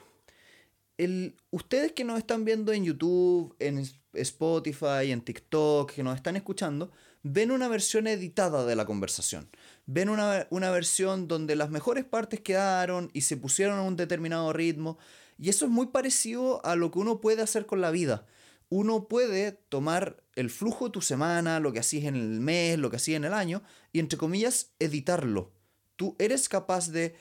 El, 0.98 1.34
ustedes 1.50 1.92
que 1.92 2.04
nos 2.04 2.18
están 2.18 2.44
viendo 2.44 2.72
en 2.72 2.84
YouTube, 2.84 3.56
en 3.58 3.88
Spotify, 4.12 5.12
en 5.12 5.22
TikTok, 5.22 5.92
que 5.92 6.02
nos 6.02 6.14
están 6.14 6.36
escuchando, 6.36 6.90
ven 7.22 7.50
una 7.50 7.68
versión 7.68 8.06
editada 8.06 8.66
de 8.66 8.76
la 8.76 8.84
conversación 8.84 9.48
ven 9.86 10.08
una, 10.08 10.46
una, 10.50 10.70
versión 10.70 11.28
donde 11.28 11.56
las 11.56 11.70
mejores 11.70 12.04
partes 12.04 12.40
quedaron 12.40 13.10
y 13.12 13.22
se 13.22 13.36
pusieron 13.36 13.78
a 13.78 13.82
un 13.82 13.96
determinado 13.96 14.52
ritmo. 14.52 14.98
Y 15.38 15.48
eso 15.48 15.64
es 15.64 15.70
muy 15.70 15.86
parecido 15.86 16.64
a 16.64 16.76
lo 16.76 16.90
que 16.90 16.98
uno 16.98 17.20
puede 17.20 17.42
hacer 17.42 17.66
con 17.66 17.80
la 17.80 17.90
vida. 17.90 18.26
Uno 18.68 19.08
puede 19.08 19.52
tomar 19.52 20.22
el 20.36 20.48
flujo 20.48 20.86
de 20.86 20.92
tu 20.92 21.02
semana, 21.02 21.58
lo 21.58 21.72
que 21.72 21.80
hacías 21.80 22.04
en 22.04 22.14
el 22.14 22.40
mes, 22.40 22.78
lo 22.78 22.88
que 22.88 22.96
hacías 22.96 23.16
en 23.16 23.24
el 23.24 23.34
año, 23.34 23.62
y 23.92 23.98
entre 23.98 24.18
comillas, 24.18 24.70
editarlo. 24.78 25.52
Tú 25.96 26.14
eres 26.18 26.48
capaz 26.48 26.88
de 26.90 27.14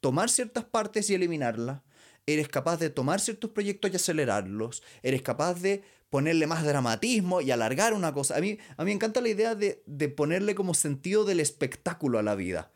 tomar 0.00 0.28
ciertas 0.28 0.64
partes 0.64 1.08
y 1.08 1.14
eliminarlas. 1.14 1.82
Eres 2.26 2.48
capaz 2.48 2.76
de 2.78 2.90
tomar 2.90 3.20
ciertos 3.20 3.50
proyectos 3.50 3.90
y 3.90 3.96
acelerarlos. 3.96 4.82
Eres 5.02 5.22
capaz 5.22 5.62
de 5.62 5.82
ponerle 6.10 6.46
más 6.46 6.64
dramatismo 6.64 7.40
y 7.40 7.50
alargar 7.50 7.92
una 7.92 8.12
cosa. 8.12 8.36
A 8.36 8.40
mí, 8.40 8.58
a 8.76 8.84
mí 8.84 8.90
me 8.90 8.92
encanta 8.92 9.20
la 9.20 9.28
idea 9.28 9.54
de, 9.54 9.82
de 9.86 10.08
ponerle 10.08 10.54
como 10.54 10.74
sentido 10.74 11.24
del 11.24 11.40
espectáculo 11.40 12.18
a 12.18 12.22
la 12.22 12.34
vida. 12.34 12.70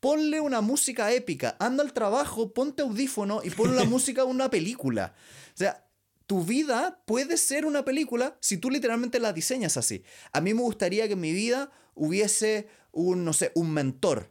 Ponle 0.00 0.40
una 0.40 0.60
música 0.60 1.12
épica, 1.12 1.56
anda 1.58 1.82
al 1.82 1.92
trabajo, 1.92 2.52
ponte 2.52 2.82
audífono 2.82 3.40
y 3.42 3.50
pon 3.50 3.76
la 3.76 3.84
música 3.86 4.22
de 4.22 4.28
una 4.28 4.50
película. 4.50 5.14
O 5.54 5.56
sea, 5.56 5.86
tu 6.26 6.44
vida 6.44 7.02
puede 7.06 7.36
ser 7.38 7.64
una 7.64 7.84
película 7.84 8.36
si 8.40 8.58
tú 8.58 8.70
literalmente 8.70 9.20
la 9.20 9.32
diseñas 9.32 9.76
así. 9.76 10.02
A 10.32 10.40
mí 10.40 10.52
me 10.52 10.60
gustaría 10.60 11.06
que 11.06 11.14
en 11.14 11.20
mi 11.20 11.32
vida 11.32 11.70
hubiese 11.94 12.68
un, 12.92 13.24
no 13.24 13.32
sé, 13.32 13.52
un 13.54 13.70
mentor. 13.70 14.30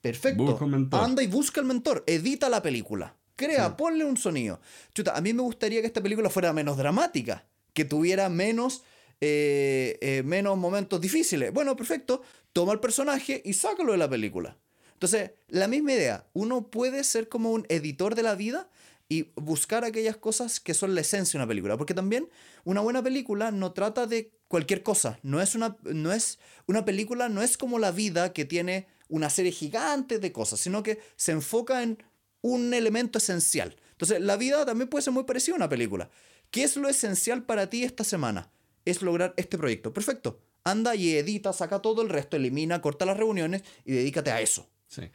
Perfecto. 0.00 0.66
Mentor. 0.66 1.00
Anda 1.00 1.22
y 1.22 1.26
busca 1.26 1.60
el 1.60 1.66
mentor, 1.66 2.04
edita 2.06 2.48
la 2.48 2.62
película. 2.62 3.16
Crea, 3.36 3.76
ponle 3.76 4.04
un 4.04 4.16
sonido. 4.16 4.60
Chuta, 4.94 5.16
a 5.16 5.20
mí 5.20 5.32
me 5.32 5.42
gustaría 5.42 5.80
que 5.80 5.88
esta 5.88 6.02
película 6.02 6.30
fuera 6.30 6.52
menos 6.52 6.76
dramática 6.76 7.44
que 7.74 7.84
tuviera 7.84 8.28
menos, 8.28 8.82
eh, 9.20 9.98
eh, 10.00 10.22
menos 10.24 10.56
momentos 10.56 11.00
difíciles. 11.00 11.52
Bueno, 11.52 11.76
perfecto, 11.76 12.22
toma 12.52 12.72
el 12.72 12.80
personaje 12.80 13.42
y 13.44 13.52
sácalo 13.52 13.92
de 13.92 13.98
la 13.98 14.08
película. 14.08 14.56
Entonces, 14.94 15.32
la 15.48 15.68
misma 15.68 15.92
idea, 15.92 16.26
uno 16.32 16.70
puede 16.70 17.04
ser 17.04 17.28
como 17.28 17.50
un 17.50 17.66
editor 17.68 18.14
de 18.14 18.22
la 18.22 18.34
vida 18.36 18.70
y 19.08 19.30
buscar 19.34 19.84
aquellas 19.84 20.16
cosas 20.16 20.60
que 20.60 20.72
son 20.72 20.94
la 20.94 21.02
esencia 21.02 21.38
de 21.38 21.42
una 21.42 21.48
película, 21.48 21.76
porque 21.76 21.94
también 21.94 22.30
una 22.64 22.80
buena 22.80 23.02
película 23.02 23.50
no 23.50 23.72
trata 23.72 24.06
de 24.06 24.32
cualquier 24.48 24.82
cosa, 24.82 25.18
no 25.22 25.42
es 25.42 25.54
una, 25.54 25.76
no 25.82 26.12
es, 26.12 26.38
una 26.66 26.84
película 26.84 27.28
no 27.28 27.42
es 27.42 27.58
como 27.58 27.78
la 27.78 27.90
vida 27.90 28.32
que 28.32 28.44
tiene 28.44 28.86
una 29.08 29.28
serie 29.28 29.52
gigante 29.52 30.18
de 30.18 30.32
cosas, 30.32 30.60
sino 30.60 30.82
que 30.82 31.00
se 31.16 31.32
enfoca 31.32 31.82
en 31.82 32.02
un 32.40 32.72
elemento 32.72 33.18
esencial. 33.18 33.76
Entonces, 33.92 34.20
la 34.20 34.36
vida 34.36 34.64
también 34.64 34.88
puede 34.88 35.02
ser 35.02 35.12
muy 35.12 35.24
parecida 35.24 35.54
a 35.54 35.58
una 35.58 35.68
película. 35.68 36.10
¿Qué 36.54 36.62
es 36.62 36.76
lo 36.76 36.88
esencial 36.88 37.42
para 37.42 37.68
ti 37.68 37.82
esta 37.82 38.04
semana? 38.04 38.48
Es 38.84 39.02
lograr 39.02 39.34
este 39.36 39.58
proyecto. 39.58 39.92
Perfecto. 39.92 40.40
Anda 40.62 40.94
y 40.94 41.16
edita, 41.16 41.52
saca 41.52 41.82
todo 41.82 42.00
el 42.00 42.08
resto, 42.08 42.36
elimina, 42.36 42.80
corta 42.80 43.04
las 43.04 43.16
reuniones 43.16 43.64
y 43.84 43.90
dedícate 43.90 44.30
a 44.30 44.40
eso. 44.40 44.70
Sí. 44.86 45.10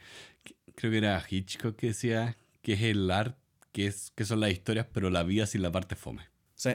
Creo 0.74 0.90
que 0.90 0.98
era 0.98 1.24
Hitchcock 1.26 1.76
que 1.76 1.86
decía 1.86 2.36
que 2.60 2.74
es 2.74 2.82
el 2.82 3.10
arte, 3.10 3.38
que, 3.72 3.86
es, 3.86 4.12
que 4.14 4.26
son 4.26 4.40
las 4.40 4.50
historias, 4.50 4.86
pero 4.92 5.08
la 5.08 5.22
vida 5.22 5.46
sin 5.46 5.62
la 5.62 5.72
parte 5.72 5.96
fome. 5.96 6.28
Sí, 6.56 6.72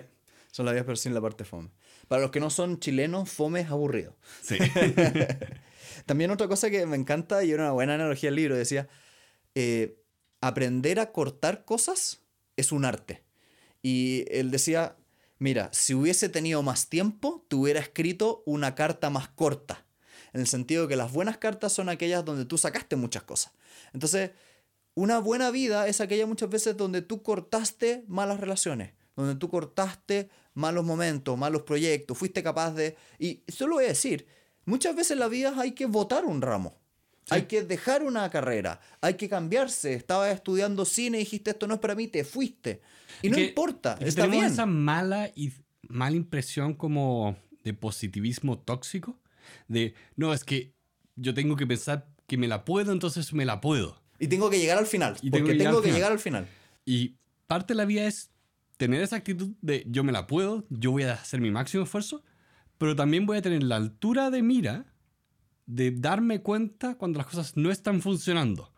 son 0.49 0.65
las 0.65 0.73
vidas 0.73 0.88
pero 0.88 0.95
sin 0.95 1.13
la 1.13 1.21
parte 1.21 1.43
fome. 1.43 1.69
Para 2.08 2.23
los 2.23 2.32
que 2.32 2.39
no 2.39 2.49
son 2.49 2.80
chilenos, 2.80 3.30
fome 3.30 3.60
es 3.60 3.69
aburrido. 3.69 4.17
Sí. 4.41 4.58
También 6.08 6.32
otra 6.32 6.47
cosa 6.47 6.71
que 6.71 6.88
me 6.88 6.95
encanta 6.95 7.43
y 7.43 7.51
era 7.51 7.65
una 7.65 7.71
buena 7.73 7.93
analogía 7.93 8.32
del 8.32 8.38
libro, 8.38 8.58
decía, 8.58 8.88
eh, 9.54 10.01
aprender 10.41 10.99
a 10.99 11.12
cortar 11.12 11.65
cosas 11.65 12.23
es 12.58 12.71
un 12.71 12.84
arte. 12.84 13.24
Y 13.85 14.25
él 14.31 14.49
decía, 14.49 14.95
mira, 15.37 15.69
si 15.71 15.93
hubiese 15.93 16.27
tenido 16.27 16.63
más 16.63 16.89
tiempo, 16.89 17.45
te 17.47 17.55
hubiera 17.55 17.79
escrito 17.79 18.41
una 18.47 18.73
carta 18.73 19.11
más 19.11 19.27
corta. 19.27 19.85
En 20.33 20.41
el 20.41 20.47
sentido 20.47 20.81
de 20.81 20.89
que 20.89 20.95
las 20.95 21.13
buenas 21.13 21.37
cartas 21.37 21.73
son 21.73 21.89
aquellas 21.89 22.25
donde 22.25 22.45
tú 22.45 22.57
sacaste 22.57 22.95
muchas 22.95 23.21
cosas. 23.21 23.53
Entonces, 23.93 24.31
una 24.95 25.19
buena 25.19 25.51
vida 25.51 25.87
es 25.87 26.01
aquella 26.01 26.25
muchas 26.25 26.49
veces 26.49 26.75
donde 26.75 27.03
tú 27.03 27.21
cortaste 27.21 28.03
malas 28.07 28.39
relaciones, 28.39 28.93
donde 29.15 29.35
tú 29.35 29.51
cortaste 29.51 30.31
malos 30.55 30.83
momentos, 30.83 31.37
malos 31.37 31.61
proyectos, 31.61 32.17
fuiste 32.17 32.41
capaz 32.41 32.71
de... 32.71 32.97
Y 33.19 33.43
esto 33.45 33.67
lo 33.67 33.75
voy 33.75 33.85
a 33.85 33.89
decir, 33.89 34.25
muchas 34.65 34.95
veces 34.95 35.11
en 35.11 35.19
la 35.19 35.27
vida 35.27 35.53
hay 35.59 35.73
que 35.73 35.85
votar 35.85 36.25
un 36.25 36.41
ramo. 36.41 36.75
Hay 37.29 37.43
que 37.43 37.61
dejar 37.61 38.01
una 38.01 38.27
carrera, 38.31 38.79
hay 39.01 39.13
que 39.13 39.29
cambiarse. 39.29 39.93
Estabas 39.93 40.33
estudiando 40.33 40.85
cine 40.85 41.17
y 41.17 41.21
dijiste 41.21 41.51
esto 41.51 41.67
no 41.67 41.75
es 41.75 41.79
para 41.79 41.93
mí, 41.93 42.07
te 42.07 42.23
fuiste. 42.23 42.81
Y 43.21 43.30
no 43.30 43.36
Que- 43.38 43.45
importa, 43.47 43.95
que 43.97 44.06
está 44.08 44.23
tenemos 44.23 44.41
bien. 44.43 44.54
esa 44.54 44.65
mala, 44.65 45.32
y, 45.36 45.54
mala 45.88 46.15
impresión 46.15 46.73
como 46.73 47.38
de 47.63 47.73
positivismo 47.73 48.60
tóxico. 48.60 49.19
De, 49.67 49.93
no, 50.15 50.34
es 50.34 50.43
que 50.43 50.73
yo 51.15 51.34
tengo 51.34 51.56
que 51.56 51.67
pensar 51.67 52.08
que 52.28 52.38
me 52.38 52.47
la 52.47 52.65
puedo, 52.65 52.91
entonces 52.91 53.34
me 53.34 53.45
la 53.45 53.62
puedo. 53.62 54.01
Y 54.19 54.28
tengo 54.28 54.49
que 54.49 54.60
llegar 54.60 54.78
al 54.78 54.88
final, 54.88 55.15
Y 55.21 55.30
porque 55.30 55.38
tengo 55.38 55.45
que 55.47 55.54
llegar 55.54 55.65
tengo 55.67 55.78
al 55.78 55.84
que 55.84 55.88
final. 55.89 55.97
llegar 55.99 56.12
al 56.12 56.19
final. 56.19 56.47
Y 56.86 57.15
parte 57.47 57.73
de 57.73 57.78
la 57.78 57.86
vida 57.86 58.06
es 58.08 58.32
tener 58.78 59.01
esa 59.01 59.17
actitud 59.17 59.51
de 59.62 59.86
yo 59.88 60.04
me 60.04 60.12
la 60.12 60.25
puedo, 60.28 60.65
yo 60.69 60.91
voy 60.91 61.04
a 61.04 61.13
hacer 61.13 61.39
mi 61.41 61.51
máximo 61.51 61.84
esfuerzo, 61.84 62.23
pero 62.78 62.95
también 62.95 63.25
voy 63.25 63.38
a 63.38 63.41
tener 63.41 63.63
la 63.63 63.75
altura 63.78 64.30
de 64.32 64.41
mira 64.41 64.86
de 65.65 65.91
darme 65.91 66.41
cuenta 66.41 66.95
cuando 66.95 67.17
las 67.17 67.28
cosas 67.28 67.56
no 67.58 67.71
están 67.71 68.01
funcionando. 68.01 68.71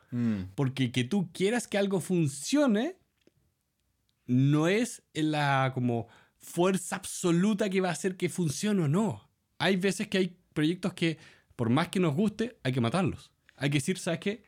Porque 0.55 0.91
que 0.93 1.03
tú 1.03 1.29
quieras 1.33 1.67
que 1.67 1.77
algo 1.77 1.99
funcione 1.99 2.97
no 4.27 4.67
es 4.67 5.01
la 5.13 5.71
como 5.73 6.07
fuerza 6.37 6.97
absoluta 6.97 7.69
que 7.69 7.81
va 7.81 7.89
a 7.89 7.93
hacer 7.93 8.15
que 8.17 8.29
funcione 8.29 8.83
o 8.83 8.87
no. 8.87 9.29
Hay 9.59 9.75
veces 9.77 10.07
que 10.07 10.17
hay 10.19 10.37
proyectos 10.53 10.93
que 10.93 11.17
por 11.55 11.69
más 11.69 11.89
que 11.89 11.99
nos 11.99 12.13
guste, 12.15 12.57
hay 12.63 12.71
que 12.71 12.81
matarlos. 12.81 13.31
Hay 13.55 13.69
que 13.71 13.79
decir, 13.79 13.97
¿sabes 13.97 14.19
qué? 14.19 14.43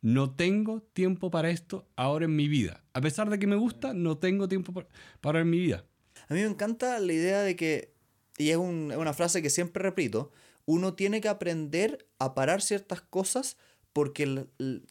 No 0.00 0.30
tengo 0.34 0.82
tiempo 0.92 1.30
para 1.30 1.50
esto 1.50 1.88
ahora 1.96 2.26
en 2.26 2.36
mi 2.36 2.46
vida. 2.46 2.84
A 2.92 3.00
pesar 3.00 3.28
de 3.30 3.38
que 3.38 3.46
me 3.46 3.56
gusta, 3.56 3.92
no 3.94 4.18
tengo 4.18 4.48
tiempo 4.48 4.72
pa- 4.72 4.86
para 5.20 5.40
en 5.40 5.50
mi 5.50 5.58
vida. 5.58 5.84
A 6.28 6.34
mí 6.34 6.40
me 6.40 6.46
encanta 6.46 6.98
la 7.00 7.12
idea 7.12 7.40
de 7.40 7.56
que, 7.56 7.94
y 8.38 8.50
es, 8.50 8.56
un- 8.56 8.90
es 8.92 8.98
una 8.98 9.12
frase 9.14 9.42
que 9.42 9.50
siempre 9.50 9.82
repito, 9.82 10.30
uno 10.66 10.94
tiene 10.94 11.20
que 11.20 11.28
aprender 11.28 12.06
a 12.18 12.34
parar 12.34 12.62
ciertas 12.62 13.00
cosas 13.00 13.56
porque 13.92 14.46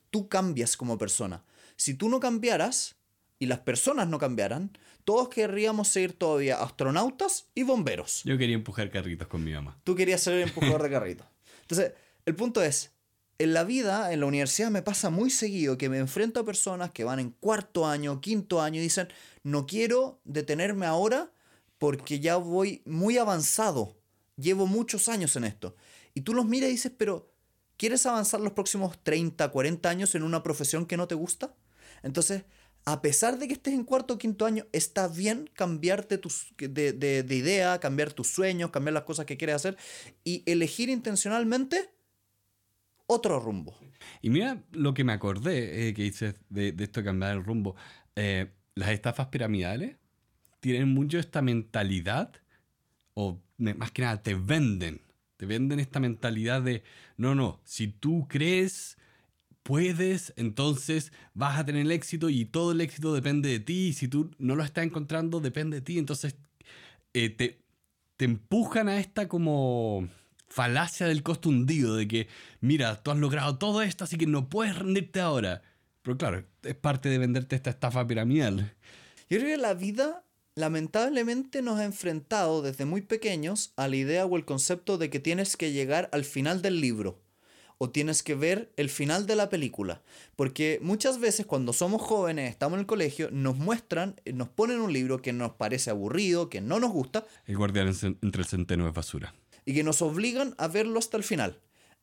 tú 0.10 0.28
cambias 0.28 0.76
como 0.78 0.98
persona. 0.98 1.46
Si 1.78 1.94
tú 1.94 2.10
no 2.10 2.20
cambiaras 2.20 2.96
y 3.40 3.46
las 3.48 3.60
personas 3.60 4.08
no 4.08 4.20
cambiaran, 4.20 4.78
todos 5.04 5.30
querríamos 5.30 5.88
ser 5.90 6.14
todavía 6.14 6.62
astronautas 6.62 7.48
y 7.56 7.64
bomberos. 7.64 8.22
Yo 8.24 8.38
quería 8.38 8.56
empujar 8.56 8.90
carritos 8.90 9.28
con 9.28 9.44
mi 9.44 9.52
mamá. 9.52 9.78
Tú 9.84 9.96
querías 9.96 10.22
ser 10.22 10.36
el 10.36 10.42
empujador 10.50 10.84
de 10.84 10.90
carrito. 10.90 11.26
Entonces, 11.62 11.94
el 12.26 12.36
punto 12.36 12.62
es, 12.62 12.94
en 13.40 13.54
la 13.54 13.64
vida, 13.64 14.14
en 14.14 14.20
la 14.20 14.26
universidad 14.28 14.70
me 14.70 14.82
pasa 14.82 15.10
muy 15.10 15.30
seguido 15.30 15.78
que 15.78 15.90
me 15.90 15.98
enfrento 15.98 16.40
a 16.40 16.46
personas 16.46 16.92
que 16.92 17.04
van 17.04 17.20
en 17.20 17.32
cuarto 17.32 17.88
año, 17.88 18.22
quinto 18.22 18.62
año 18.62 18.80
y 18.80 18.84
dicen, 18.84 19.10
no 19.44 19.66
quiero 19.66 20.22
detenerme 20.24 20.86
ahora 20.86 21.32
porque 21.78 22.20
ya 22.20 22.38
voy 22.38 22.82
muy 22.86 23.18
avanzado, 23.18 23.98
llevo 24.38 24.68
muchos 24.68 25.10
años 25.10 25.36
en 25.36 25.44
esto. 25.44 25.76
Y 26.14 26.22
tú 26.22 26.34
los 26.34 26.46
miras 26.46 26.70
y 26.70 26.74
dices, 26.74 26.94
pero 26.98 27.34
¿quieres 27.76 28.06
avanzar 28.06 28.40
los 28.40 28.54
próximos 28.54 28.98
30, 29.04 29.50
40 29.50 29.90
años 29.90 30.16
en 30.16 30.24
una 30.24 30.44
profesión 30.44 30.86
que 30.86 30.96
no 30.96 31.08
te 31.08 31.16
gusta? 31.16 31.56
Entonces, 32.04 32.44
a 32.86 33.02
pesar 33.02 33.40
de 33.40 33.48
que 33.48 33.54
estés 33.54 33.74
en 33.74 33.84
cuarto 33.84 34.16
o 34.16 34.18
quinto 34.18 34.46
año, 34.46 34.66
está 34.72 35.08
bien 35.08 35.50
cambiarte 35.54 36.18
tus, 36.18 36.54
de, 36.58 36.94
de, 36.94 37.24
de 37.24 37.36
idea, 37.36 37.80
cambiar 37.80 38.12
tus 38.14 38.28
sueños, 38.28 38.72
cambiar 38.72 38.94
las 38.94 39.04
cosas 39.04 39.26
que 39.26 39.38
quieres 39.38 39.56
hacer 39.56 39.78
y 40.24 40.44
elegir 40.46 40.90
intencionalmente 40.90 41.90
otro 43.08 43.40
rumbo. 43.40 43.76
Y 44.22 44.30
mira 44.30 44.64
lo 44.72 44.94
que 44.94 45.04
me 45.04 45.14
acordé 45.14 45.88
eh, 45.88 45.94
que 45.94 46.04
dices 46.04 46.36
de, 46.50 46.76
esto 46.80 47.02
de 47.02 47.06
cambiar 47.06 47.32
el 47.38 47.44
rumbo. 47.44 47.76
Eh, 48.16 48.52
las 48.76 48.90
estafas 48.90 49.28
piramidales 49.28 49.98
tienen 50.60 50.90
mucho 50.90 51.20
esta 51.20 51.42
mentalidad, 51.42 52.32
o 53.14 53.42
más 53.58 53.92
que 53.92 54.02
nada 54.02 54.22
te 54.22 54.36
venden. 54.36 55.02
Te 55.38 55.46
venden 55.46 55.80
esta 55.80 56.00
mentalidad 56.00 56.62
de, 56.62 56.84
no, 57.18 57.36
no, 57.36 57.60
si 57.66 57.88
tú 57.88 58.28
crees, 58.30 58.98
puedes, 59.64 60.34
entonces 60.36 61.12
vas 61.34 61.58
a 61.58 61.66
tener 61.66 61.90
éxito 61.92 62.30
y 62.30 62.46
todo 62.46 62.74
el 62.74 62.82
éxito 62.82 63.14
depende 63.14 63.50
de 63.50 63.60
ti. 63.60 63.88
Y 63.88 63.94
si 63.94 64.08
tú 64.08 64.32
no 64.38 64.56
lo 64.56 64.64
estás 64.64 64.86
encontrando, 64.86 65.40
depende 65.40 65.78
de 65.78 65.82
ti. 65.82 65.98
Entonces 65.98 66.36
eh, 67.14 67.30
te, 67.30 67.60
te 68.18 68.26
empujan 68.26 68.90
a 68.90 69.00
esta 69.00 69.28
como 69.28 70.08
falacia 70.48 71.08
del 71.08 71.24
costo 71.24 71.50
hundido, 71.50 71.96
de 71.96 72.08
que, 72.08 72.28
mira, 72.62 73.02
tú 73.02 73.12
has 73.12 73.18
logrado 73.18 73.58
todo 73.58 73.82
esto, 73.82 74.04
así 74.04 74.18
que 74.18 74.28
no 74.28 74.50
puedes 74.50 74.78
rendirte 74.78 75.20
ahora. 75.20 75.64
Pero 76.04 76.18
claro, 76.18 76.46
es 76.62 76.76
parte 76.76 77.10
de 77.10 77.18
venderte 77.18 77.56
esta 77.56 77.72
estafa 77.72 78.06
piramidal. 78.06 78.76
Yo 79.30 79.40
creo 79.40 79.56
que 79.56 79.62
la 79.62 79.74
vida 79.74 80.26
lamentablemente 80.56 81.64
nos 81.64 81.80
ha 81.80 81.86
enfrentado 81.86 82.62
desde 82.62 82.86
muy 82.86 83.02
pequeños 83.02 83.74
a 83.78 83.88
la 83.88 83.96
idea 83.96 84.26
o 84.26 84.38
el 84.38 84.46
concepto 84.46 85.00
de 85.00 85.10
que 85.10 85.20
tienes 85.20 85.58
que 85.58 85.72
llegar 85.72 86.10
al 86.12 86.26
final 86.26 86.62
del 86.62 86.82
libro 86.82 87.23
o 87.84 87.90
tienes 87.90 88.24
que 88.24 88.34
ver 88.36 88.72
el 88.78 88.90
final 88.90 89.26
de 89.26 89.36
la 89.36 89.50
película. 89.50 90.02
Porque 90.38 90.80
muchas 90.82 91.20
veces 91.20 91.46
cuando 91.46 91.74
somos 91.74 92.02
jóvenes, 92.02 92.50
estamos 92.50 92.78
en 92.78 92.82
el 92.82 92.86
colegio, 92.86 93.30
nos 93.32 93.58
muestran, 93.58 94.16
eh, 94.24 94.32
nos 94.32 94.48
ponen 94.48 94.80
un 94.80 94.94
libro 94.94 95.22
que 95.22 95.34
nos 95.34 95.52
parece 95.54 95.90
aburrido, 95.90 96.50
que 96.50 96.62
no 96.62 96.80
nos 96.80 96.92
gusta 96.92 97.26
El 97.46 97.58
guardián 97.58 97.88
en- 97.90 98.18
entre 98.22 98.42
el 98.44 98.48
centeno 98.48 98.88
es 98.88 98.94
basura. 98.94 99.34
y 99.66 99.74
que 99.74 99.84
nos 99.84 100.02
obligan 100.02 100.56
a 100.58 100.68
verlo 100.70 100.98
hasta 101.00 101.18
el 101.18 101.24
final. 101.24 101.60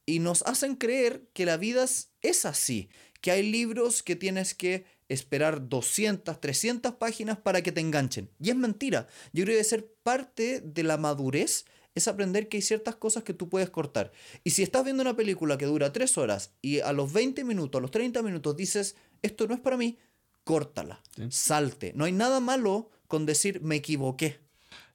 Y 0.06 0.18
nos 0.18 0.42
hacen 0.42 0.74
creer 0.76 1.22
que 1.32 1.46
la 1.46 1.56
vida 1.56 1.84
es, 2.22 2.44
así, 2.44 2.88
que 3.22 3.30
hay 3.30 3.50
libros 3.50 4.02
que 4.02 4.16
tienes 4.16 4.54
que 4.54 4.84
esperar 5.08 5.68
200, 5.68 6.40
300 6.40 6.94
páginas 6.94 7.36
para 7.38 7.62
que 7.62 7.72
te 7.72 7.80
enganchen. 7.80 8.28
Y 8.40 8.50
es 8.50 8.56
mentira. 8.56 9.06
Yo 9.32 9.44
creo 9.44 9.56
que 9.58 9.64
ser 9.64 9.86
parte 10.02 10.60
de 10.60 10.82
la 10.82 10.96
madurez 10.98 11.64
es 11.94 12.08
aprender 12.08 12.48
que 12.48 12.58
hay 12.58 12.62
ciertas 12.62 12.96
cosas 12.96 13.24
que 13.24 13.34
tú 13.34 13.48
puedes 13.48 13.70
cortar. 13.70 14.12
Y 14.44 14.50
si 14.50 14.62
estás 14.62 14.84
viendo 14.84 15.02
una 15.02 15.16
película 15.16 15.58
que 15.58 15.66
dura 15.66 15.92
3 15.92 16.18
horas 16.18 16.54
y 16.62 16.80
a 16.80 16.92
los 16.92 17.12
20 17.12 17.44
minutos, 17.44 17.78
a 17.78 17.82
los 17.82 17.90
30 17.90 18.22
minutos 18.22 18.56
dices, 18.56 18.96
esto 19.22 19.46
no 19.46 19.54
es 19.54 19.60
para 19.60 19.76
mí, 19.76 19.98
córtala, 20.44 21.02
Sí. 21.16 21.24
salte. 21.30 21.92
No 21.94 22.04
hay 22.04 22.12
nada 22.12 22.40
malo 22.40 22.90
con 23.06 23.26
decir, 23.26 23.60
me 23.62 23.76
equivoqué. 23.76 24.40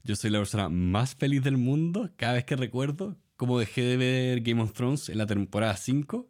Yo 0.03 0.15
soy 0.15 0.29
la 0.29 0.39
persona 0.39 0.69
más 0.69 1.15
feliz 1.15 1.43
del 1.43 1.57
mundo 1.57 2.11
cada 2.15 2.33
vez 2.33 2.45
que 2.45 2.55
recuerdo 2.55 3.17
cómo 3.35 3.59
dejé 3.59 3.81
de 3.81 3.97
ver 3.97 4.41
Game 4.41 4.61
of 4.61 4.73
Thrones 4.73 5.09
en 5.09 5.17
la 5.17 5.25
temporada 5.25 5.75
5 5.75 6.29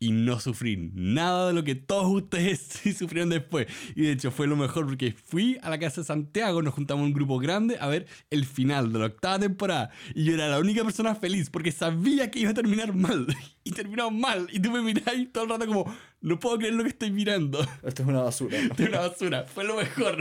y 0.00 0.12
no 0.12 0.38
sufrí 0.38 0.90
nada 0.94 1.48
de 1.48 1.54
lo 1.54 1.64
que 1.64 1.74
todos 1.74 2.06
ustedes 2.06 2.60
sí 2.68 2.92
sufrieron 2.92 3.30
después. 3.30 3.66
Y 3.94 4.02
de 4.02 4.12
hecho 4.12 4.30
fue 4.30 4.46
lo 4.46 4.56
mejor 4.56 4.86
porque 4.86 5.12
fui 5.12 5.58
a 5.62 5.70
la 5.70 5.78
casa 5.78 6.00
de 6.02 6.06
Santiago, 6.06 6.62
nos 6.62 6.74
juntamos 6.74 7.04
un 7.04 7.12
grupo 7.12 7.38
grande 7.38 7.76
a 7.80 7.88
ver 7.88 8.06
el 8.30 8.44
final 8.44 8.92
de 8.92 8.98
la 8.98 9.06
octava 9.06 9.38
temporada. 9.38 9.90
Y 10.14 10.24
yo 10.24 10.34
era 10.34 10.48
la 10.48 10.58
única 10.58 10.84
persona 10.84 11.14
feliz 11.14 11.50
porque 11.50 11.72
sabía 11.72 12.30
que 12.30 12.40
iba 12.40 12.50
a 12.50 12.54
terminar 12.54 12.94
mal. 12.94 13.26
Y 13.64 13.72
terminó 13.72 14.10
mal. 14.10 14.48
Y 14.50 14.60
tú 14.60 14.70
me 14.70 14.80
miráis 14.80 15.30
todo 15.30 15.44
el 15.44 15.50
rato 15.50 15.66
como, 15.66 15.94
no 16.22 16.40
puedo 16.40 16.56
creer 16.56 16.72
lo 16.72 16.84
que 16.84 16.88
estoy 16.88 17.10
mirando. 17.10 17.60
Esto 17.82 18.02
es 18.02 18.08
una 18.08 18.22
basura. 18.22 18.56
De 18.74 18.84
una 18.86 19.00
basura. 19.00 19.44
Fue 19.44 19.62
lo 19.62 19.76
mejor. 19.76 20.16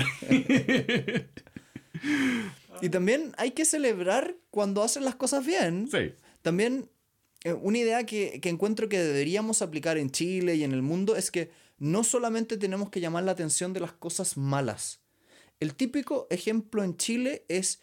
Y 2.81 2.89
también 2.89 3.31
hay 3.37 3.51
que 3.51 3.63
celebrar 3.63 4.35
cuando 4.49 4.83
hacen 4.83 5.05
las 5.05 5.15
cosas 5.15 5.45
bien. 5.45 5.87
sí. 5.89 6.11
También 6.41 6.89
una 7.53 7.77
idea 7.77 8.05
que, 8.05 8.39
que 8.41 8.49
encuentro 8.49 8.89
que 8.89 8.99
deberíamos 8.99 9.61
aplicar 9.61 9.97
en 9.97 10.11
Chile 10.11 10.55
y 10.55 10.63
en 10.63 10.71
el 10.71 10.81
mundo 10.81 11.15
es 11.15 11.31
que 11.31 11.51
no 11.77 12.03
solamente 12.03 12.57
tenemos 12.57 12.89
que 12.89 12.99
llamar 12.99 13.23
la 13.23 13.31
atención 13.31 13.73
de 13.73 13.79
las 13.79 13.93
cosas 13.93 14.37
malas. 14.37 15.01
El 15.59 15.75
típico 15.75 16.27
ejemplo 16.29 16.83
en 16.83 16.97
Chile 16.97 17.45
es, 17.47 17.81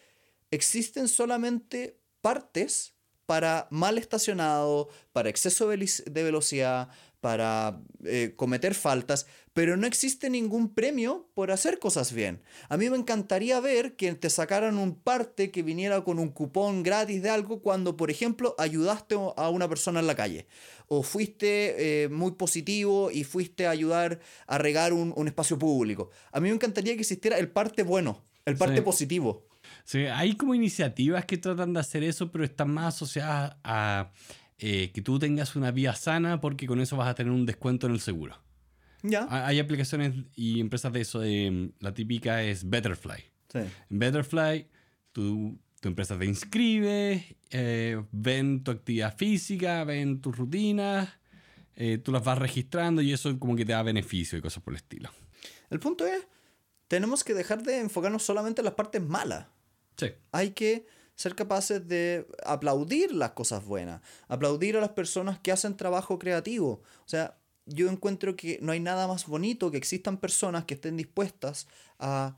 existen 0.50 1.08
solamente 1.08 1.98
partes 2.20 2.94
para 3.26 3.68
mal 3.70 3.98
estacionado, 3.98 4.88
para 5.12 5.28
exceso 5.28 5.68
de 5.68 6.22
velocidad, 6.22 6.90
para 7.24 7.80
eh, 8.04 8.34
cometer 8.36 8.74
faltas, 8.74 9.26
pero 9.54 9.78
no 9.78 9.86
existe 9.86 10.28
ningún 10.28 10.74
premio 10.74 11.30
por 11.32 11.50
hacer 11.50 11.78
cosas 11.78 12.12
bien. 12.12 12.42
A 12.68 12.76
mí 12.76 12.90
me 12.90 12.98
encantaría 12.98 13.58
ver 13.60 13.96
que 13.96 14.14
te 14.14 14.28
sacaran 14.28 14.76
un 14.76 14.94
parte 14.94 15.50
que 15.50 15.62
viniera 15.62 16.04
con 16.04 16.18
un 16.18 16.28
cupón 16.28 16.82
gratis 16.82 17.22
de 17.22 17.30
algo 17.30 17.62
cuando, 17.62 17.96
por 17.96 18.10
ejemplo, 18.10 18.54
ayudaste 18.58 19.14
a 19.38 19.48
una 19.48 19.66
persona 19.70 20.00
en 20.00 20.06
la 20.06 20.14
calle. 20.14 20.46
O 20.86 21.02
fuiste 21.02 22.02
eh, 22.04 22.08
muy 22.10 22.32
positivo 22.32 23.10
y 23.10 23.24
fuiste 23.24 23.66
a 23.66 23.70
ayudar 23.70 24.20
a 24.46 24.58
regar 24.58 24.92
un, 24.92 25.14
un 25.16 25.26
espacio 25.26 25.58
público. 25.58 26.10
A 26.30 26.40
mí 26.40 26.50
me 26.50 26.54
encantaría 26.54 26.92
que 26.92 27.00
existiera 27.00 27.38
el 27.38 27.48
parte 27.48 27.84
bueno, 27.84 28.22
el 28.44 28.58
parte 28.58 28.76
Sí. 28.76 28.82
positivo. 28.82 29.46
Sí, 29.86 30.00
hay 30.04 30.36
como 30.36 30.54
iniciativas 30.54 31.24
que 31.24 31.38
tratan 31.38 31.72
de 31.72 31.80
hacer 31.80 32.04
eso, 32.04 32.30
pero 32.30 32.44
están 32.44 32.70
más 32.70 32.94
asociadas 32.96 33.56
a 33.64 34.10
eh, 34.58 34.90
que 34.92 35.02
tú 35.02 35.18
tengas 35.18 35.56
una 35.56 35.70
vida 35.70 35.94
sana 35.94 36.40
porque 36.40 36.66
con 36.66 36.80
eso 36.80 36.96
vas 36.96 37.08
a 37.08 37.14
tener 37.14 37.32
un 37.32 37.46
descuento 37.46 37.86
en 37.86 37.92
el 37.94 38.00
seguro. 38.00 38.40
¿Ya? 39.02 39.24
Ha- 39.28 39.46
Hay 39.46 39.58
aplicaciones 39.58 40.14
y 40.34 40.60
empresas 40.60 40.92
de 40.92 41.00
eso. 41.00 41.20
de, 41.20 41.70
la 41.80 41.92
típica 41.92 42.42
es 42.42 42.68
Betterfly. 42.68 43.24
Sí. 43.52 43.58
En 43.90 43.98
Betterfly, 43.98 44.68
tú, 45.12 45.58
tu 45.80 45.88
empresa 45.88 46.18
te 46.18 46.24
inscribe, 46.24 47.36
eh, 47.50 48.02
ven 48.12 48.64
tu 48.64 48.70
actividad 48.70 49.16
física, 49.16 49.84
ven 49.84 50.20
tus 50.20 50.36
rutinas, 50.36 51.08
eh, 51.76 51.98
tú 51.98 52.12
las 52.12 52.24
vas 52.24 52.38
registrando 52.38 53.02
y 53.02 53.12
eso 53.12 53.38
como 53.38 53.56
que 53.56 53.64
te 53.64 53.72
da 53.72 53.82
beneficio 53.82 54.38
y 54.38 54.40
cosas 54.40 54.62
por 54.62 54.72
el 54.72 54.76
estilo. 54.78 55.10
El 55.70 55.80
punto 55.80 56.06
es, 56.06 56.26
tenemos 56.88 57.24
que 57.24 57.34
dejar 57.34 57.62
de 57.62 57.80
enfocarnos 57.80 58.22
solamente 58.22 58.60
en 58.60 58.64
las 58.66 58.74
partes 58.74 59.02
malas. 59.02 59.46
Sí. 59.96 60.06
Hay 60.32 60.50
que 60.52 60.86
ser 61.16 61.34
capaces 61.34 61.86
de 61.86 62.26
aplaudir 62.44 63.12
las 63.12 63.30
cosas 63.32 63.64
buenas, 63.64 64.00
aplaudir 64.28 64.76
a 64.76 64.80
las 64.80 64.90
personas 64.90 65.38
que 65.38 65.52
hacen 65.52 65.76
trabajo 65.76 66.18
creativo. 66.18 66.82
O 67.04 67.08
sea, 67.08 67.38
yo 67.66 67.88
encuentro 67.88 68.36
que 68.36 68.58
no 68.60 68.72
hay 68.72 68.80
nada 68.80 69.06
más 69.06 69.26
bonito 69.26 69.70
que 69.70 69.78
existan 69.78 70.18
personas 70.18 70.64
que 70.64 70.74
estén 70.74 70.96
dispuestas 70.96 71.66
a 71.98 72.36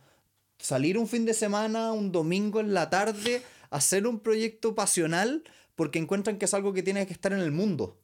salir 0.58 0.98
un 0.98 1.08
fin 1.08 1.24
de 1.24 1.34
semana, 1.34 1.92
un 1.92 2.12
domingo 2.12 2.60
en 2.60 2.74
la 2.74 2.90
tarde, 2.90 3.42
a 3.70 3.76
hacer 3.76 4.06
un 4.06 4.20
proyecto 4.20 4.74
pasional 4.74 5.42
porque 5.74 5.98
encuentran 5.98 6.38
que 6.38 6.44
es 6.44 6.54
algo 6.54 6.72
que 6.72 6.82
tiene 6.82 7.06
que 7.06 7.12
estar 7.12 7.32
en 7.32 7.40
el 7.40 7.52
mundo. 7.52 7.98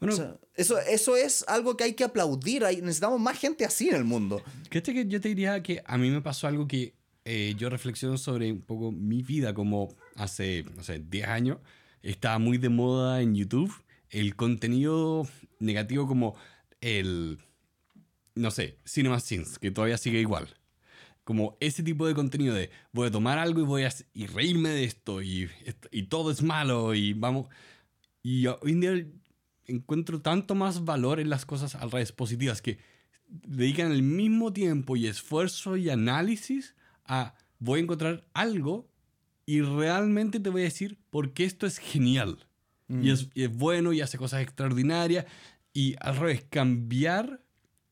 Bueno, 0.00 0.14
O 0.14 0.16
sea, 0.16 0.36
eso, 0.54 0.78
eso 0.78 1.16
es 1.16 1.44
algo 1.48 1.76
que 1.76 1.84
hay 1.84 1.94
que 1.94 2.04
aplaudir. 2.04 2.64
Hay, 2.64 2.82
necesitamos 2.82 3.20
más 3.20 3.38
gente 3.38 3.64
así 3.64 3.88
en 3.88 3.94
el 3.94 4.04
mundo. 4.04 4.42
¿Crees 4.68 4.84
que 4.84 5.06
yo 5.06 5.20
te 5.20 5.28
diría 5.28 5.62
que 5.62 5.82
a 5.86 5.96
mí 5.96 6.10
me 6.10 6.20
pasó 6.20 6.46
algo 6.46 6.66
que 6.66 6.94
eh, 7.24 7.54
yo 7.56 7.70
reflexiono 7.70 8.18
sobre 8.18 8.52
un 8.52 8.60
poco 8.60 8.92
mi 8.92 9.22
vida, 9.22 9.54
como 9.54 9.94
hace, 10.16 10.64
no 10.76 10.82
sé, 10.82 10.98
10 10.98 11.28
años, 11.28 11.58
estaba 12.02 12.38
muy 12.38 12.58
de 12.58 12.68
moda 12.68 13.22
en 13.22 13.34
YouTube 13.34 13.72
el 14.10 14.36
contenido 14.36 15.26
negativo 15.58 16.06
como 16.06 16.36
el, 16.80 17.38
no 18.34 18.50
sé, 18.50 18.78
Cinema 18.86 19.18
Sins, 19.18 19.58
que 19.58 19.70
todavía 19.70 19.98
sigue 19.98 20.20
igual. 20.20 20.54
Como 21.24 21.56
ese 21.60 21.82
tipo 21.82 22.06
de 22.06 22.14
contenido 22.14 22.54
de 22.54 22.70
voy 22.92 23.08
a 23.08 23.10
tomar 23.10 23.38
algo 23.38 23.60
y 23.60 23.64
voy 23.64 23.82
a 23.84 23.92
y 24.12 24.26
reírme 24.26 24.68
de 24.68 24.84
esto 24.84 25.22
y, 25.22 25.50
todo 26.08 26.30
es 26.30 26.42
malo 26.42 26.94
y 26.94 27.12
vamos... 27.12 27.48
Y 28.22 28.46
hoy 28.46 28.72
en 28.72 28.80
día 28.80 29.06
encuentro 29.66 30.20
tanto 30.20 30.54
más 30.54 30.84
valor 30.84 31.20
en 31.20 31.28
las 31.28 31.44
cosas 31.44 31.74
al 31.74 31.90
revés 31.90 32.12
positivas 32.12 32.62
que 32.62 32.78
dedican 33.26 33.90
el 33.90 34.02
mismo 34.02 34.52
tiempo 34.52 34.96
y 34.96 35.06
esfuerzo 35.06 35.76
y 35.76 35.90
análisis 35.90 36.74
a 37.04 37.34
voy 37.58 37.80
a 37.80 37.82
encontrar 37.82 38.26
algo 38.32 38.88
y 39.46 39.60
realmente 39.62 40.40
te 40.40 40.50
voy 40.50 40.62
a 40.62 40.64
decir 40.64 40.98
por 41.10 41.32
qué 41.32 41.44
esto 41.44 41.66
es 41.66 41.78
genial. 41.78 42.46
Y, 42.88 43.10
es, 43.10 43.28
y 43.34 43.44
es 43.44 43.54
bueno 43.56 43.92
y 43.92 44.00
hace 44.02 44.18
cosas 44.18 44.42
extraordinarias. 44.42 45.24
Y 45.72 45.96
al 46.00 46.16
revés, 46.16 46.44
cambiar 46.50 47.42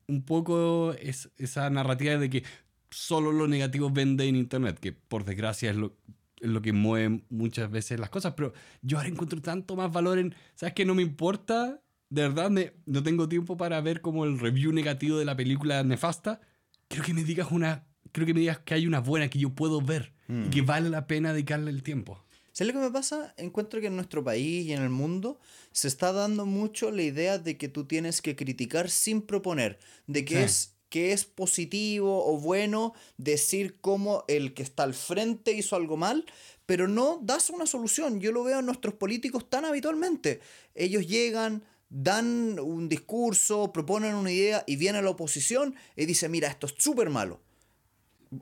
un 0.06 0.22
poco 0.24 0.92
es- 0.94 1.30
esa 1.38 1.68
narrativa 1.70 2.16
de 2.18 2.28
que 2.30 2.44
solo 2.90 3.32
lo 3.32 3.48
negativo 3.48 3.90
vende 3.90 4.26
en 4.26 4.36
Internet, 4.36 4.78
que 4.78 4.92
por 4.92 5.24
desgracia 5.24 5.70
es 5.70 5.76
lo, 5.76 5.96
es 6.40 6.48
lo 6.50 6.60
que 6.60 6.72
mueve 6.72 7.22
muchas 7.30 7.70
veces 7.70 7.98
las 7.98 8.10
cosas. 8.10 8.34
Pero 8.36 8.52
yo 8.82 8.98
ahora 8.98 9.08
encuentro 9.08 9.40
tanto 9.40 9.76
más 9.76 9.90
valor 9.92 10.18
en, 10.18 10.34
¿sabes 10.54 10.74
qué? 10.74 10.84
No 10.84 10.94
me 10.94 11.02
importa, 11.02 11.82
de 12.10 12.22
verdad, 12.22 12.50
me- 12.50 12.74
no 12.86 13.02
tengo 13.02 13.28
tiempo 13.28 13.56
para 13.56 13.80
ver 13.80 14.00
como 14.02 14.24
el 14.26 14.38
review 14.38 14.72
negativo 14.72 15.18
de 15.18 15.24
la 15.24 15.36
película 15.36 15.82
nefasta. 15.82 16.40
Creo 16.88 17.02
que 17.04 17.14
me 17.14 17.24
digas 17.24 17.48
una, 17.50 17.86
creo 18.12 18.26
que 18.26 18.34
me 18.34 18.40
digas 18.40 18.58
que 18.58 18.74
hay 18.74 18.86
una 18.86 19.00
buena 19.00 19.28
que 19.30 19.38
yo 19.38 19.54
puedo 19.54 19.80
ver 19.80 20.11
y 20.28 20.50
que 20.50 20.62
vale 20.62 20.88
la 20.90 21.06
pena 21.06 21.32
dedicarle 21.32 21.70
el 21.70 21.82
tiempo. 21.82 22.18
¿Sabes 22.52 22.74
lo 22.74 22.80
que 22.80 22.86
me 22.86 22.92
pasa? 22.92 23.34
Encuentro 23.38 23.80
que 23.80 23.86
en 23.86 23.96
nuestro 23.96 24.22
país 24.22 24.66
y 24.66 24.72
en 24.72 24.82
el 24.82 24.90
mundo 24.90 25.38
se 25.72 25.88
está 25.88 26.12
dando 26.12 26.44
mucho 26.46 26.90
la 26.90 27.02
idea 27.02 27.38
de 27.38 27.56
que 27.56 27.68
tú 27.68 27.86
tienes 27.86 28.20
que 28.20 28.36
criticar 28.36 28.90
sin 28.90 29.22
proponer, 29.22 29.78
de 30.06 30.24
que 30.24 30.36
Sí. 30.36 30.42
es 30.42 30.72
que 30.90 31.12
es 31.12 31.24
positivo 31.24 32.26
o 32.30 32.38
bueno 32.38 32.92
decir 33.16 33.80
cómo 33.80 34.24
el 34.28 34.52
que 34.52 34.62
está 34.62 34.82
al 34.82 34.92
frente 34.92 35.52
hizo 35.52 35.74
algo 35.74 35.96
mal, 35.96 36.26
pero 36.66 36.86
no 36.86 37.18
das 37.22 37.48
una 37.48 37.64
solución. 37.64 38.20
Yo 38.20 38.30
lo 38.30 38.44
veo 38.44 38.58
en 38.58 38.66
nuestros 38.66 38.92
políticos 38.94 39.48
tan 39.48 39.64
habitualmente. 39.64 40.40
Ellos 40.74 41.06
llegan, 41.06 41.64
dan 41.88 42.58
un 42.60 42.90
discurso, 42.90 43.72
proponen 43.72 44.14
una 44.14 44.30
idea 44.30 44.64
y 44.66 44.76
viene 44.76 45.00
la 45.00 45.08
oposición 45.08 45.74
y 45.96 46.04
dice, 46.04 46.28
mira, 46.28 46.48
esto 46.48 46.66
es 46.66 46.74
súper 46.76 47.08
malo. 47.08 47.40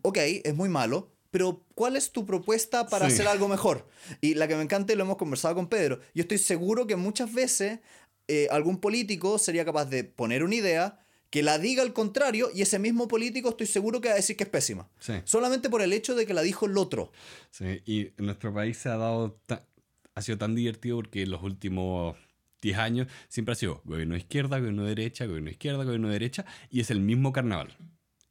Ok, 0.02 0.18
es 0.18 0.54
muy 0.56 0.68
malo, 0.68 1.12
pero 1.30 1.64
¿cuál 1.74 1.96
es 1.96 2.10
tu 2.12 2.26
propuesta 2.26 2.86
para 2.88 3.06
Sí. 3.08 3.14
hacer 3.14 3.28
algo 3.28 3.48
mejor? 3.48 3.86
Y 4.20 4.34
la 4.34 4.48
que 4.48 4.56
me 4.56 4.62
encanta 4.62 4.92
y 4.92 4.96
lo 4.96 5.04
hemos 5.04 5.16
conversado 5.16 5.54
con 5.54 5.68
Pedro. 5.68 6.00
Yo 6.14 6.22
estoy 6.22 6.38
seguro 6.38 6.86
que 6.86 6.96
muchas 6.96 7.32
veces 7.32 7.80
eh, 8.28 8.46
algún 8.50 8.80
político 8.80 9.38
sería 9.38 9.64
capaz 9.64 9.86
de 9.86 10.04
poner 10.04 10.44
una 10.44 10.54
idea 10.54 11.00
que 11.30 11.42
la 11.42 11.58
diga 11.58 11.82
al 11.82 11.92
contrario 11.92 12.50
y 12.54 12.62
ese 12.62 12.78
mismo 12.78 13.06
político 13.08 13.50
estoy 13.50 13.66
seguro 13.66 14.00
que 14.00 14.08
va 14.08 14.14
a 14.14 14.16
decir 14.16 14.36
que 14.36 14.44
es 14.44 14.50
pésima. 14.50 14.88
Sí. 14.98 15.14
Solamente 15.24 15.70
por 15.70 15.82
el 15.82 15.92
hecho 15.92 16.14
de 16.14 16.26
que 16.26 16.34
la 16.34 16.42
dijo 16.42 16.66
el 16.66 16.76
otro. 16.76 17.12
Sí, 17.50 17.82
y 17.86 18.00
en 18.18 18.26
nuestro 18.26 18.52
país 18.52 18.78
se 18.78 18.88
ha 18.88 18.96
dado, 18.96 19.40
ha 20.14 20.22
sido 20.22 20.38
tan 20.38 20.54
divertido 20.56 20.96
porque 20.96 21.22
en 21.22 21.30
los 21.30 21.42
últimos 21.42 22.16
10 22.62 22.78
años 22.78 23.06
siempre 23.28 23.52
ha 23.52 23.56
sido 23.56 23.80
gobierno 23.84 24.14
de 24.14 24.20
izquierda, 24.20 24.58
gobierno 24.58 24.82
de 24.82 24.88
derecha, 24.90 25.24
gobierno 25.26 25.46
de 25.46 25.52
izquierda, 25.52 25.84
gobierno 25.84 26.08
de 26.08 26.12
derecha, 26.14 26.44
y 26.68 26.80
es 26.80 26.90
el 26.90 27.00
mismo 27.00 27.32
carnaval. 27.32 27.76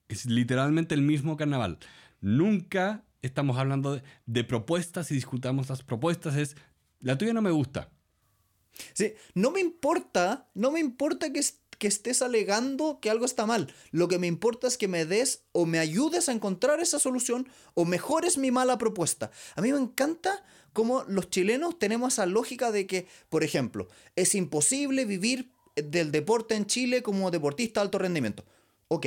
Es 0.09 0.25
literalmente 0.25 0.93
el 0.95 1.01
mismo 1.01 1.35
carnaval. 1.37 1.79
Nunca 2.21 3.05
estamos 3.21 3.57
hablando 3.57 4.01
de, 4.25 4.43
propuestas 4.43 5.11
y 5.11 5.15
discutamos 5.15 5.69
las 5.69 5.83
propuestas, 5.83 6.35
es, 6.35 6.55
la 6.99 7.17
tuya 7.17 7.33
no 7.33 7.41
me 7.41 7.51
gusta. 7.51 7.89
Sí, 8.93 9.13
no 9.33 9.51
me 9.51 9.59
importa, 9.59 10.49
no 10.53 10.71
me 10.71 10.79
importa 10.79 11.33
que, 11.33 11.41
que 11.77 11.87
estés 11.87 12.21
alegando 12.21 12.99
que 13.01 13.09
algo 13.09 13.25
está 13.25 13.45
mal. 13.45 13.73
Lo 13.91 14.07
que 14.07 14.19
me 14.19 14.27
importa 14.27 14.67
es 14.67 14.77
que 14.77 14.87
me 14.87 15.05
des 15.05 15.43
o 15.51 15.65
me 15.65 15.79
ayudes 15.79 16.29
a 16.29 16.31
encontrar 16.31 16.79
esa 16.79 16.99
solución 16.99 17.49
o 17.73 17.85
mejores 17.85 18.37
mi 18.37 18.51
mala 18.51 18.77
propuesta. 18.77 19.31
A 19.55 19.61
mí 19.61 19.71
me 19.71 19.79
encanta 19.79 20.43
cómo 20.73 21.03
los 21.07 21.29
chilenos 21.29 21.77
tenemos 21.79 22.13
esa 22.13 22.25
lógica 22.25 22.71
de 22.71 22.87
que, 22.87 23.07
por 23.29 23.43
ejemplo, 23.43 23.89
es 24.15 24.35
imposible 24.35 25.05
vivir 25.05 25.51
del 25.75 26.11
deporte 26.11 26.55
en 26.55 26.65
Chile 26.65 27.01
como 27.01 27.31
deportista 27.31 27.79
de 27.79 27.85
alto 27.85 27.97
rendimiento. 27.97 28.45
Ok, 28.87 29.05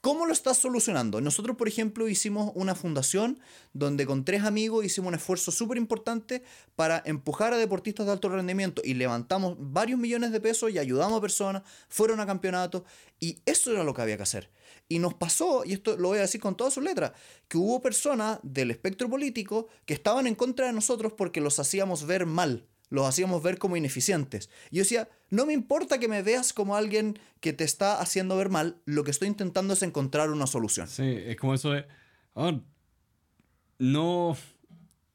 ¿cómo 0.00 0.26
lo 0.26 0.32
estás 0.32 0.58
solucionando? 0.58 1.20
Nosotros, 1.20 1.56
por 1.56 1.68
ejemplo, 1.68 2.08
hicimos 2.08 2.52
una 2.54 2.74
fundación 2.74 3.40
donde 3.72 4.06
con 4.06 4.24
tres 4.24 4.44
amigos 4.44 4.84
hicimos 4.84 5.08
un 5.08 5.14
esfuerzo 5.14 5.50
súper 5.50 5.78
importante 5.78 6.42
para 6.76 7.02
empujar 7.04 7.52
a 7.52 7.58
deportistas 7.58 8.06
de 8.06 8.12
alto 8.12 8.28
rendimiento 8.28 8.82
y 8.84 8.94
levantamos 8.94 9.56
varios 9.58 9.98
millones 9.98 10.32
de 10.32 10.40
pesos 10.40 10.70
y 10.70 10.78
ayudamos 10.78 11.18
a 11.18 11.20
personas, 11.20 11.62
fueron 11.88 12.20
a 12.20 12.26
campeonatos 12.26 12.82
y 13.18 13.38
eso 13.44 13.72
era 13.72 13.84
lo 13.84 13.94
que 13.94 14.02
había 14.02 14.16
que 14.16 14.22
hacer. 14.22 14.50
Y 14.88 14.98
nos 14.98 15.14
pasó, 15.14 15.64
y 15.64 15.74
esto 15.74 15.96
lo 15.96 16.08
voy 16.08 16.18
a 16.18 16.22
decir 16.22 16.40
con 16.40 16.56
todas 16.56 16.74
sus 16.74 16.82
letras, 16.82 17.12
que 17.48 17.58
hubo 17.58 17.80
personas 17.80 18.40
del 18.42 18.70
espectro 18.70 19.08
político 19.08 19.68
que 19.84 19.94
estaban 19.94 20.26
en 20.26 20.34
contra 20.34 20.66
de 20.66 20.72
nosotros 20.72 21.12
porque 21.12 21.40
los 21.40 21.58
hacíamos 21.58 22.06
ver 22.06 22.26
mal 22.26 22.66
los 22.90 23.06
hacíamos 23.06 23.42
ver 23.42 23.58
como 23.58 23.76
ineficientes. 23.76 24.50
Y 24.70 24.76
yo 24.76 24.82
decía, 24.82 25.08
no 25.30 25.46
me 25.46 25.52
importa 25.52 25.98
que 25.98 26.08
me 26.08 26.22
veas 26.22 26.52
como 26.52 26.76
alguien 26.76 27.18
que 27.40 27.52
te 27.52 27.64
está 27.64 28.00
haciendo 28.00 28.36
ver 28.36 28.50
mal, 28.50 28.76
lo 28.84 29.04
que 29.04 29.12
estoy 29.12 29.28
intentando 29.28 29.72
es 29.72 29.82
encontrar 29.82 30.30
una 30.30 30.46
solución. 30.46 30.88
Sí, 30.88 31.16
es 31.24 31.36
como 31.36 31.54
eso 31.54 31.70
de, 31.70 31.86
oh, 32.34 32.60
no, 33.78 34.36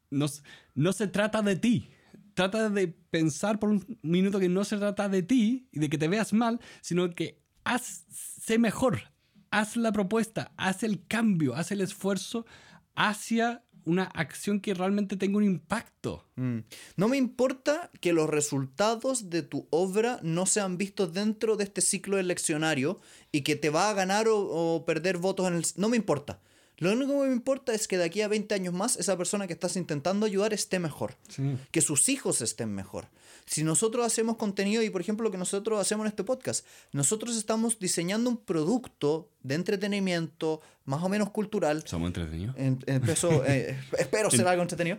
no, 0.09 0.25
no 0.73 0.93
se 0.93 1.07
trata 1.07 1.41
de 1.41 1.55
ti. 1.55 1.89
Trata 2.33 2.69
de 2.69 2.87
pensar 2.87 3.59
por 3.59 3.69
un 3.69 3.99
minuto 4.01 4.39
que 4.39 4.49
no 4.49 4.65
se 4.65 4.77
trata 4.77 5.07
de 5.07 5.23
ti 5.23 5.69
y 5.71 5.79
de 5.79 5.89
que 5.89 5.97
te 5.97 6.07
veas 6.07 6.33
mal, 6.33 6.59
sino 6.81 7.09
que 7.13 7.41
haz, 7.63 8.05
sé 8.09 8.57
mejor, 8.57 9.13
haz 9.51 9.77
la 9.77 9.93
propuesta, 9.93 10.51
haz 10.57 10.83
el 10.83 11.05
cambio, 11.07 11.55
haz 11.55 11.71
el 11.71 11.79
esfuerzo 11.79 12.45
hacia 12.93 13.63
una 13.85 14.03
acción 14.03 14.59
que 14.59 14.73
realmente 14.73 15.17
tenga 15.17 15.37
un 15.37 15.43
impacto. 15.43 16.25
Mm. 16.35 16.59
No 16.97 17.07
me 17.07 17.17
importa 17.17 17.91
que 18.01 18.13
los 18.13 18.29
resultados 18.29 19.29
de 19.29 19.41
tu 19.41 19.67
obra 19.69 20.19
no 20.23 20.45
sean 20.45 20.77
vistos 20.77 21.13
dentro 21.13 21.55
de 21.55 21.63
este 21.65 21.81
ciclo 21.81 22.17
eleccionario 22.17 22.99
y 23.31 23.41
que 23.41 23.55
te 23.55 23.69
va 23.69 23.89
a 23.89 23.93
ganar 23.93 24.27
o, 24.27 24.39
o 24.39 24.85
perder 24.85 25.17
votos 25.17 25.47
en 25.47 25.55
el... 25.55 25.65
No 25.77 25.89
me 25.89 25.97
importa. 25.97 26.39
Lo 26.77 26.91
único 26.91 27.21
que 27.21 27.27
me 27.29 27.33
importa 27.33 27.73
es 27.73 27.87
que 27.87 27.97
de 27.97 28.03
aquí 28.03 28.21
a 28.21 28.27
20 28.27 28.53
años 28.55 28.73
más 28.73 28.97
esa 28.97 29.17
persona 29.17 29.47
que 29.47 29.53
estás 29.53 29.75
intentando 29.77 30.25
ayudar 30.25 30.53
esté 30.53 30.79
mejor. 30.79 31.15
Sí. 31.29 31.57
que 31.71 31.81
sus 31.81 32.09
hijos 32.09 32.41
estén 32.41 32.73
mejor. 32.73 33.07
Si 33.45 33.63
nosotros 33.63 34.05
hacemos 34.05 34.37
contenido 34.37 34.81
y 34.81 34.89
por 34.89 35.01
ejemplo 35.01 35.23
lo 35.23 35.31
que 35.31 35.37
nosotros 35.37 35.79
hacemos 35.79 36.05
en 36.05 36.09
este 36.09 36.23
podcast, 36.23 36.65
nosotros 36.91 37.37
estamos 37.37 37.77
diseñando 37.79 38.29
un 38.29 38.37
producto 38.37 39.29
de 39.43 39.55
entretenimiento 39.55 40.61
más 40.85 41.03
o 41.03 41.09
menos 41.09 41.29
cultural, 41.29 41.83
Somos 41.85 42.07
entretenidos. 42.07 42.55
en- 42.57 42.79
eh, 42.87 43.77
espero 43.97 44.31
ser 44.31 44.47
algo 44.47 44.61
entretenido, 44.63 44.97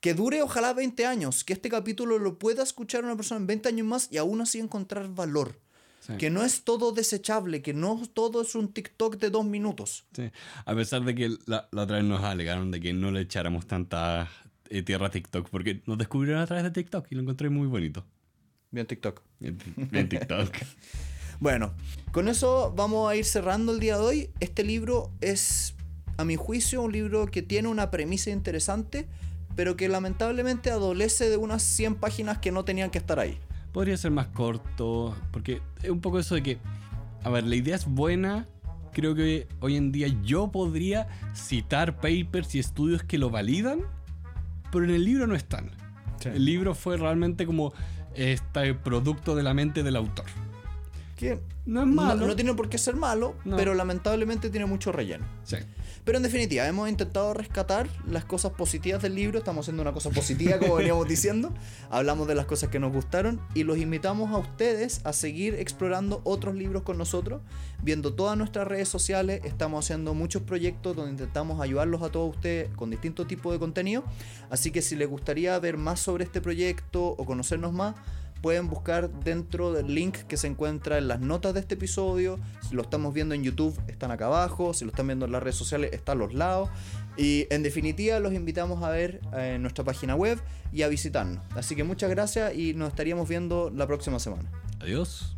que 0.00 0.12
dure 0.14 0.42
ojalá 0.42 0.74
20 0.74 1.06
años, 1.06 1.42
que 1.42 1.54
este 1.54 1.68
capítulo 1.70 2.18
lo 2.18 2.38
pueda 2.38 2.62
escuchar 2.62 3.04
una 3.04 3.16
persona 3.16 3.40
en 3.40 3.46
20 3.46 3.68
años 3.70 3.86
más 3.86 4.08
y 4.10 4.18
aún 4.18 4.40
así 4.42 4.58
encontrar 4.58 5.08
valor. 5.08 5.58
Sí. 6.06 6.12
Que 6.18 6.30
no 6.30 6.44
es 6.44 6.62
todo 6.62 6.92
desechable, 6.92 7.62
que 7.62 7.74
no 7.74 8.00
todo 8.12 8.42
es 8.42 8.54
un 8.54 8.72
TikTok 8.72 9.16
de 9.16 9.30
dos 9.30 9.44
minutos. 9.44 10.04
Sí. 10.14 10.30
A 10.64 10.74
pesar 10.74 11.02
de 11.02 11.14
que 11.14 11.30
la, 11.46 11.68
la 11.72 11.82
otra 11.82 11.96
vez 11.96 12.04
nos 12.04 12.22
alegaron 12.22 12.70
de 12.70 12.80
que 12.80 12.92
no 12.92 13.10
le 13.10 13.22
echáramos 13.22 13.66
tanta 13.66 14.30
eh, 14.70 14.82
tierra 14.82 15.06
a 15.08 15.10
TikTok, 15.10 15.48
porque 15.50 15.82
nos 15.86 15.98
descubrieron 15.98 16.40
a 16.40 16.46
través 16.46 16.64
de 16.64 16.70
TikTok 16.70 17.06
y 17.10 17.14
lo 17.16 17.22
encontré 17.22 17.50
muy 17.50 17.66
bonito. 17.66 18.04
Bien 18.70 18.86
TikTok. 18.86 19.22
En, 19.40 19.58
en 19.92 20.08
TikTok. 20.08 20.50
Bueno, 21.38 21.74
con 22.12 22.28
eso 22.28 22.72
vamos 22.74 23.10
a 23.10 23.14
ir 23.14 23.26
cerrando 23.26 23.72
el 23.72 23.78
día 23.78 23.98
de 23.98 24.02
hoy. 24.02 24.30
Este 24.40 24.64
libro 24.64 25.12
es, 25.20 25.74
a 26.16 26.24
mi 26.24 26.36
juicio, 26.36 26.80
un 26.80 26.92
libro 26.92 27.26
que 27.26 27.42
tiene 27.42 27.68
una 27.68 27.90
premisa 27.90 28.30
interesante, 28.30 29.06
pero 29.54 29.76
que 29.76 29.88
lamentablemente 29.88 30.70
adolece 30.70 31.28
de 31.28 31.36
unas 31.36 31.62
100 31.62 31.96
páginas 31.96 32.38
que 32.38 32.52
no 32.52 32.64
tenían 32.64 32.90
que 32.90 32.96
estar 32.96 33.18
ahí. 33.20 33.38
Podría 33.76 33.98
ser 33.98 34.10
más 34.10 34.28
corto, 34.28 35.14
porque 35.32 35.60
es 35.82 35.90
un 35.90 36.00
poco 36.00 36.18
eso 36.18 36.34
de 36.34 36.42
que, 36.42 36.58
a 37.22 37.28
ver, 37.28 37.44
la 37.44 37.56
idea 37.56 37.76
es 37.76 37.84
buena. 37.84 38.46
Creo 38.94 39.14
que 39.14 39.48
hoy 39.60 39.76
en 39.76 39.92
día 39.92 40.08
yo 40.24 40.50
podría 40.50 41.08
citar 41.34 41.96
papers 41.96 42.54
y 42.54 42.58
estudios 42.58 43.02
que 43.02 43.18
lo 43.18 43.28
validan, 43.28 43.80
pero 44.72 44.86
en 44.86 44.92
el 44.92 45.04
libro 45.04 45.26
no 45.26 45.34
están. 45.34 45.72
Sí. 46.22 46.30
El 46.30 46.46
libro 46.46 46.74
fue 46.74 46.96
realmente 46.96 47.44
como 47.44 47.74
este 48.14 48.72
producto 48.72 49.36
de 49.36 49.42
la 49.42 49.52
mente 49.52 49.82
del 49.82 49.96
autor. 49.96 50.24
Que 51.16 51.40
No 51.64 51.80
es 51.80 51.86
no, 51.86 51.92
malo. 51.94 52.26
no 52.26 52.36
tiene 52.36 52.52
por 52.54 52.68
qué 52.68 52.76
ser 52.78 52.94
malo, 52.94 53.34
No. 53.44 53.56
pero 53.56 53.72
lamentablemente 53.74 54.50
tiene 54.50 54.66
mucho 54.66 54.92
relleno. 54.92 55.24
Sí. 55.44 55.56
Pero 56.04 56.18
en 56.18 56.22
definitiva, 56.22 56.66
hemos 56.68 56.88
intentado 56.88 57.34
rescatar 57.34 57.88
las 58.06 58.24
cosas 58.24 58.52
positivas 58.52 59.02
del 59.02 59.14
libro. 59.16 59.38
Estamos 59.38 59.64
haciendo 59.64 59.82
una 59.82 59.92
cosa 59.92 60.10
positiva, 60.10 60.58
como 60.58 60.74
veníamos 60.76 61.08
diciendo. 61.08 61.52
Hablamos 61.90 62.28
de 62.28 62.34
las 62.36 62.44
cosas 62.46 62.68
que 62.68 62.78
nos 62.78 62.92
gustaron 62.92 63.40
y 63.54 63.64
los 63.64 63.78
invitamos 63.78 64.30
a 64.30 64.36
ustedes 64.38 65.00
a 65.04 65.12
seguir 65.12 65.54
explorando 65.54 66.20
otros 66.22 66.54
libros 66.54 66.82
con 66.84 66.98
nosotros, 66.98 67.40
viendo 67.82 68.12
todas 68.14 68.36
nuestras 68.38 68.68
redes 68.68 68.88
sociales. 68.88 69.40
Estamos 69.44 69.84
haciendo 69.84 70.14
muchos 70.14 70.42
proyectos 70.42 70.94
donde 70.94 71.10
intentamos 71.12 71.60
ayudarlos 71.60 72.02
a 72.02 72.10
todos 72.10 72.36
ustedes 72.36 72.68
con 72.76 72.90
distintos 72.90 73.26
tipos 73.26 73.52
de 73.52 73.58
contenido. 73.58 74.04
Así 74.50 74.70
que 74.70 74.82
si 74.82 74.94
les 74.94 75.08
gustaría 75.08 75.58
ver 75.58 75.76
más 75.78 75.98
sobre 75.98 76.24
este 76.24 76.40
proyecto 76.40 77.02
o 77.08 77.24
conocernos 77.24 77.72
más, 77.72 77.96
pueden 78.42 78.68
buscar 78.68 79.10
dentro 79.10 79.72
del 79.72 79.94
link 79.94 80.18
que 80.28 80.36
se 80.36 80.46
encuentra 80.46 80.98
en 80.98 81.08
las 81.08 81.20
notas 81.20 81.54
de 81.54 81.60
este 81.60 81.74
episodio. 81.74 82.38
Si 82.68 82.74
lo 82.74 82.82
estamos 82.82 83.14
viendo 83.14 83.34
en 83.34 83.42
YouTube, 83.42 83.78
están 83.88 84.10
acá 84.10 84.26
abajo. 84.26 84.74
Si 84.74 84.84
lo 84.84 84.90
están 84.90 85.06
viendo 85.06 85.26
en 85.26 85.32
las 85.32 85.42
redes 85.42 85.56
sociales, 85.56 85.90
está 85.92 86.12
a 86.12 86.14
los 86.16 86.34
lados. 86.34 86.68
Y 87.16 87.46
en 87.50 87.62
definitiva, 87.62 88.18
los 88.20 88.32
invitamos 88.34 88.82
a 88.82 88.90
ver 88.90 89.20
eh, 89.34 89.58
nuestra 89.60 89.84
página 89.84 90.14
web 90.14 90.38
y 90.72 90.82
a 90.82 90.88
visitarnos. 90.88 91.44
Así 91.54 91.74
que 91.74 91.84
muchas 91.84 92.10
gracias 92.10 92.54
y 92.54 92.74
nos 92.74 92.88
estaríamos 92.88 93.28
viendo 93.28 93.70
la 93.70 93.86
próxima 93.86 94.18
semana. 94.18 94.50
Adiós. 94.80 95.35